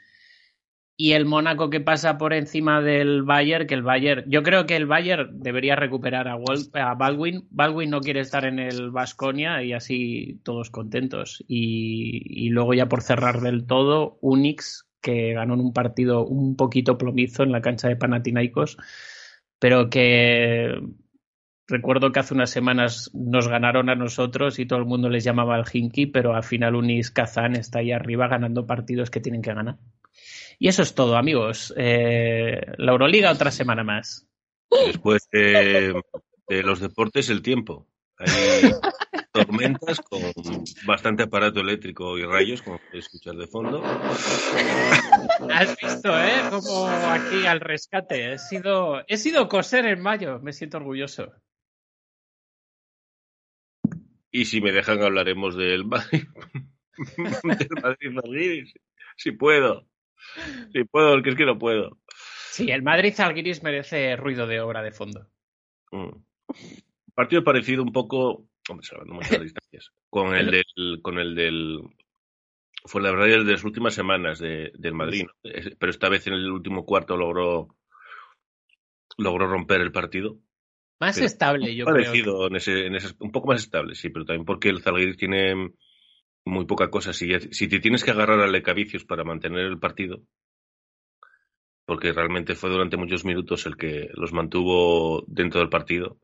y 1.01 1.13
el 1.13 1.25
Mónaco 1.25 1.69
que 1.69 1.79
pasa 1.79 2.17
por 2.17 2.33
encima 2.33 2.81
del 2.81 3.23
Bayern, 3.23 3.67
que 3.67 3.73
el 3.73 3.83
Bayern, 3.83 4.25
yo 4.29 4.43
creo 4.43 4.65
que 4.65 4.75
el 4.75 4.85
Bayern 4.85 5.39
debería 5.39 5.77
recuperar 5.77 6.27
a, 6.27 6.35
Baldwin. 6.95 7.47
Baldwin 7.51 7.89
no 7.89 8.01
quiere 8.01 8.19
estar 8.19 8.43
en 8.43 8.59
el 8.59 8.91
Vasconia 8.91 9.63
y 9.63 9.71
así 9.71 10.41
todos 10.43 10.69
contentos. 10.69 11.41
Y, 11.47 12.21
y, 12.25 12.49
luego 12.49 12.73
ya 12.73 12.89
por 12.89 13.01
cerrar 13.01 13.39
del 13.39 13.65
todo, 13.65 14.17
Unix, 14.19 14.89
que 14.99 15.31
ganó 15.31 15.53
en 15.53 15.61
un 15.61 15.71
partido 15.71 16.25
un 16.25 16.57
poquito 16.57 16.97
plomizo 16.97 17.43
en 17.43 17.53
la 17.53 17.61
cancha 17.61 17.87
de 17.87 17.95
Panathinaikos, 17.95 18.75
pero 19.57 19.89
que 19.89 20.81
recuerdo 21.69 22.11
que 22.11 22.19
hace 22.19 22.33
unas 22.33 22.49
semanas 22.49 23.11
nos 23.13 23.47
ganaron 23.47 23.89
a 23.89 23.95
nosotros 23.95 24.59
y 24.59 24.65
todo 24.65 24.79
el 24.79 24.85
mundo 24.85 25.09
les 25.09 25.23
llamaba 25.23 25.55
al 25.55 25.65
Hinky, 25.71 26.07
pero 26.07 26.35
al 26.35 26.43
final 26.43 26.75
Unix 26.75 27.11
Kazan 27.11 27.55
está 27.55 27.79
ahí 27.79 27.91
arriba 27.91 28.27
ganando 28.27 28.65
partidos 28.67 29.09
que 29.09 29.21
tienen 29.21 29.41
que 29.41 29.53
ganar. 29.53 29.77
Y 30.57 30.67
eso 30.67 30.81
es 30.81 30.93
todo, 30.93 31.15
amigos. 31.15 31.73
Eh, 31.77 32.59
la 32.77 32.91
Euroliga 32.91 33.31
otra 33.31 33.51
semana 33.51 33.83
más. 33.83 34.27
Después 34.85 35.27
de, 35.31 35.99
de 36.47 36.63
los 36.63 36.79
deportes, 36.79 37.29
el 37.29 37.41
tiempo. 37.41 37.87
Hay 38.17 38.27
tormentas 39.31 40.01
con 40.01 40.21
bastante 40.85 41.23
aparato 41.23 41.61
eléctrico 41.61 42.17
y 42.17 42.25
rayos, 42.25 42.61
como 42.61 42.77
podéis 42.79 43.05
escuchar 43.05 43.35
de 43.35 43.47
fondo. 43.47 43.81
Has 45.53 45.77
visto, 45.81 46.19
¿eh? 46.19 46.41
Como 46.49 46.87
aquí 46.87 47.45
al 47.45 47.61
rescate. 47.61 48.33
He 48.33 48.37
sido, 48.39 49.01
he 49.07 49.17
sido 49.17 49.47
coser 49.47 49.85
en 49.85 50.01
mayo. 50.01 50.39
Me 50.39 50.51
siento 50.51 50.77
orgulloso. 50.77 51.31
Y 54.31 54.45
si 54.45 54.61
me 54.61 54.71
dejan 54.71 55.01
hablaremos 55.01 55.55
del 55.55 55.85
Madrid. 55.85 56.23
del 57.15 57.81
Madrid, 57.81 58.11
Madrid 58.11 58.67
si 59.15 59.31
puedo. 59.31 59.87
Si 60.73 60.83
puedo, 60.85 61.13
porque 61.13 61.29
es 61.29 61.35
que 61.35 61.45
no 61.45 61.57
puedo. 61.57 61.97
Sí, 62.51 62.71
el 62.71 62.83
Madrid 62.83 63.13
Zalgiris 63.13 63.63
merece 63.63 64.15
ruido 64.15 64.47
de 64.47 64.59
obra 64.61 64.81
de 64.81 64.91
fondo. 64.91 65.27
Mm. 65.91 66.23
Partido 67.13 67.43
parecido 67.43 67.83
un 67.83 67.91
poco, 67.91 68.47
hombre, 68.69 68.85
salvando 68.85 69.15
muchas 69.15 69.41
distancias, 69.41 69.91
con 70.09 70.35
el 70.35 70.51
del, 70.51 71.01
con 71.01 71.19
el 71.19 71.35
del 71.35 71.81
fue 72.85 73.01
la 73.01 73.11
verdad 73.11 73.29
el 73.29 73.45
de 73.45 73.51
las 73.53 73.63
últimas 73.63 73.93
semanas 73.93 74.39
de, 74.39 74.71
del 74.75 74.93
Madrid, 74.93 75.25
¿no? 75.25 75.51
pero 75.77 75.89
esta 75.89 76.07
vez 76.09 76.27
en 76.27 76.33
el 76.33 76.49
último 76.49 76.85
cuarto 76.85 77.17
logró 77.17 77.75
logró 79.17 79.47
romper 79.47 79.81
el 79.81 79.91
partido. 79.91 80.39
Más 80.99 81.15
pero 81.15 81.25
estable, 81.25 81.75
yo 81.75 81.85
parecido 81.85 82.35
creo. 82.35 82.47
En 82.47 82.55
ese, 82.57 82.85
en 82.87 82.95
ese, 82.95 83.15
un 83.19 83.31
poco 83.31 83.47
más 83.47 83.61
estable, 83.61 83.95
sí, 83.95 84.09
pero 84.09 84.25
también 84.25 84.45
porque 84.45 84.69
el 84.69 84.81
Zalgiris 84.81 85.17
tiene 85.17 85.71
muy 86.45 86.65
poca 86.65 86.89
cosa. 86.89 87.13
Si, 87.13 87.27
si 87.51 87.67
te 87.67 87.79
tienes 87.79 88.03
que 88.03 88.11
agarrar 88.11 88.39
a 88.41 88.47
Lecavicius 88.47 89.05
para 89.05 89.23
mantener 89.23 89.65
el 89.65 89.79
partido, 89.79 90.21
porque 91.85 92.11
realmente 92.11 92.55
fue 92.55 92.69
durante 92.69 92.97
muchos 92.97 93.25
minutos 93.25 93.65
el 93.65 93.77
que 93.77 94.09
los 94.13 94.33
mantuvo 94.33 95.23
dentro 95.27 95.59
del 95.59 95.69
partido, 95.69 96.17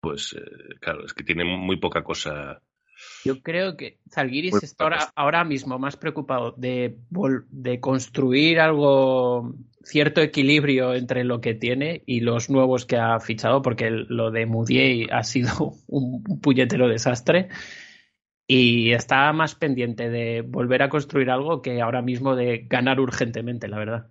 pues 0.00 0.34
eh, 0.34 0.76
claro, 0.80 1.04
es 1.04 1.14
que 1.14 1.24
tiene 1.24 1.44
muy 1.44 1.78
poca 1.78 2.02
cosa. 2.02 2.62
Yo 3.24 3.40
creo 3.42 3.76
que 3.76 3.98
Zalgiris 4.12 4.62
está 4.62 4.84
ahora, 4.84 5.12
ahora, 5.16 5.44
mismo 5.44 5.78
más 5.78 5.96
preocupado 5.96 6.54
de, 6.56 6.98
de 7.48 7.80
construir 7.80 8.60
algo, 8.60 9.54
cierto 9.82 10.20
equilibrio 10.20 10.94
entre 10.94 11.24
lo 11.24 11.40
que 11.40 11.54
tiene 11.54 12.02
y 12.06 12.20
los 12.20 12.50
nuevos 12.50 12.86
que 12.86 12.96
ha 12.96 13.18
fichado, 13.20 13.62
porque 13.62 13.90
lo 13.90 14.30
de 14.30 14.46
Mudiay 14.46 15.08
ha 15.10 15.22
sido 15.22 15.74
un 15.86 16.22
puñetero 16.40 16.88
desastre 16.88 17.48
y 18.46 18.92
está 18.92 19.32
más 19.32 19.54
pendiente 19.54 20.10
de 20.10 20.42
volver 20.42 20.82
a 20.82 20.88
construir 20.88 21.30
algo 21.30 21.62
que 21.62 21.80
ahora 21.80 22.02
mismo 22.02 22.34
de 22.34 22.66
ganar 22.68 22.98
urgentemente, 22.98 23.68
la 23.68 23.78
verdad. 23.78 24.10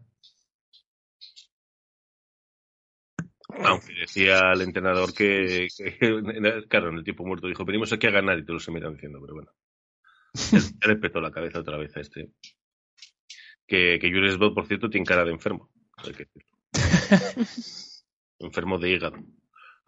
Aunque 3.49 3.93
decía 3.99 4.53
el 4.53 4.61
entrenador 4.61 5.13
que, 5.13 5.67
que, 5.75 6.63
claro, 6.69 6.89
en 6.89 6.97
el 6.99 7.03
tiempo 7.03 7.25
muerto 7.25 7.47
dijo, 7.47 7.65
venimos 7.65 7.91
aquí 7.91 8.07
a 8.07 8.11
ganar 8.11 8.39
y 8.39 8.45
todos 8.45 8.63
se 8.63 8.71
miran 8.71 8.93
diciendo, 8.93 9.19
pero 9.21 9.33
bueno. 9.33 9.51
Ya 10.81 10.87
le 10.87 10.95
petó 10.95 11.19
la 11.19 11.31
cabeza 11.31 11.59
otra 11.59 11.77
vez 11.77 11.97
a 11.97 11.99
este. 11.99 12.29
Que, 13.69 13.99
que 13.99 14.09
Bell, 14.09 14.53
por 14.53 14.65
cierto, 14.65 14.89
tiene 14.89 15.05
cara 15.05 15.23
de 15.23 15.31
enfermo. 15.31 15.69
enfermo 18.39 18.79
de 18.79 18.89
hígado 18.89 19.17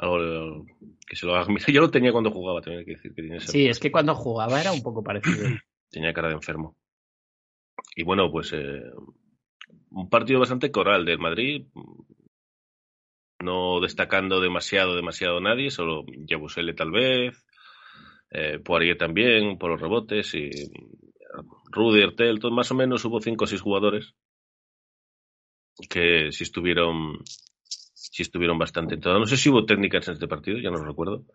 algo 0.02 0.66
que 1.08 1.16
se 1.16 1.26
lo 1.26 1.36
haga. 1.36 1.48
Mira, 1.48 1.66
yo 1.68 1.82
lo 1.82 1.92
tenía 1.92 2.12
cuando 2.12 2.32
jugaba, 2.32 2.62
tenía 2.62 2.84
que 2.84 2.92
decir 2.92 3.14
que 3.14 3.22
tiene 3.22 3.40
Sí, 3.40 3.68
es 3.68 3.80
que 3.80 3.92
cuando 3.92 4.16
jugaba 4.16 4.60
era 4.60 4.72
un 4.72 4.82
poco 4.82 5.04
parecido. 5.04 5.48
tenía 5.90 6.14
cara 6.14 6.30
de 6.30 6.36
enfermo. 6.36 6.76
Y 7.96 8.04
bueno, 8.04 8.32
pues 8.32 8.52
eh, 8.54 8.82
un 9.92 10.10
partido 10.10 10.40
bastante 10.40 10.72
coral 10.72 11.06
del 11.06 11.20
Madrid, 11.20 11.68
no 13.40 13.80
destacando 13.80 14.42
demasiado, 14.42 14.96
demasiado 14.96 15.40
nadie, 15.40 15.72
solo 15.72 16.06
Yabusele 16.08 16.74
tal 16.74 16.92
vez, 16.92 17.46
eh, 18.32 18.60
Poirier 18.60 18.98
también, 18.98 19.58
por 19.58 19.72
los 19.72 19.82
rebotes, 19.82 20.34
y 20.34 20.50
Rudy, 21.72 22.02
Ertel, 22.02 22.40
más 22.52 22.72
o 22.72 22.76
menos 22.76 23.04
hubo 23.06 23.20
cinco 23.22 23.46
o 23.46 23.48
seis 23.48 23.62
jugadores 23.62 24.14
que 25.90 26.32
si 26.32 26.44
estuvieron 26.44 27.20
sí 28.12 28.24
estuvieron 28.24 28.58
bastante 28.58 28.96
en 28.96 29.02
todo. 29.02 29.20
No 29.20 29.26
sé 29.26 29.38
si 29.38 29.50
hubo 29.50 29.66
técnicas 29.66 30.08
en 30.08 30.16
este 30.16 30.28
partido, 30.28 30.58
ya 30.60 30.70
no 30.70 30.78
lo 30.78 30.86
recuerdo. 30.86 31.26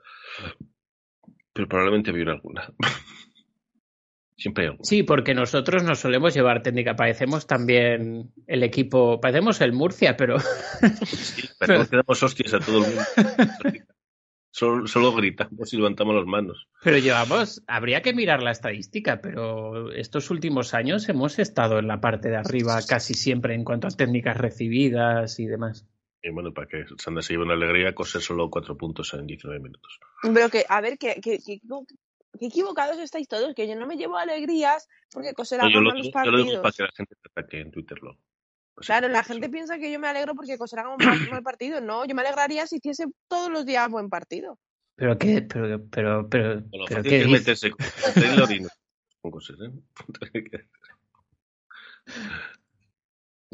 Pero 1.53 1.69
probablemente 1.69 2.13
hubo 2.13 2.31
alguna. 2.31 2.71
Siempre 4.37 4.65
hay 4.65 4.69
alguna. 4.69 4.85
Sí, 4.85 5.03
porque 5.03 5.35
nosotros 5.35 5.83
nos 5.85 6.01
solemos 6.01 6.35
llevar 6.35 6.63
técnica. 6.63 6.95
Parecemos 6.95 7.47
también 7.47 8.33
el 8.47 8.63
equipo, 8.63 9.19
parecemos 9.21 9.61
el 9.63 9.73
Murcia, 9.73 10.17
pero. 10.17 10.39
Sí, 10.39 11.49
pero 11.59 11.89
que 11.89 11.97
damos 11.97 12.23
hostias 12.23 12.53
a 12.53 12.61
todo 12.61 12.85
el 12.85 12.89
mundo. 12.89 13.03
Solo, 14.59 14.87
solo 14.87 15.13
gritamos 15.13 15.71
y 15.75 15.77
levantamos 15.77 16.15
las 16.15 16.25
manos. 16.25 16.67
Pero 16.83 16.97
llevamos, 16.97 17.63
habría 17.67 18.01
que 18.01 18.15
mirar 18.15 18.43
la 18.43 18.53
estadística, 18.53 19.21
pero 19.21 19.93
estos 19.93 20.31
últimos 20.31 20.73
años 20.73 21.07
hemos 21.11 21.39
estado 21.39 21.79
en 21.79 21.87
la 21.87 22.01
parte 22.01 22.31
de 22.31 22.37
arriba 22.37 22.79
casi 22.89 23.13
siempre 23.13 23.55
en 23.55 23.65
cuanto 23.65 23.87
a 23.87 23.91
técnicas 23.91 24.39
recibidas 24.39 25.39
y 25.41 25.47
demás. 25.47 25.87
Y 26.23 26.31
bueno, 26.31 26.55
para 26.55 26.69
que 26.69 26.85
Sandra 26.97 27.23
se 27.23 27.35
lleve 27.35 27.45
una 27.45 27.53
alegría, 27.53 27.95
coser 27.95 28.23
solo 28.23 28.49
cuatro 28.49 28.79
puntos 28.79 29.13
en 29.13 29.27
19 29.27 29.61
minutos. 29.61 30.01
Pero 30.23 30.49
que, 30.49 30.65
a 30.67 30.81
ver, 30.81 30.97
que, 30.97 31.21
que, 31.21 31.39
que- 31.39 31.61
que 32.39 32.47
equivocados 32.47 32.99
estáis 32.99 33.29
todos, 33.29 33.55
que 33.55 33.69
yo 33.69 33.77
no 33.77 33.87
me 33.87 33.97
llevo 33.97 34.17
alegrías 34.17 34.89
porque 35.13 35.35
coser 35.35 35.61
No, 35.61 35.69
yo, 35.71 35.81
lo, 35.83 35.91
hagan 35.91 36.03
yo 36.03 36.11
malos 36.15 36.33
lo 36.33 36.39
digo 36.45 36.63
para 36.63 36.63
partidos. 36.63 36.77
que 36.77 36.83
la 36.83 36.91
gente 36.97 37.15
te 37.23 37.29
ataque 37.31 37.61
en 37.61 37.71
Twitter. 37.71 37.99
Lo, 38.03 38.17
Claro, 38.77 39.09
la 39.09 39.20
eso. 39.20 39.33
gente 39.33 39.49
piensa 39.49 39.79
que 39.79 39.91
yo 39.91 39.99
me 39.99 40.09
alegro 40.09 40.35
porque 40.35 40.59
coser 40.59 40.81
haga 40.81 40.95
un 40.95 41.05
mal, 41.31 41.43
partido. 41.43 41.81
No, 41.81 42.05
yo 42.05 42.14
me 42.14 42.22
alegraría 42.22 42.66
si 42.66 42.77
hiciese 42.77 43.07
todos 43.29 43.51
los 43.51 43.64
días 43.64 43.91
buen 43.91 44.11
partido. 44.11 44.59
Pero 44.97 45.18
qué, 45.18 45.43
pero, 45.43 45.87
pero, 45.91 46.29
pero, 46.29 46.62
pero 46.70 46.87
fácil 46.87 47.11
qué 47.11 47.20
es 47.22 47.29
meterse 47.29 47.70
con 47.70 47.87
Taylor 48.14 48.51
y 48.53 48.61
no 48.61 48.68
con 49.20 49.31
cosas, 49.31 49.57
¿eh? 49.61 49.72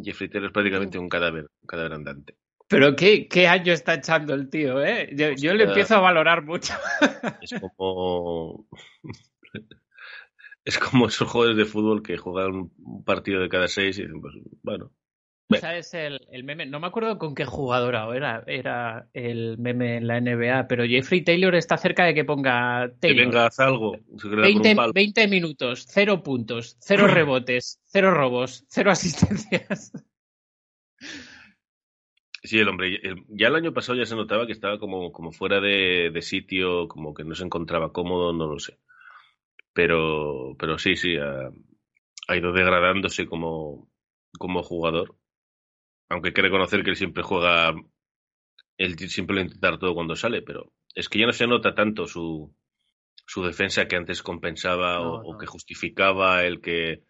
Jeffrey 0.03 0.29
Taylor 0.29 0.49
es 0.49 0.53
prácticamente 0.53 0.99
un 0.99 1.09
cadáver, 1.09 1.49
un 1.61 1.67
cadáver 1.67 1.93
andante. 1.95 2.37
Pero 2.69 2.97
qué, 2.97 3.29
qué 3.29 3.49
año 3.49 3.73
está 3.73 3.95
echando 3.95 4.35
el 4.35 4.49
tío, 4.49 4.83
¿eh? 4.83 5.11
Yo, 5.15 5.33
yo 5.33 5.53
le 5.55 5.65
empiezo 5.65 5.97
a 5.97 6.01
valorar 6.01 6.43
mucho. 6.43 6.73
Es 7.41 7.53
como. 7.61 8.67
es 10.65 10.79
como 10.79 11.09
esos 11.09 11.31
jugadores 11.31 11.59
de 11.59 11.65
fútbol 11.67 12.03
que 12.03 12.17
juegan 12.17 12.71
un 12.79 13.05
partido 13.05 13.41
de 13.41 13.49
cada 13.49 13.69
seis 13.69 13.99
y 13.99 14.03
dicen, 14.03 14.21
pues, 14.21 14.35
bueno. 14.63 14.91
¿Sabes 15.61 15.95
el, 15.95 16.21
el 16.31 16.45
meme? 16.45 16.67
No 16.67 16.81
me 16.81 16.87
acuerdo 16.87 17.19
con 17.19 17.35
qué 17.35 17.45
jugadora 17.45 18.07
era, 18.15 18.43
era 18.47 19.09
el 19.13 19.59
meme 19.59 19.97
en 19.97 20.07
la 20.07 20.21
NBA, 20.21 20.67
pero 20.69 20.85
Jeffrey 20.87 21.23
Taylor 21.23 21.55
está 21.55 21.77
cerca 21.77 22.05
de 22.05 22.15
que 22.15 22.25
ponga 22.25 22.89
Que 22.89 22.95
Taylor. 23.09 23.27
venga, 23.27 23.47
haz 23.47 23.59
algo. 23.61 23.97
Se 24.19 24.29
queda 24.29 24.43
con 24.43 24.57
un 24.57 24.63
20, 24.63 24.77
palo. 24.77 24.93
20 24.93 25.29
minutos, 25.29 25.87
0 25.89 26.23
puntos, 26.23 26.77
0 26.81 27.07
rebotes, 27.09 27.81
0 27.87 28.11
robos, 28.13 28.65
0 28.69 28.91
asistencias. 28.91 29.93
Sí, 32.45 32.59
el 32.59 32.69
hombre, 32.69 32.97
el- 33.03 33.25
ya 33.29 33.49
el 33.49 33.55
año 33.55 33.73
pasado 33.73 33.97
ya 33.99 34.05
se 34.07 34.17
notaba 34.17 34.47
que 34.47 34.53
estaba 34.53 34.79
como, 34.79 35.13
como 35.13 35.31
fuera 35.33 35.61
de, 35.61 36.11
de 36.13 36.23
sitio, 36.23 36.89
como 36.89 37.15
que 37.15 37.25
no 37.25 37.35
se 37.35 37.45
encontraba 37.45 37.93
cómodo, 37.93 38.33
no 38.33 38.47
lo 38.49 38.59
sé. 38.59 38.79
Pero, 39.73 40.57
pero 40.59 40.77
sí, 40.79 40.97
sí, 40.97 41.17
ha, 41.17 41.51
ha 42.29 42.37
ido 42.37 42.53
degradándose 42.53 43.27
como, 43.27 43.89
como 44.39 44.63
jugador. 44.63 45.15
Aunque 46.13 46.29
hay 46.29 46.35
que 46.35 46.43
reconocer 46.43 46.83
que 46.85 46.91
él 46.91 46.97
siempre 46.97 47.23
juega, 47.23 47.73
él 48.77 48.99
siempre 49.09 49.37
lo 49.37 49.43
intentar 49.43 49.79
todo 49.79 49.95
cuando 49.95 50.15
sale, 50.15 50.43
pero 50.43 50.73
es 50.95 51.09
que 51.09 51.19
ya 51.19 51.27
no 51.27 51.33
se 51.33 51.47
nota 51.47 51.75
tanto 51.75 52.07
su, 52.07 52.55
su 53.27 53.43
defensa 53.43 53.87
que 53.89 53.97
antes 53.97 54.23
compensaba 54.23 54.99
No, 54.99 55.15
o, 55.15 55.39
que 55.39 55.47
justificaba 55.47 56.45
el 56.45 56.61
que 56.61 57.03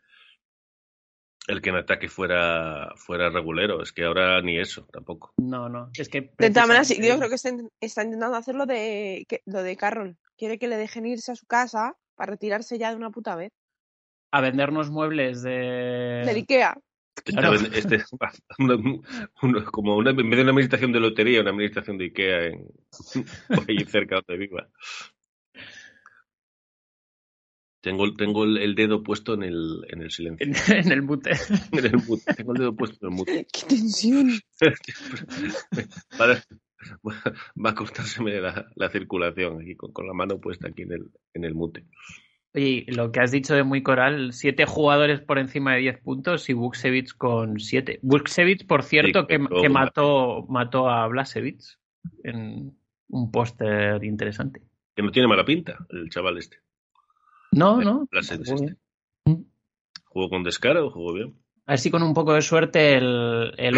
el 1.49 1.61
que 1.61 1.71
en 1.71 1.77
ataque 1.77 2.09
fuera 2.09 2.93
fuera 2.95 3.29
regulero. 3.29 3.83
Es 3.83 3.93
que 3.93 4.05
ahora 4.05 4.41
ni 4.43 4.59
eso 4.61 4.87
tampoco. 4.93 5.33
No, 5.39 5.69
no, 5.69 5.91
es 5.99 6.09
que... 6.09 6.31
De 6.39 6.51
todas 6.51 6.69
maneras, 6.69 6.97
yo 6.97 7.17
creo 7.19 7.29
que 7.29 7.35
está, 7.35 7.51
está 7.81 8.05
intentando 8.05 8.37
hacer 8.37 8.55
lo 8.55 8.65
de, 8.67 9.25
que- 9.29 9.43
lo 9.47 9.65
de 9.65 9.77
Carroll. 9.77 10.17
Quiere 10.39 10.59
que 10.61 10.69
le 10.69 10.77
dejen 10.77 11.07
irse 11.07 11.33
a 11.33 11.37
su 11.37 11.47
casa 11.47 11.97
para 12.15 12.31
retirarse 12.31 12.79
ya 12.79 12.91
de 12.91 12.97
una 12.97 13.11
puta 13.11 13.35
vez. 13.35 13.51
A 14.31 14.41
vendernos 14.41 14.91
muebles 14.91 15.43
de... 15.43 16.23
Del 16.25 16.37
Ikea. 16.37 16.79
Claro. 17.25 17.55
Este, 17.55 18.03
una- 18.59 18.77
una- 19.43 19.65
como 19.67 19.97
una, 19.97 20.11
en 20.11 20.17
vez 20.17 20.31
de 20.37 20.43
una 20.43 20.51
administración 20.51 20.93
de 20.93 21.01
lotería, 21.01 21.41
una 21.43 21.51
administración 21.51 21.99
de 21.99 22.05
Ikea 22.07 22.47
en, 22.47 22.67
por 23.49 23.65
ahí 23.69 23.85
cerca 23.87 24.17
donde 24.17 24.37
viva. 24.47 24.69
Tengo, 27.83 28.15
tengo 28.15 28.45
el, 28.45 28.59
el 28.59 28.75
dedo 28.77 29.03
puesto 29.03 29.35
en 29.35 29.43
el, 29.43 29.85
en 29.89 30.03
el 30.03 30.11
silencio. 30.13 30.47
En, 30.47 30.55
en 30.87 30.93
el 30.93 31.03
mute. 31.03 31.33
En 31.73 31.85
el 31.87 31.97
mute. 31.97 32.35
Tengo 32.35 32.53
el 32.53 32.59
dedo 32.61 32.77
puesto 32.77 33.07
en 33.07 33.13
el 33.13 33.17
mute. 33.19 33.47
¡Qué 33.53 33.67
tensión! 33.67 34.31
Para- 36.19 36.43
va 37.05 37.71
a 37.71 37.75
cortárseme 37.75 38.41
la, 38.41 38.67
la 38.75 38.91
circulación 38.91 39.61
aquí 39.63 39.75
con, 39.77 39.93
con 39.93 40.07
la 40.07 40.13
mano 40.15 40.41
puesta 40.41 40.69
aquí 40.69 40.83
en 40.83 40.93
el, 40.93 41.11
en 41.35 41.45
el 41.45 41.55
mute. 41.55 41.85
Y 42.55 42.91
lo 42.93 43.11
que 43.13 43.21
has 43.21 43.31
dicho 43.31 43.55
de 43.55 43.63
muy 43.63 43.83
coral, 43.83 44.33
siete 44.35 44.67
jugadores 44.67 45.21
por 45.21 45.39
encima 45.39 45.73
de 45.75 45.81
10 45.81 46.03
puntos 46.03 46.51
y 46.51 46.53
Buksevich 46.53 47.15
con 47.17 47.59
siete. 47.59 47.99
Buksevich, 48.03 48.67
por 48.67 48.83
cierto, 48.83 49.23
Sí, 49.23 49.27
que, 49.27 49.39
que 49.63 49.69
mató, 49.71 50.45
mató 50.49 50.91
a 50.91 51.07
Blasevich 51.09 51.79
en 52.23 52.77
un 53.09 53.31
póster 53.31 54.05
interesante. 54.05 54.61
Que 54.95 55.03
no 55.03 55.11
tiene 55.11 55.29
mala 55.29 55.47
pinta, 55.47 55.79
el 55.89 56.11
chaval 56.11 56.37
este. 56.37 56.59
No, 57.53 57.81
no. 57.81 58.07
Blasevich 58.11 58.47
jugó 58.47 58.65
este. 58.65 58.77
bien. 59.25 59.47
¿Jugó 60.05 60.29
con 60.29 60.43
descaro 60.43 60.87
o 60.87 60.91
jugó 60.91 61.15
bien? 61.15 61.35
A 61.65 61.73
ver 61.73 61.79
si 61.79 61.91
con 61.91 62.03
un 62.03 62.13
poco 62.13 62.35
de 62.35 62.43
suerte 62.43 62.97
el, 62.97 63.55
el 63.57 63.75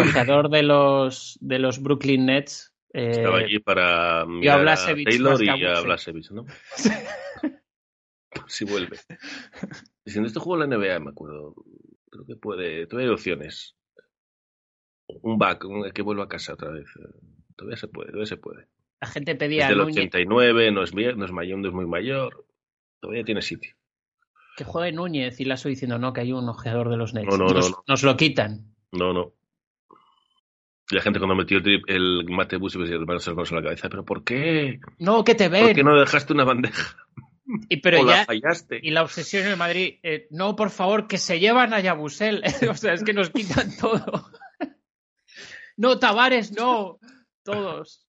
de 0.49 0.63
los, 0.63 1.37
de 1.39 1.59
los 1.59 1.81
Brooklyn 1.81 2.25
Nets. 2.25 2.73
eh, 2.91 3.11
Estaba 3.11 3.37
allí 3.37 3.59
para 3.59 4.25
mirar 4.25 4.67
a 4.67 4.75
Taylor 4.75 5.41
y 5.41 5.65
a. 5.65 5.79
Blasevich, 5.81 6.31
¿no? 6.31 6.45
si 8.47 8.65
vuelve. 8.65 8.97
Diciendo, 10.05 10.27
este 10.27 10.39
juego 10.39 10.57
la 10.65 10.67
NBA, 10.67 10.99
me 10.99 11.09
acuerdo. 11.11 11.55
Creo 12.11 12.25
que 12.25 12.35
puede. 12.35 12.87
Todavía 12.87 13.09
hay 13.09 13.13
opciones. 13.13 13.75
Un 15.07 15.37
back, 15.37 15.65
un- 15.65 15.89
que 15.91 16.01
vuelva 16.01 16.23
a 16.25 16.27
casa 16.27 16.53
otra 16.53 16.69
vez. 16.71 16.87
Todavía 17.55 17.77
se 17.77 17.87
puede, 17.87 18.07
todavía 18.09 18.25
se 18.27 18.37
puede. 18.37 18.67
la 19.01 19.07
gente 19.07 19.31
Es 19.33 19.37
pedía 19.37 19.65
a 19.65 19.69
del 19.69 19.77
Núñez 19.79 19.97
89, 19.97 20.71
no 20.71 20.83
es, 20.83 20.93
vie- 20.93 21.15
no 21.15 21.25
es 21.25 21.31
mayor, 21.31 21.59
no 21.59 21.67
es 21.67 21.73
muy 21.73 21.85
mayor. 21.85 22.45
Todavía 22.99 23.23
tiene 23.23 23.41
sitio. 23.41 23.75
que 24.57 24.63
juegue 24.63 24.91
Núñez 24.93 25.39
y 25.39 25.45
la 25.45 25.55
estoy 25.55 25.71
diciendo 25.71 25.99
no, 25.99 26.13
que 26.13 26.21
hay 26.21 26.31
un 26.31 26.47
ojeador 26.49 26.89
de 26.89 26.97
los 26.97 27.13
Nets. 27.13 27.27
No, 27.27 27.37
no, 27.37 27.53
nos, 27.53 27.69
no, 27.69 27.75
no. 27.77 27.83
nos 27.87 28.03
lo 28.03 28.15
quitan. 28.17 28.73
No, 28.91 29.13
no. 29.13 29.33
Y 30.89 30.95
la 30.95 31.01
gente 31.01 31.19
cuando 31.19 31.35
metió 31.35 31.57
el, 31.57 31.63
trip, 31.63 31.83
el 31.87 32.25
mate 32.29 32.57
bus 32.57 32.75
y 32.75 32.77
me 32.77 32.87
decía, 32.87 32.99
se 33.19 33.55
la 33.55 33.61
cabeza, 33.63 33.89
¿pero 33.89 34.05
por 34.05 34.23
qué? 34.23 34.79
No, 34.99 35.23
que 35.23 35.33
te 35.35 35.49
¿Por 35.49 35.59
ven. 35.59 35.75
qué 35.75 35.83
no 35.83 35.99
dejaste 35.99 36.33
una 36.33 36.43
bandeja? 36.45 36.95
Y, 37.69 37.77
pero 37.77 38.01
o 38.01 38.03
la 38.05 38.17
ya, 38.17 38.25
fallaste. 38.25 38.79
y 38.81 38.89
la 38.91 39.03
obsesión 39.03 39.43
en 39.45 39.51
el 39.51 39.57
Madrid, 39.57 39.99
eh, 40.03 40.27
no, 40.31 40.55
por 40.55 40.69
favor, 40.71 41.07
que 41.07 41.17
se 41.17 41.39
llevan 41.39 41.73
a 41.73 41.79
Yabusel. 41.79 42.43
o 42.69 42.75
sea, 42.75 42.93
es 42.93 43.03
que 43.03 43.13
nos 43.13 43.29
quitan 43.29 43.75
todo. 43.79 44.29
no, 45.77 45.99
Tavares, 45.99 46.51
no. 46.51 46.99
Todos. 47.43 48.07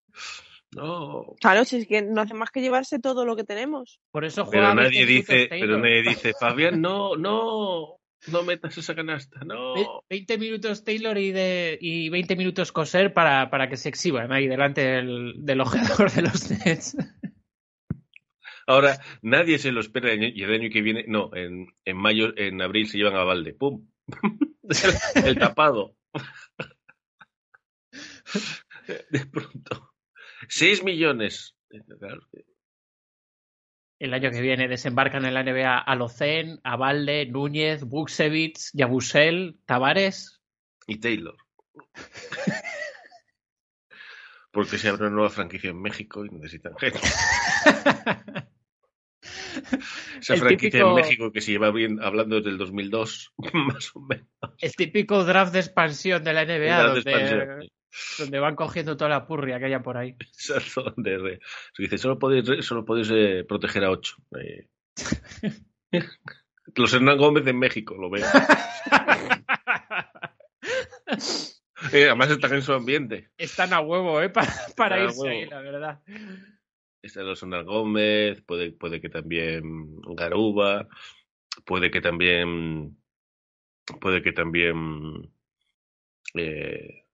No. 0.74 1.34
Claro, 1.40 1.64
si 1.64 1.76
es 1.76 1.86
que 1.86 2.02
no 2.02 2.20
hace 2.22 2.34
más 2.34 2.50
que 2.50 2.60
llevarse 2.60 2.98
todo 2.98 3.24
lo 3.24 3.36
que 3.36 3.44
tenemos. 3.44 4.00
Por 4.10 4.24
eso 4.24 4.44
juega 4.44 4.70
Pero 4.74 4.82
20 4.82 4.82
nadie 4.90 5.06
dice, 5.06 5.46
pero 5.48 5.78
nadie 5.78 6.02
dice, 6.02 6.32
Fabián, 6.38 6.80
no, 6.80 7.16
no, 7.16 7.98
no 8.28 8.42
metas 8.42 8.76
esa 8.76 8.94
canasta, 8.94 9.40
no. 9.44 9.74
Ve- 9.74 9.86
20 10.10 10.38
minutos 10.38 10.84
Taylor 10.84 11.16
y, 11.16 11.30
de, 11.32 11.78
y 11.80 12.08
20 12.10 12.36
minutos 12.36 12.72
Coser 12.72 13.14
para, 13.14 13.48
para 13.50 13.68
que 13.68 13.76
se 13.76 13.88
exhiban 13.88 14.32
ahí 14.32 14.48
delante 14.48 14.82
del, 14.82 15.34
del 15.38 15.60
ojeador 15.60 16.10
de 16.10 16.22
los 16.22 16.50
Nets. 16.50 16.96
Ahora, 18.66 19.00
nadie 19.22 19.58
se 19.58 19.70
lo 19.70 19.80
espera 19.80 20.12
el 20.12 20.20
año- 20.20 20.32
y 20.34 20.42
el 20.42 20.52
año 20.52 20.68
que 20.70 20.82
viene, 20.82 21.04
no, 21.06 21.30
en, 21.34 21.68
en 21.84 21.96
mayo, 21.96 22.36
en 22.36 22.60
abril 22.60 22.88
se 22.88 22.98
llevan 22.98 23.14
a 23.14 23.22
Valde, 23.22 23.54
¡pum! 23.54 23.88
el, 25.14 25.38
tapado. 25.38 25.94
De 29.10 29.26
pronto. 29.26 29.94
6 30.48 30.84
millones. 30.84 31.56
El 33.98 34.14
año 34.14 34.30
que 34.30 34.40
viene 34.40 34.68
desembarcan 34.68 35.24
en 35.24 35.34
la 35.34 35.42
NBA 35.42 35.78
Alocen, 35.78 36.60
Avalde, 36.62 37.26
Núñez, 37.26 37.84
Buksevich, 37.84 38.70
Yabusel, 38.72 39.58
Tavares. 39.64 40.40
Y 40.86 40.98
Taylor. 40.98 41.36
Porque 44.50 44.78
se 44.78 44.88
abre 44.88 45.06
una 45.06 45.14
nueva 45.14 45.30
franquicia 45.30 45.70
en 45.70 45.80
México 45.80 46.24
y 46.24 46.30
necesitan 46.30 46.76
gente. 46.78 47.00
Esa 50.20 50.36
franquicia 50.36 50.70
típico- 50.80 50.88
en 50.90 50.94
México 50.94 51.32
que 51.32 51.40
se 51.40 51.52
lleva 51.52 51.70
bien 51.70 52.00
hablando 52.02 52.36
desde 52.36 52.50
el 52.50 52.58
2002, 52.58 53.32
más 53.54 53.90
o 53.94 54.00
menos. 54.00 54.26
El 54.58 54.74
típico 54.76 55.24
draft 55.24 55.52
de 55.52 55.60
expansión 55.60 56.22
de 56.24 56.32
la 56.32 56.44
NBA, 56.44 56.94
de 56.94 57.68
donde, 58.18 58.38
van 58.40 58.56
cogiendo 58.56 58.96
toda 58.96 59.08
la 59.08 59.26
purria 59.26 59.58
que 59.58 59.64
haya 59.66 59.82
por 59.82 59.96
ahí. 59.96 60.16
Exacto, 60.20 60.82
donde 60.94 61.16
re- 61.18 61.40
se 61.74 61.82
dice, 61.82 61.96
solo 61.98 62.18
podéis, 62.18 62.46
re- 62.46 62.62
solo 62.62 62.84
podéis 62.84 63.08
eh, 63.12 63.44
proteger 63.48 63.84
a 63.84 63.90
ocho. 63.90 64.16
Eh, 64.38 64.68
Los 66.74 66.92
Hernán 66.92 67.16
Gómez 67.16 67.46
en 67.46 67.58
México, 67.58 67.94
lo 67.96 68.10
veo. 68.10 68.26
Eh, 71.92 72.06
además 72.06 72.30
están 72.30 72.54
en 72.54 72.62
su 72.62 72.72
ambiente. 72.72 73.30
Estestán 73.36 73.72
a 73.72 73.80
huevo, 73.80 74.20
¿eh? 74.20 74.30
Para, 74.30 74.52
para 74.76 74.96
Están 75.04 75.08
irse 75.26 75.28
ahí, 75.28 75.46
la 75.46 75.60
verdad. 75.60 76.00
Los 77.14 77.42
Hernán 77.42 77.66
Gómez, 77.66 78.42
puede, 78.42 78.72
puede 78.72 79.00
que 79.00 79.08
también 79.08 80.00
Garuba, 80.16 80.88
puede 81.64 81.90
que 81.90 82.00
también 82.00 82.96
puede 84.00 84.22
que 84.22 84.32
también 84.32 85.32
eh, 86.34 87.04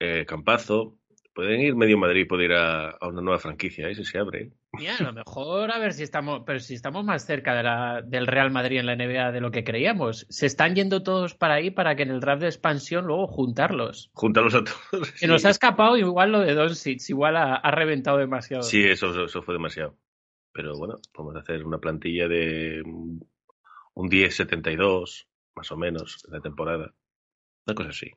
eh, 0.00 0.24
Campazo, 0.26 0.98
pueden 1.34 1.60
ir, 1.60 1.76
medio 1.76 1.98
Madrid 1.98 2.26
puede 2.26 2.46
ir 2.46 2.52
a, 2.52 2.96
una 3.02 3.20
nueva 3.20 3.38
franquicia, 3.38 3.88
¿eh? 3.88 3.94
si 3.94 4.04
se 4.04 4.18
abre. 4.18 4.52
Mira, 4.72 4.96
a 4.96 5.02
lo 5.02 5.12
mejor 5.12 5.72
a 5.72 5.78
ver 5.78 5.94
si 5.94 6.02
estamos, 6.02 6.42
pero 6.44 6.60
si 6.60 6.74
estamos 6.74 7.04
más 7.04 7.24
cerca 7.24 7.54
de 7.54 7.62
la, 7.62 8.02
del 8.04 8.26
Real 8.26 8.50
Madrid 8.50 8.78
en 8.78 8.86
la 8.86 8.96
NBA 8.96 9.32
de 9.32 9.40
lo 9.40 9.50
que 9.50 9.64
creíamos. 9.64 10.26
Se 10.28 10.46
están 10.46 10.74
yendo 10.74 11.02
todos 11.02 11.34
para 11.34 11.54
ahí 11.54 11.70
para 11.70 11.96
que 11.96 12.02
en 12.02 12.10
el 12.10 12.20
draft 12.20 12.42
de 12.42 12.48
expansión 12.48 13.06
luego 13.06 13.26
juntarlos. 13.26 14.10
Juntarlos 14.12 14.54
a 14.54 14.64
todos. 14.64 15.08
Se 15.16 15.26
nos 15.26 15.44
ha 15.46 15.50
escapado 15.50 15.96
igual 15.96 16.32
lo 16.32 16.40
de 16.40 16.54
Doncic, 16.54 17.00
igual 17.08 17.36
ha, 17.36 17.54
ha 17.54 17.70
reventado 17.70 18.18
demasiado. 18.18 18.62
Sí, 18.62 18.84
eso, 18.84 19.24
eso 19.24 19.42
fue 19.42 19.54
demasiado. 19.54 19.96
Pero 20.52 20.76
bueno, 20.76 20.96
podemos 21.12 21.36
hacer 21.36 21.64
una 21.64 21.78
plantilla 21.78 22.28
de 22.28 22.82
un 22.84 24.10
10-72, 24.10 25.26
más 25.54 25.72
o 25.72 25.76
menos, 25.76 26.24
en 26.26 26.34
la 26.34 26.40
temporada. 26.40 26.92
Una 27.66 27.74
cosa 27.74 27.90
así. 27.90 28.10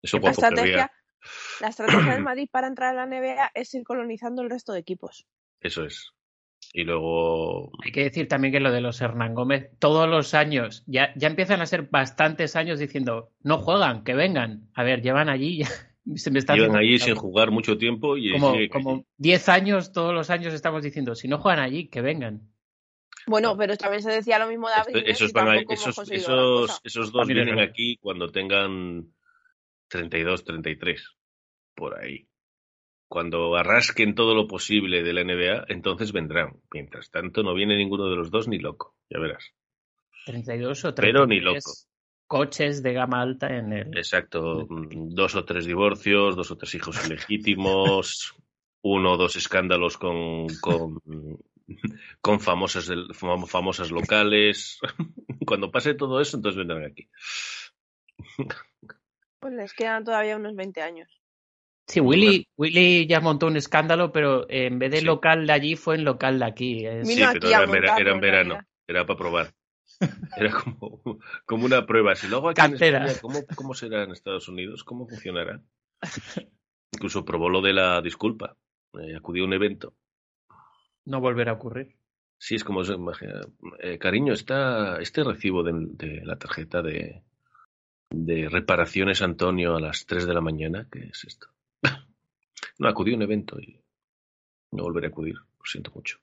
Eso 0.00 0.18
La 0.18 0.30
estrategia, 0.30 0.92
la 1.60 1.68
estrategia 1.68 2.14
del 2.14 2.24
Madrid 2.24 2.48
para 2.50 2.66
entrar 2.66 2.96
a 2.96 3.06
la 3.06 3.06
NBA 3.06 3.52
es 3.54 3.72
ir 3.74 3.84
colonizando 3.84 4.42
el 4.42 4.50
resto 4.50 4.72
de 4.72 4.80
equipos. 4.80 5.26
Eso 5.62 5.84
es. 5.84 6.12
Y 6.74 6.84
luego. 6.84 7.70
Hay 7.84 7.92
que 7.92 8.04
decir 8.04 8.28
también 8.28 8.52
que 8.52 8.60
lo 8.60 8.70
de 8.72 8.80
los 8.80 9.00
Hernán 9.00 9.34
Gómez, 9.34 9.70
todos 9.78 10.08
los 10.08 10.32
años, 10.34 10.84
ya, 10.86 11.12
ya 11.16 11.28
empiezan 11.28 11.60
a 11.60 11.66
ser 11.66 11.82
bastantes 11.90 12.56
años 12.56 12.78
diciendo, 12.78 13.30
no 13.42 13.58
juegan, 13.58 14.04
que 14.04 14.14
vengan. 14.14 14.68
A 14.74 14.82
ver, 14.82 15.02
llevan 15.02 15.28
allí, 15.28 15.58
ya, 15.58 15.68
se 16.16 16.30
me 16.30 16.38
está 16.38 16.54
Llevan 16.56 16.76
allí 16.76 16.98
sin 16.98 17.14
jugar 17.14 17.50
mucho 17.50 17.76
tiempo 17.76 18.16
y 18.16 18.32
como, 18.32 18.54
sigue- 18.54 18.68
como 18.70 19.04
10 19.18 19.48
años, 19.50 19.92
todos 19.92 20.14
los 20.14 20.30
años 20.30 20.54
estamos 20.54 20.82
diciendo, 20.82 21.14
si 21.14 21.28
no 21.28 21.38
juegan 21.38 21.60
allí, 21.60 21.88
que 21.88 22.00
vengan. 22.00 22.48
Bueno, 23.26 23.56
pero 23.56 23.76
también 23.76 24.02
se 24.02 24.10
decía 24.10 24.38
lo 24.38 24.48
mismo 24.48 24.68
de 24.68 24.74
Abril. 24.74 24.96
Esto- 24.96 25.10
esos, 25.10 25.32
van 25.32 25.48
a- 25.48 25.60
esos, 25.68 25.98
esos, 26.10 26.80
esos 26.82 27.12
dos 27.12 27.26
vienen 27.28 27.58
aquí 27.60 27.98
cuando 27.98 28.30
tengan 28.30 29.12
32, 29.88 30.42
33, 30.44 31.06
por 31.74 31.98
ahí. 31.98 32.26
Cuando 33.12 33.56
arrasquen 33.56 34.14
todo 34.14 34.34
lo 34.34 34.48
posible 34.48 35.02
de 35.02 35.12
la 35.12 35.22
NBA, 35.22 35.66
entonces 35.68 36.12
vendrán. 36.12 36.54
Mientras 36.72 37.10
tanto, 37.10 37.42
no 37.42 37.52
viene 37.52 37.76
ninguno 37.76 38.08
de 38.08 38.16
los 38.16 38.30
dos 38.30 38.48
ni 38.48 38.58
loco, 38.58 38.94
ya 39.10 39.20
verás. 39.20 39.52
32 40.24 40.86
o 40.86 40.94
33 40.94 41.12
Pero 41.12 41.26
ni 41.26 41.38
loco. 41.38 41.72
coches 42.26 42.82
de 42.82 42.94
gama 42.94 43.20
alta 43.20 43.54
en 43.54 43.74
el... 43.74 43.98
Exacto, 43.98 44.66
mm, 44.66 45.10
dos 45.10 45.34
o 45.34 45.44
tres 45.44 45.66
divorcios, 45.66 46.36
dos 46.36 46.52
o 46.52 46.56
tres 46.56 46.74
hijos 46.74 47.06
ilegítimos, 47.06 48.34
uno 48.80 49.12
o 49.12 49.16
dos 49.18 49.36
escándalos 49.36 49.98
con, 49.98 50.46
con, 50.62 50.98
con 52.22 52.40
famosas, 52.40 52.90
famosas 53.12 53.90
locales. 53.90 54.80
Cuando 55.46 55.70
pase 55.70 55.92
todo 55.92 56.18
eso, 56.18 56.38
entonces 56.38 56.56
vendrán 56.56 56.86
aquí. 56.86 57.10
Pues 59.38 59.52
les 59.52 59.74
quedan 59.74 60.02
todavía 60.02 60.38
unos 60.38 60.56
20 60.56 60.80
años. 60.80 61.21
Sí, 61.92 62.00
Willy, 62.00 62.46
Willy 62.56 63.06
ya 63.06 63.20
montó 63.20 63.46
un 63.48 63.56
escándalo, 63.56 64.12
pero 64.12 64.46
en 64.48 64.78
vez 64.78 64.90
de 64.90 64.98
Sí. 65.00 65.04
local 65.04 65.46
de 65.46 65.52
allí 65.52 65.76
fue 65.76 65.96
en 65.96 66.04
local 66.04 66.38
de 66.38 66.44
aquí. 66.46 66.86
Es- 66.86 67.06
sí, 67.08 67.16
pero 67.16 67.28
aquí 67.28 67.46
era, 67.48 67.66
montarlo, 67.66 67.98
era 68.00 68.12
en 68.12 68.20
verano, 68.20 68.48
realidad. 68.54 68.66
era 68.88 69.06
para 69.06 69.18
probar. 69.18 69.54
Era 70.36 70.50
como, 70.52 71.00
como 71.44 71.64
una 71.66 71.86
prueba. 71.86 72.14
Si 72.16 72.26
luego 72.26 72.48
aquí 72.48 72.56
Cantera. 72.60 72.98
en 72.98 73.04
España, 73.04 73.20
¿cómo, 73.20 73.46
¿cómo 73.54 73.74
será 73.74 74.02
en 74.02 74.10
Estados 74.10 74.48
Unidos? 74.48 74.82
¿Cómo 74.84 75.06
funcionará? 75.06 75.60
Incluso 76.92 77.24
probó 77.24 77.48
lo 77.48 77.60
de 77.60 77.72
la 77.72 78.00
disculpa. 78.02 78.56
Eh, 78.98 79.14
acudió 79.16 79.44
a 79.44 79.46
un 79.46 79.52
evento. 79.52 79.94
No 81.04 81.20
volverá 81.20 81.52
a 81.52 81.54
ocurrir. 81.54 81.94
Sí, 82.38 82.56
es 82.56 82.64
como 82.64 82.82
se 82.84 82.94
imagina. 82.94 83.42
eh, 83.80 83.98
cariño, 83.98 84.32
está 84.32 84.98
este 85.00 85.22
recibo 85.22 85.62
de, 85.62 85.72
de 85.74 86.24
la 86.24 86.36
tarjeta 86.36 86.82
de, 86.82 87.22
de 88.10 88.48
reparaciones 88.48 89.22
Antonio 89.22 89.76
a 89.76 89.80
las 89.80 90.06
3 90.06 90.26
de 90.26 90.34
la 90.34 90.40
mañana. 90.40 90.88
¿Qué 90.90 91.00
es 91.12 91.24
esto? 91.24 91.48
No, 92.78 92.88
acudí 92.88 93.12
a 93.12 93.16
un 93.16 93.22
evento 93.22 93.60
y 93.60 93.80
no 94.72 94.84
volveré 94.84 95.06
a 95.06 95.10
acudir. 95.10 95.34
Lo 95.34 95.64
siento 95.64 95.90
mucho. 95.94 96.18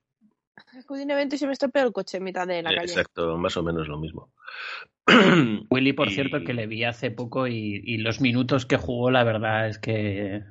Acudí 0.77 1.01
a 1.01 1.05
un 1.05 1.11
evento 1.11 1.35
y 1.35 1.37
se 1.37 1.47
me 1.47 1.53
estropeó 1.53 1.83
el 1.83 1.93
coche 1.93 2.17
en 2.17 2.23
mitad 2.23 2.45
de 2.47 2.61
la 2.61 2.71
Eh, 2.71 2.75
calle. 2.75 2.91
Exacto, 2.91 3.37
más 3.37 3.55
o 3.57 3.63
menos 3.63 3.87
lo 3.87 3.97
mismo. 3.99 4.33
Willy, 5.69 5.93
por 5.93 6.09
Y- 6.09 6.15
cierto, 6.15 6.43
que 6.43 6.53
le 6.53 6.67
vi 6.67 6.83
hace 6.83 7.11
poco 7.11 7.47
y, 7.47 7.81
y 7.83 7.97
los 7.97 8.21
minutos 8.21 8.65
que 8.65 8.77
jugó, 8.77 9.09
la 9.11 9.23
verdad 9.23 9.67
es 9.67 9.79
que 9.79 10.41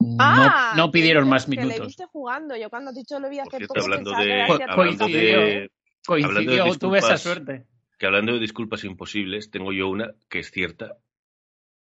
no, 0.00 0.16
Ah, 0.20 0.74
no 0.76 0.90
pidieron 0.90 1.24
que- 1.24 1.30
más 1.30 1.44
Que 1.46 1.50
le 1.56 1.62
minutos. 1.62 1.86
viste 1.88 2.04
jugando. 2.06 2.56
Yo 2.56 2.70
cuando 2.70 2.90
has 2.90 2.96
dicho 2.96 3.18
lo 3.18 3.28
vi 3.28 3.40
hace 3.40 3.50
cierto, 3.56 3.74
poco 3.74 3.80
hablando 3.84 4.10
de, 4.12 4.42
hablando 4.42 4.74
coincidió. 4.76 5.40
de, 5.40 5.70
Coincidió, 6.06 6.38
hablando 6.62 6.72
de 6.72 6.78
tuve 6.78 6.98
esa 6.98 7.16
suerte. 7.18 7.66
que 7.98 8.06
hablando 8.06 8.32
de 8.34 8.38
disculpas 8.38 8.84
imposibles, 8.84 9.50
tengo 9.50 9.72
yo 9.72 9.88
una 9.88 10.14
que 10.30 10.38
es 10.38 10.50
cierta 10.50 10.96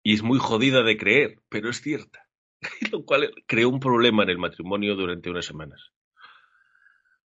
y 0.03 0.15
es 0.15 0.23
muy 0.23 0.39
jodida 0.39 0.83
de 0.83 0.97
creer, 0.97 1.41
pero 1.49 1.69
es 1.69 1.81
cierta. 1.83 2.26
Lo 2.93 3.05
cual 3.05 3.33
creó 3.47 3.69
un 3.69 3.81
problema 3.81 4.23
en 4.23 4.31
el 4.31 4.39
matrimonio 4.39 4.95
durante 4.95 5.31
unas 5.31 5.45
semanas. 5.45 5.93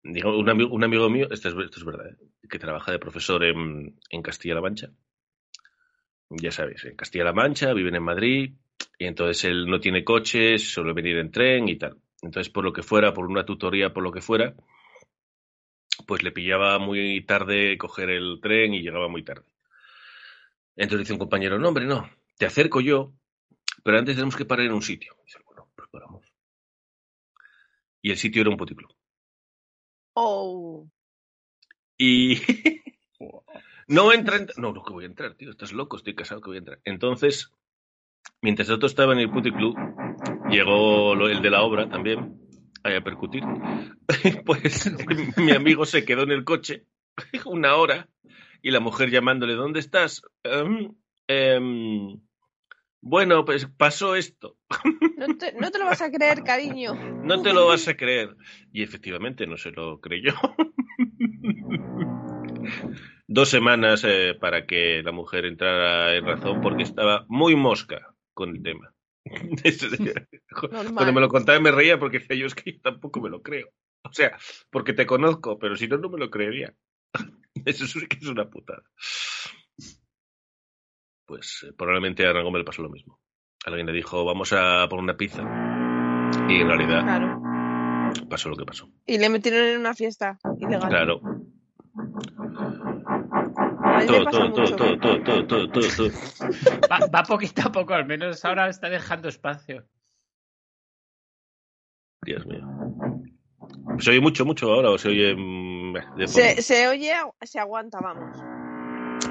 Digo, 0.02 0.36
un, 0.38 0.48
amigo, 0.50 0.74
un 0.74 0.84
amigo 0.84 1.08
mío, 1.08 1.28
esto 1.30 1.48
es, 1.48 1.54
esto 1.54 1.78
es 1.78 1.84
verdad, 1.84 2.06
¿eh? 2.08 2.16
que 2.48 2.58
trabaja 2.58 2.92
de 2.92 2.98
profesor 2.98 3.42
en, 3.42 3.98
en 4.10 4.22
Castilla-La 4.22 4.60
Mancha. 4.60 4.90
Ya 6.28 6.50
sabéis, 6.50 6.84
en 6.84 6.96
Castilla-La 6.96 7.32
Mancha, 7.32 7.72
viven 7.72 7.94
en 7.94 8.02
Madrid, 8.02 8.52
y 8.98 9.06
entonces 9.06 9.44
él 9.44 9.66
no 9.66 9.80
tiene 9.80 10.04
coches, 10.04 10.70
suele 10.70 10.92
venir 10.92 11.16
en 11.16 11.30
tren 11.30 11.68
y 11.68 11.76
tal. 11.76 11.96
Entonces, 12.20 12.52
por 12.52 12.64
lo 12.64 12.72
que 12.72 12.82
fuera, 12.82 13.14
por 13.14 13.26
una 13.26 13.44
tutoría, 13.44 13.92
por 13.92 14.02
lo 14.02 14.12
que 14.12 14.20
fuera, 14.20 14.54
pues 16.06 16.22
le 16.22 16.32
pillaba 16.32 16.78
muy 16.78 17.24
tarde 17.24 17.78
coger 17.78 18.10
el 18.10 18.40
tren 18.42 18.74
y 18.74 18.82
llegaba 18.82 19.08
muy 19.08 19.22
tarde. 19.22 19.46
Entonces 20.76 21.00
dice 21.00 21.12
un 21.12 21.18
compañero, 21.18 21.58
no, 21.58 21.68
hombre, 21.68 21.86
no, 21.86 22.10
te 22.36 22.46
acerco 22.46 22.80
yo, 22.80 23.12
pero 23.84 23.98
antes 23.98 24.16
tenemos 24.16 24.34
que 24.34 24.44
parar 24.44 24.66
en 24.66 24.72
un 24.72 24.82
sitio. 24.82 25.14
Dice, 25.24 25.38
bueno, 25.46 25.68
pues 25.76 25.88
paramos. 25.90 26.26
Y 28.02 28.10
el 28.10 28.16
sitio 28.16 28.40
era 28.42 28.50
un 28.50 28.56
puticlub. 28.56 28.92
Oh. 30.14 30.88
Y 31.96 32.36
no 33.88 34.12
entra, 34.12 34.36
en- 34.36 34.48
no, 34.56 34.72
no 34.72 34.82
que 34.82 34.92
voy 34.92 35.04
a 35.04 35.08
entrar, 35.08 35.34
tío, 35.34 35.50
estás 35.50 35.72
loco, 35.72 35.96
estoy 35.96 36.14
casado 36.14 36.40
que 36.40 36.48
voy 36.50 36.56
a 36.56 36.58
entrar. 36.58 36.80
Entonces, 36.84 37.52
mientras 38.42 38.68
otro 38.70 38.86
estaba 38.88 39.12
en 39.12 39.20
el 39.20 39.30
puticlub, 39.30 39.76
llegó 40.50 41.14
el 41.28 41.40
de 41.40 41.50
la 41.50 41.62
obra 41.62 41.88
también 41.88 42.40
a 42.82 43.00
percutir. 43.02 43.42
Pues 44.44 44.92
mi 45.38 45.52
amigo 45.52 45.86
se 45.86 46.04
quedó 46.04 46.22
en 46.24 46.30
el 46.32 46.44
coche 46.44 46.86
una 47.46 47.76
hora 47.76 48.08
y 48.62 48.70
la 48.70 48.80
mujer 48.80 49.10
llamándole, 49.10 49.54
¿dónde 49.54 49.80
estás? 49.80 50.22
"Em, 50.42 50.94
em, 51.28 52.20
bueno, 53.04 53.44
pues 53.44 53.66
pasó 53.66 54.16
esto. 54.16 54.56
No 55.16 55.38
te, 55.38 55.52
no 55.52 55.70
te 55.70 55.78
lo 55.78 55.86
vas 55.86 56.02
a 56.02 56.10
creer, 56.10 56.42
cariño. 56.42 56.92
No 57.22 57.40
te 57.40 57.54
lo 57.54 57.68
vas 57.68 57.88
a 57.88 57.96
creer. 57.96 58.36
Y 58.72 58.82
efectivamente 58.82 59.46
no 59.46 59.56
se 59.56 59.70
lo 59.70 59.98
creyó. 59.98 60.34
Dos 63.26 63.48
semanas 63.48 64.04
eh, 64.04 64.36
para 64.38 64.66
que 64.66 65.02
la 65.02 65.12
mujer 65.12 65.46
entrara 65.46 66.14
en 66.14 66.26
razón 66.26 66.60
porque 66.60 66.82
estaba 66.82 67.24
muy 67.28 67.56
mosca 67.56 68.14
con 68.34 68.50
el 68.50 68.62
tema. 68.62 68.92
Cuando 70.70 71.12
me 71.12 71.20
lo 71.22 71.28
contaba 71.28 71.58
me 71.58 71.72
reía 71.72 71.98
porque 71.98 72.18
decía 72.18 72.36
yo 72.36 72.46
es 72.46 72.54
que 72.54 72.72
yo 72.72 72.80
tampoco 72.82 73.22
me 73.22 73.30
lo 73.30 73.40
creo. 73.40 73.68
O 74.02 74.12
sea, 74.12 74.36
porque 74.68 74.92
te 74.92 75.06
conozco, 75.06 75.58
pero 75.58 75.74
si 75.76 75.88
no, 75.88 75.96
no 75.96 76.10
me 76.10 76.18
lo 76.18 76.28
creería. 76.28 76.74
Eso 77.64 77.86
sí 77.86 78.06
que 78.06 78.18
es 78.18 78.26
una 78.26 78.50
putada. 78.50 78.82
Pues 81.26 81.66
eh, 81.68 81.72
probablemente 81.76 82.26
a 82.26 82.32
Rangón 82.32 82.52
le 82.58 82.64
pasó 82.64 82.82
lo 82.82 82.90
mismo. 82.90 83.18
Alguien 83.64 83.86
le 83.86 83.92
dijo, 83.92 84.24
vamos 84.24 84.52
a 84.52 84.86
por 84.88 84.98
una 84.98 85.16
pizza. 85.16 85.42
Y 86.48 86.60
en 86.60 86.68
realidad 86.68 87.02
Claro. 87.02 87.40
pasó 88.28 88.48
lo 88.50 88.56
que 88.56 88.64
pasó. 88.66 88.88
Y 89.06 89.18
le 89.18 89.28
metieron 89.30 89.60
en 89.66 89.80
una 89.80 89.94
fiesta 89.94 90.38
ilegal. 90.60 90.88
Claro. 90.88 91.20
Todo, 94.06 94.24
todo, 94.26 94.52
todo, 94.52 94.76
todo, 94.76 94.98
todo, 94.98 95.22
todo, 95.22 95.46
todo, 95.46 95.68
todo, 95.70 95.88
todo. 95.96 96.08
Va, 96.90 96.98
va 97.06 97.22
poquito 97.22 97.62
a 97.66 97.72
poco, 97.72 97.94
al 97.94 98.04
menos 98.04 98.44
ahora 98.44 98.68
está 98.68 98.90
dejando 98.90 99.28
espacio. 99.28 99.84
Dios 102.22 102.44
mío. 102.46 102.66
¿Se 103.98 104.10
oye 104.10 104.20
mucho, 104.20 104.44
mucho 104.44 104.70
ahora 104.72 104.90
o 104.90 104.98
se 104.98 105.08
oye 105.08 105.34
mm, 105.36 105.92
de? 106.16 106.26
Se, 106.28 106.60
se 106.62 106.88
oye, 106.88 107.12
se 107.42 107.58
aguanta, 107.60 107.98
vamos. 108.00 108.36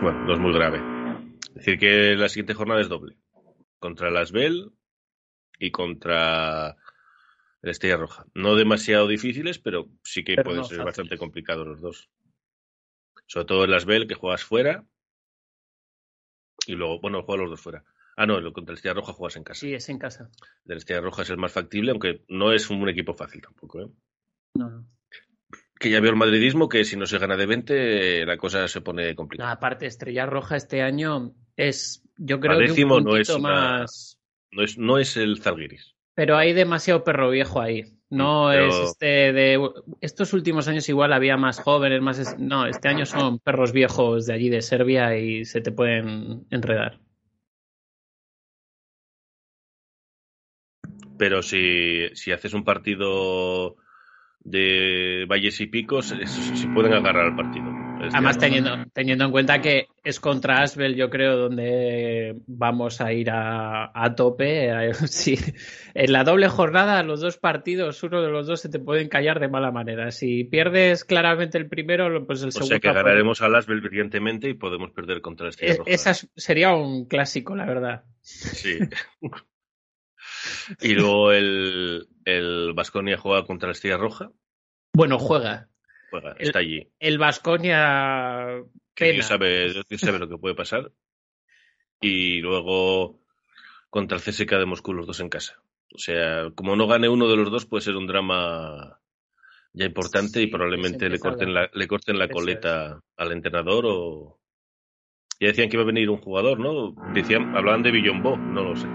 Bueno, 0.02 0.20
no 0.26 0.34
es 0.34 0.40
muy 0.40 0.54
grave. 0.54 0.93
Es 1.64 1.68
decir, 1.68 1.80
que 1.80 2.16
la 2.18 2.28
siguiente 2.28 2.56
jornada 2.56 2.82
es 2.82 2.90
doble. 2.90 3.16
Contra 3.80 4.12
las 4.12 4.34
Bell 4.34 4.74
y 5.58 5.72
contra 5.72 6.76
el 7.62 7.70
Estrella 7.70 7.96
Roja. 7.96 8.26
No 8.34 8.58
demasiado 8.58 9.08
difíciles, 9.08 9.60
pero 9.60 9.88
sí 10.04 10.26
que 10.26 10.36
Pero 10.36 10.44
pueden 10.44 10.58
no 10.60 10.64
ser 10.66 10.76
fáciles. 10.76 10.86
bastante 10.86 11.18
complicados 11.18 11.66
los 11.66 11.80
dos. 11.80 12.10
Sobre 13.28 13.46
todo 13.46 13.64
en 13.64 13.72
las 13.72 13.86
Bell, 13.86 14.08
que 14.08 14.16
juegas 14.16 14.44
fuera. 14.44 14.86
Y 16.68 16.74
luego, 16.74 17.00
bueno, 17.00 17.24
juegas 17.24 17.44
los 17.44 17.52
dos 17.52 17.62
fuera. 17.62 17.86
Ah, 18.18 18.26
no, 18.26 18.36
contra 18.52 18.74
el 18.74 18.78
Estrella 18.78 18.96
Roja 18.96 19.14
juegas 19.14 19.38
en 19.38 19.46
casa. 19.46 19.62
Sí, 19.62 19.74
es 19.74 19.88
en 19.88 20.00
casa. 20.00 20.30
Del 20.66 20.80
Estrella 20.80 21.00
Roja 21.00 21.22
es 21.22 21.30
el 21.30 21.38
más 21.38 21.54
factible, 21.54 21.92
aunque 21.92 22.26
no 22.28 22.52
es 22.52 22.70
un 22.70 22.90
equipo 22.90 23.14
fácil 23.14 23.42
tampoco. 23.42 23.84
¿eh? 23.84 23.90
No, 24.56 24.70
no. 24.70 24.86
Que 25.84 25.90
ya 25.90 26.00
veo 26.00 26.12
el 26.12 26.16
madridismo, 26.16 26.70
que 26.70 26.86
si 26.86 26.96
no 26.96 27.06
se 27.06 27.18
gana 27.18 27.36
de 27.36 27.46
20, 27.46 28.26
la 28.26 28.38
cosa 28.38 28.70
se 28.70 28.80
pone 28.80 29.10
No, 29.10 29.16
complicada. 29.18 29.52
aparte, 29.52 29.86
Estrella 29.86 30.26
Roja 30.26 30.56
este 30.56 30.82
año 30.82 31.34
es, 31.58 32.02
yo 32.16 32.40
creo 32.40 32.58
que 32.58 32.84
un 32.86 33.04
no 33.04 33.18
es 33.18 33.28
puntito 33.28 33.38
una- 33.38 33.50
más. 33.80 34.18
No 34.52 34.64
es, 34.64 34.78
no 34.78 34.98
es 34.98 35.18
el 35.18 35.42
Zalgiris. 35.42 35.94
Pero 36.16 36.38
hay 36.38 36.54
demasiado 36.54 37.04
perro 37.04 37.30
viejo 37.32 37.60
ahí. 37.60 37.84
No 38.10 38.48
Pero- 38.50 38.68
es 38.70 38.92
este 38.92 39.34
de. 39.34 39.60
Estos 40.00 40.32
últimos 40.32 40.70
años 40.70 40.88
igual 40.88 41.12
había 41.12 41.36
más 41.36 41.60
jóvenes, 41.60 42.02
más. 42.02 42.40
No, 42.40 42.66
este 42.66 42.88
año 42.88 43.06
son 43.06 43.40
perros 43.40 43.74
viejos 43.74 44.26
de 44.26 44.34
allí 44.36 44.48
de 44.48 44.62
Serbia 44.62 45.18
y 45.18 45.44
se 45.44 45.60
te 45.60 45.74
pueden 45.74 46.46
enredar. 46.50 47.02
Pero 51.18 51.42
si, 51.42 52.08
si 52.14 52.32
haces 52.32 52.54
un 52.54 52.64
partido 52.64 53.76
de 54.44 55.26
valles 55.28 55.60
y 55.62 55.68
picos, 55.68 56.12
es- 56.12 56.32
se 56.32 56.68
pueden 56.68 56.94
agarrar 56.94 57.28
al 57.28 57.36
partido. 57.36 57.66
Este 58.04 58.18
Además, 58.18 58.38
teniendo, 58.38 58.86
teniendo 58.92 59.24
en 59.24 59.32
cuenta 59.32 59.62
que 59.62 59.88
es 60.04 60.20
contra 60.20 60.62
Asbel, 60.62 60.96
yo 60.96 61.10
creo, 61.10 61.38
donde 61.38 62.36
vamos 62.48 63.00
a 63.00 63.14
ir 63.14 63.30
a, 63.30 63.92
a 63.94 64.14
tope. 64.14 64.66
Eh, 64.90 64.94
sí. 65.08 65.38
En 65.94 66.12
la 66.12 66.26
doble 66.26 66.50
jornada, 66.50 67.02
los 67.04 67.22
dos 67.22 67.38
partidos, 67.38 68.04
uno 68.04 68.22
de 68.22 68.30
los 68.30 68.46
dos 68.46 68.60
se 68.60 68.68
te 68.68 68.80
pueden 68.80 69.08
callar 69.08 69.40
de 69.40 69.48
mala 69.48 69.72
manera. 69.72 70.12
Si 70.12 70.44
pierdes 70.44 71.06
claramente 71.06 71.58
el 71.58 71.70
primero, 71.70 72.26
pues 72.28 72.42
el 72.42 72.50
O 72.50 72.52
segundo. 72.52 72.68
sea 72.72 72.80
que 72.82 72.92
ganaremos 72.92 73.42
a 73.42 73.48
Lasbel 73.48 73.80
brillantemente 73.80 74.50
y 74.50 74.54
podemos 74.56 74.92
perder 74.92 75.22
contra 75.22 75.48
este 75.48 75.72
Es- 75.72 75.80
esa 75.86 76.12
es- 76.12 76.30
sería 76.36 76.74
un 76.76 77.06
clásico, 77.08 77.56
la 77.56 77.66
verdad. 77.66 78.04
Sí. 78.20 78.80
y 80.82 80.94
luego 80.94 81.32
el, 81.32 82.08
el 82.26 82.74
Vasconia 82.74 83.18
juega 83.18 83.46
contra 83.46 83.68
la 83.70 83.74
Estrella 83.74 83.98
Roja. 83.98 84.32
Bueno, 84.94 85.18
juega. 85.20 85.70
Juega, 86.10 86.34
El- 86.38 86.48
está 86.48 86.60
allí. 86.60 86.88
El 87.00 87.18
Vasconia. 87.18 88.64
Que 88.96 89.12
Dios 89.14 89.26
sabe, 89.26 89.74
Dios 89.90 90.02
sabe 90.02 90.20
lo 90.20 90.30
que 90.30 90.38
puede 90.38 90.56
pasar. 90.56 90.92
Y 92.00 92.42
luego 92.42 93.20
contra 93.90 94.18
el 94.18 94.24
CSK 94.24 94.52
de 94.52 94.66
Moscú, 94.66 94.94
los 94.94 95.08
dos 95.08 95.20
en 95.20 95.30
casa. 95.30 95.62
O 95.94 95.98
sea, 96.00 96.50
como 96.56 96.76
no 96.76 96.88
gane 96.88 97.08
uno 97.10 97.28
de 97.28 97.38
los 97.38 97.52
dos, 97.52 97.66
puede 97.66 97.82
ser 97.82 97.96
un 97.96 98.08
drama 98.08 99.00
ya 99.74 99.86
importante 99.86 100.42
y 100.42 100.48
probablemente 100.48 101.10
le 101.10 101.20
corten 101.20 101.54
la, 101.54 101.70
le 101.74 101.88
corten 101.88 102.18
la 102.20 102.28
coleta 102.28 103.00
al 103.18 103.32
entrenador 103.32 103.86
o. 103.88 104.40
Ya 105.40 105.48
decían 105.48 105.68
que 105.70 105.76
iba 105.78 105.84
a 105.84 105.88
venir 105.88 106.10
un 106.10 106.18
jugador, 106.22 106.60
¿no? 106.60 106.94
Decían, 107.14 107.56
hablaban 107.56 107.82
de 107.84 107.92
Villombo, 107.92 108.38
no 108.38 108.64
lo 108.64 108.76
sé. 108.76 108.88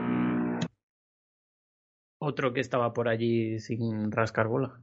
Otro 2.21 2.53
que 2.53 2.61
estaba 2.61 2.93
por 2.93 3.09
allí 3.09 3.61
sin 3.61 4.11
rascar 4.11 4.49
bola. 4.49 4.81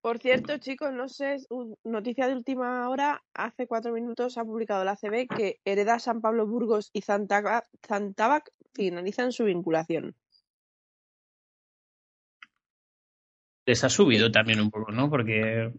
Por 0.00 0.18
cierto, 0.18 0.58
chicos, 0.58 0.92
no 0.92 1.08
sé, 1.08 1.36
noticia 1.84 2.28
de 2.28 2.34
última 2.34 2.88
hora, 2.88 3.22
hace 3.34 3.66
cuatro 3.66 3.92
minutos 3.92 4.38
ha 4.38 4.44
publicado 4.44 4.84
la 4.84 4.96
CB 4.96 5.26
que 5.26 5.60
Hereda 5.64 5.98
San 5.98 6.20
Pablo 6.20 6.46
Burgos 6.46 6.90
y 6.92 7.00
Zantaba- 7.02 7.64
Zantabac 7.86 8.50
finalizan 8.74 9.32
su 9.32 9.44
vinculación. 9.44 10.14
Les 13.66 13.84
ha 13.84 13.88
subido 13.90 14.30
también 14.30 14.60
un 14.60 14.70
poco, 14.70 14.92
¿no? 14.92 15.10
Porque 15.10 15.72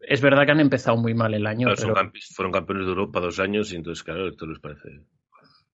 es 0.00 0.20
verdad 0.20 0.44
que 0.44 0.52
han 0.52 0.60
empezado 0.60 0.96
muy 0.98 1.14
mal 1.14 1.32
el 1.32 1.46
año. 1.46 1.68
Pero- 1.74 1.94
campe- 1.94 2.20
fueron 2.34 2.52
campeones 2.52 2.84
de 2.84 2.90
Europa 2.90 3.20
dos 3.20 3.38
años 3.38 3.72
y 3.72 3.76
entonces, 3.76 4.02
claro, 4.02 4.28
esto 4.28 4.46
les 4.46 4.58
parece, 4.58 4.88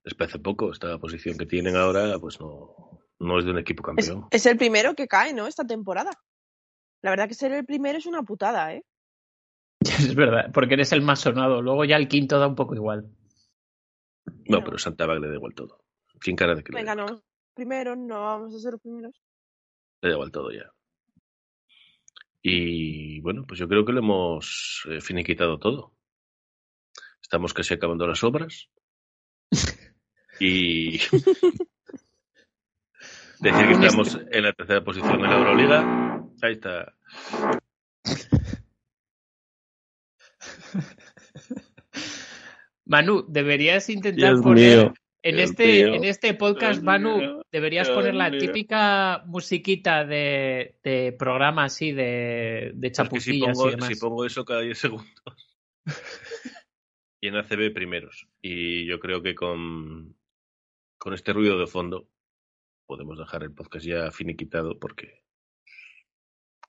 les 0.05 0.15
parece 0.15 0.39
poco. 0.39 0.71
Esta 0.71 0.99
posición 0.99 1.37
que 1.39 1.47
tienen 1.47 1.75
ahora, 1.77 2.19
pues 2.21 2.39
no, 2.41 3.01
no 3.19 3.39
es 3.39 3.45
de 3.45 3.51
un 3.51 3.59
equipo 3.59 3.83
campeón. 3.83 4.27
es 4.31 4.47
el 4.47 4.57
primero 4.57 4.95
que 4.95 5.07
cae, 5.09 5.33
¿no? 5.33 5.47
Esta 5.47 5.67
temporada. 5.67 6.11
La 7.03 7.11
verdad 7.11 7.29
que 7.29 7.35
ser 7.35 7.53
el 7.53 7.64
primero 7.64 7.99
es 7.99 8.07
una 8.07 8.23
putada, 8.23 8.75
¿eh? 8.75 8.85
Es 9.81 10.14
verdad, 10.14 10.51
porque 10.53 10.75
eres 10.75 10.93
el 10.93 11.03
más 11.03 11.21
sonado. 11.21 11.62
Luego 11.62 11.85
ya 11.85 11.97
el 11.97 12.09
quinto 12.09 12.39
da 12.39 12.47
un 12.47 12.55
poco 12.55 12.75
igual. 12.75 13.09
No, 14.47 14.62
pero 14.64 14.79
Santa 14.79 15.07
Bag 15.07 15.21
le 15.21 15.29
da 15.29 15.35
igual 15.35 15.55
todo. 15.55 15.85
Sin 16.21 16.35
cara 16.37 16.55
de 16.55 16.64
que 16.64 16.73
le 16.73 16.79
Venga, 16.79 16.95
da, 16.97 17.07
no. 17.07 17.23
Primero, 17.55 17.95
no 17.97 18.21
vamos 18.23 18.55
a 18.55 18.59
ser 18.59 18.73
los 18.73 18.81
primeros. 18.81 19.14
le 20.03 20.09
da 20.09 20.14
igual 20.14 20.31
todo 20.31 20.51
ya. 20.51 20.71
Y 22.43 23.21
bueno, 23.21 23.45
pues 23.47 23.59
yo 23.59 23.69
creo 23.69 23.85
que 23.85 23.93
lo 23.93 24.01
hemos 24.01 24.87
eh, 24.89 25.01
finiquitado 25.01 25.59
todo. 25.59 25.95
Estamos 27.21 27.53
casi 27.55 27.75
acabando 27.75 28.07
las 28.07 28.23
obras. 28.25 28.69
Y 30.39 30.99
decir 33.41 33.66
que 33.68 33.74
Un 33.74 33.84
estamos 33.84 34.18
en 34.30 34.43
la 34.43 34.53
tercera 34.53 34.82
posición 34.84 35.14
en 35.16 35.30
la 35.30 35.37
Euroliga. 35.39 36.22
Ahí 36.43 36.53
está. 36.53 36.95
Manu, 42.84 43.24
deberías 43.28 43.89
intentar 43.91 44.30
Dios 44.34 44.43
poner 44.43 44.78
mío. 44.78 44.95
en 45.22 45.37
Dios 45.37 45.51
este, 45.51 45.66
mío. 45.66 45.95
en 45.95 46.05
este 46.05 46.34
podcast, 46.34 46.74
Dios 46.74 46.84
Manu, 46.84 47.18
mío. 47.18 47.43
deberías 47.51 47.89
Dios 47.89 47.97
poner 47.97 48.14
la 48.14 48.30
mío. 48.30 48.39
típica 48.41 49.22
musiquita 49.26 50.05
de, 50.05 50.78
de 50.84 51.12
programa 51.18 51.64
así 51.64 51.93
de, 51.93 52.72
de 52.74 52.89
Es 52.89 52.99
que 53.09 53.20
si 53.20 53.41
pongo, 53.41 53.68
y 53.68 53.70
demás. 53.72 53.89
si 53.89 53.97
pongo 53.97 54.24
eso 54.24 54.45
cada 54.45 54.61
10 54.61 54.78
segundos. 54.78 55.57
y 57.20 57.28
en 57.28 57.37
ACB 57.37 57.72
primeros. 57.74 58.28
Y 58.41 58.87
yo 58.87 59.01
creo 59.01 59.20
que 59.22 59.34
con, 59.34 60.14
con 60.99 61.12
este 61.12 61.32
ruido 61.32 61.59
de 61.59 61.66
fondo 61.66 62.09
podemos 62.87 63.18
dejar 63.18 63.43
el 63.43 63.53
podcast 63.53 63.84
ya 63.87 64.11
finiquitado 64.11 64.78
porque 64.78 65.22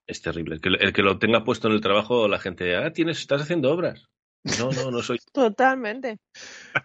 es 0.07 0.21
terrible. 0.21 0.55
El 0.55 0.61
que, 0.61 0.69
el 0.69 0.93
que 0.93 1.01
lo 1.03 1.19
tenga 1.19 1.43
puesto 1.43 1.67
en 1.67 1.73
el 1.75 1.81
trabajo, 1.81 2.27
la 2.27 2.39
gente, 2.39 2.75
ah, 2.75 2.91
tienes, 2.93 3.19
estás 3.19 3.41
haciendo 3.41 3.71
obras. 3.71 4.07
No, 4.59 4.71
no, 4.71 4.91
no 4.91 5.01
soy. 5.01 5.17
Totalmente. 5.33 6.19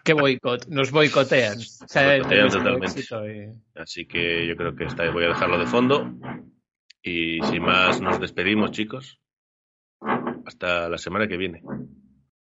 Qué 0.03 0.13
boicot, 0.13 0.67
nos 0.67 0.91
boicotean. 0.91 1.57
O 1.59 1.87
sea, 1.87 2.07
Boicotean 2.17 2.49
totalmente. 2.49 3.01
y- 3.01 3.79
Así 3.79 4.05
que 4.05 4.45
yo 4.47 4.55
creo 4.55 4.75
que 4.75 4.85
está, 4.85 5.09
voy 5.11 5.23
a 5.25 5.29
dejarlo 5.29 5.57
de 5.57 5.65
fondo. 5.67 6.11
Y 7.01 7.41
sin 7.43 7.61
más, 7.63 8.01
nos 8.01 8.19
despedimos, 8.19 8.71
chicos. 8.71 9.19
Hasta 10.45 10.89
la 10.89 10.97
semana 10.97 11.27
que 11.27 11.37
viene. 11.37 11.61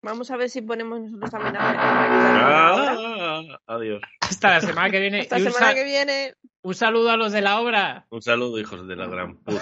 Vamos 0.03 0.31
a 0.31 0.37
ver 0.37 0.49
si 0.49 0.61
ponemos 0.61 0.99
nosotros 0.99 1.29
también 1.29 1.55
a 1.57 1.71
Ah, 2.39 3.43
adiós. 3.67 4.01
Hasta 4.21 4.49
la 4.51 4.61
semana 4.61 4.89
que 4.89 4.99
viene. 4.99 5.19
Esta 5.19 5.37
Y 5.37 5.43
un, 5.45 5.51
semana 5.51 5.75
que 5.75 5.83
viene. 5.83 6.33
un 6.63 6.73
saludo 6.75 7.11
a 7.11 7.17
los 7.17 7.31
de 7.31 7.41
la 7.41 7.59
obra. 7.59 8.07
Un 8.09 8.21
saludo, 8.21 8.59
hijos 8.59 8.87
de 8.87 8.95
la 8.95 9.05
gran 9.07 9.37
puta. 9.37 9.61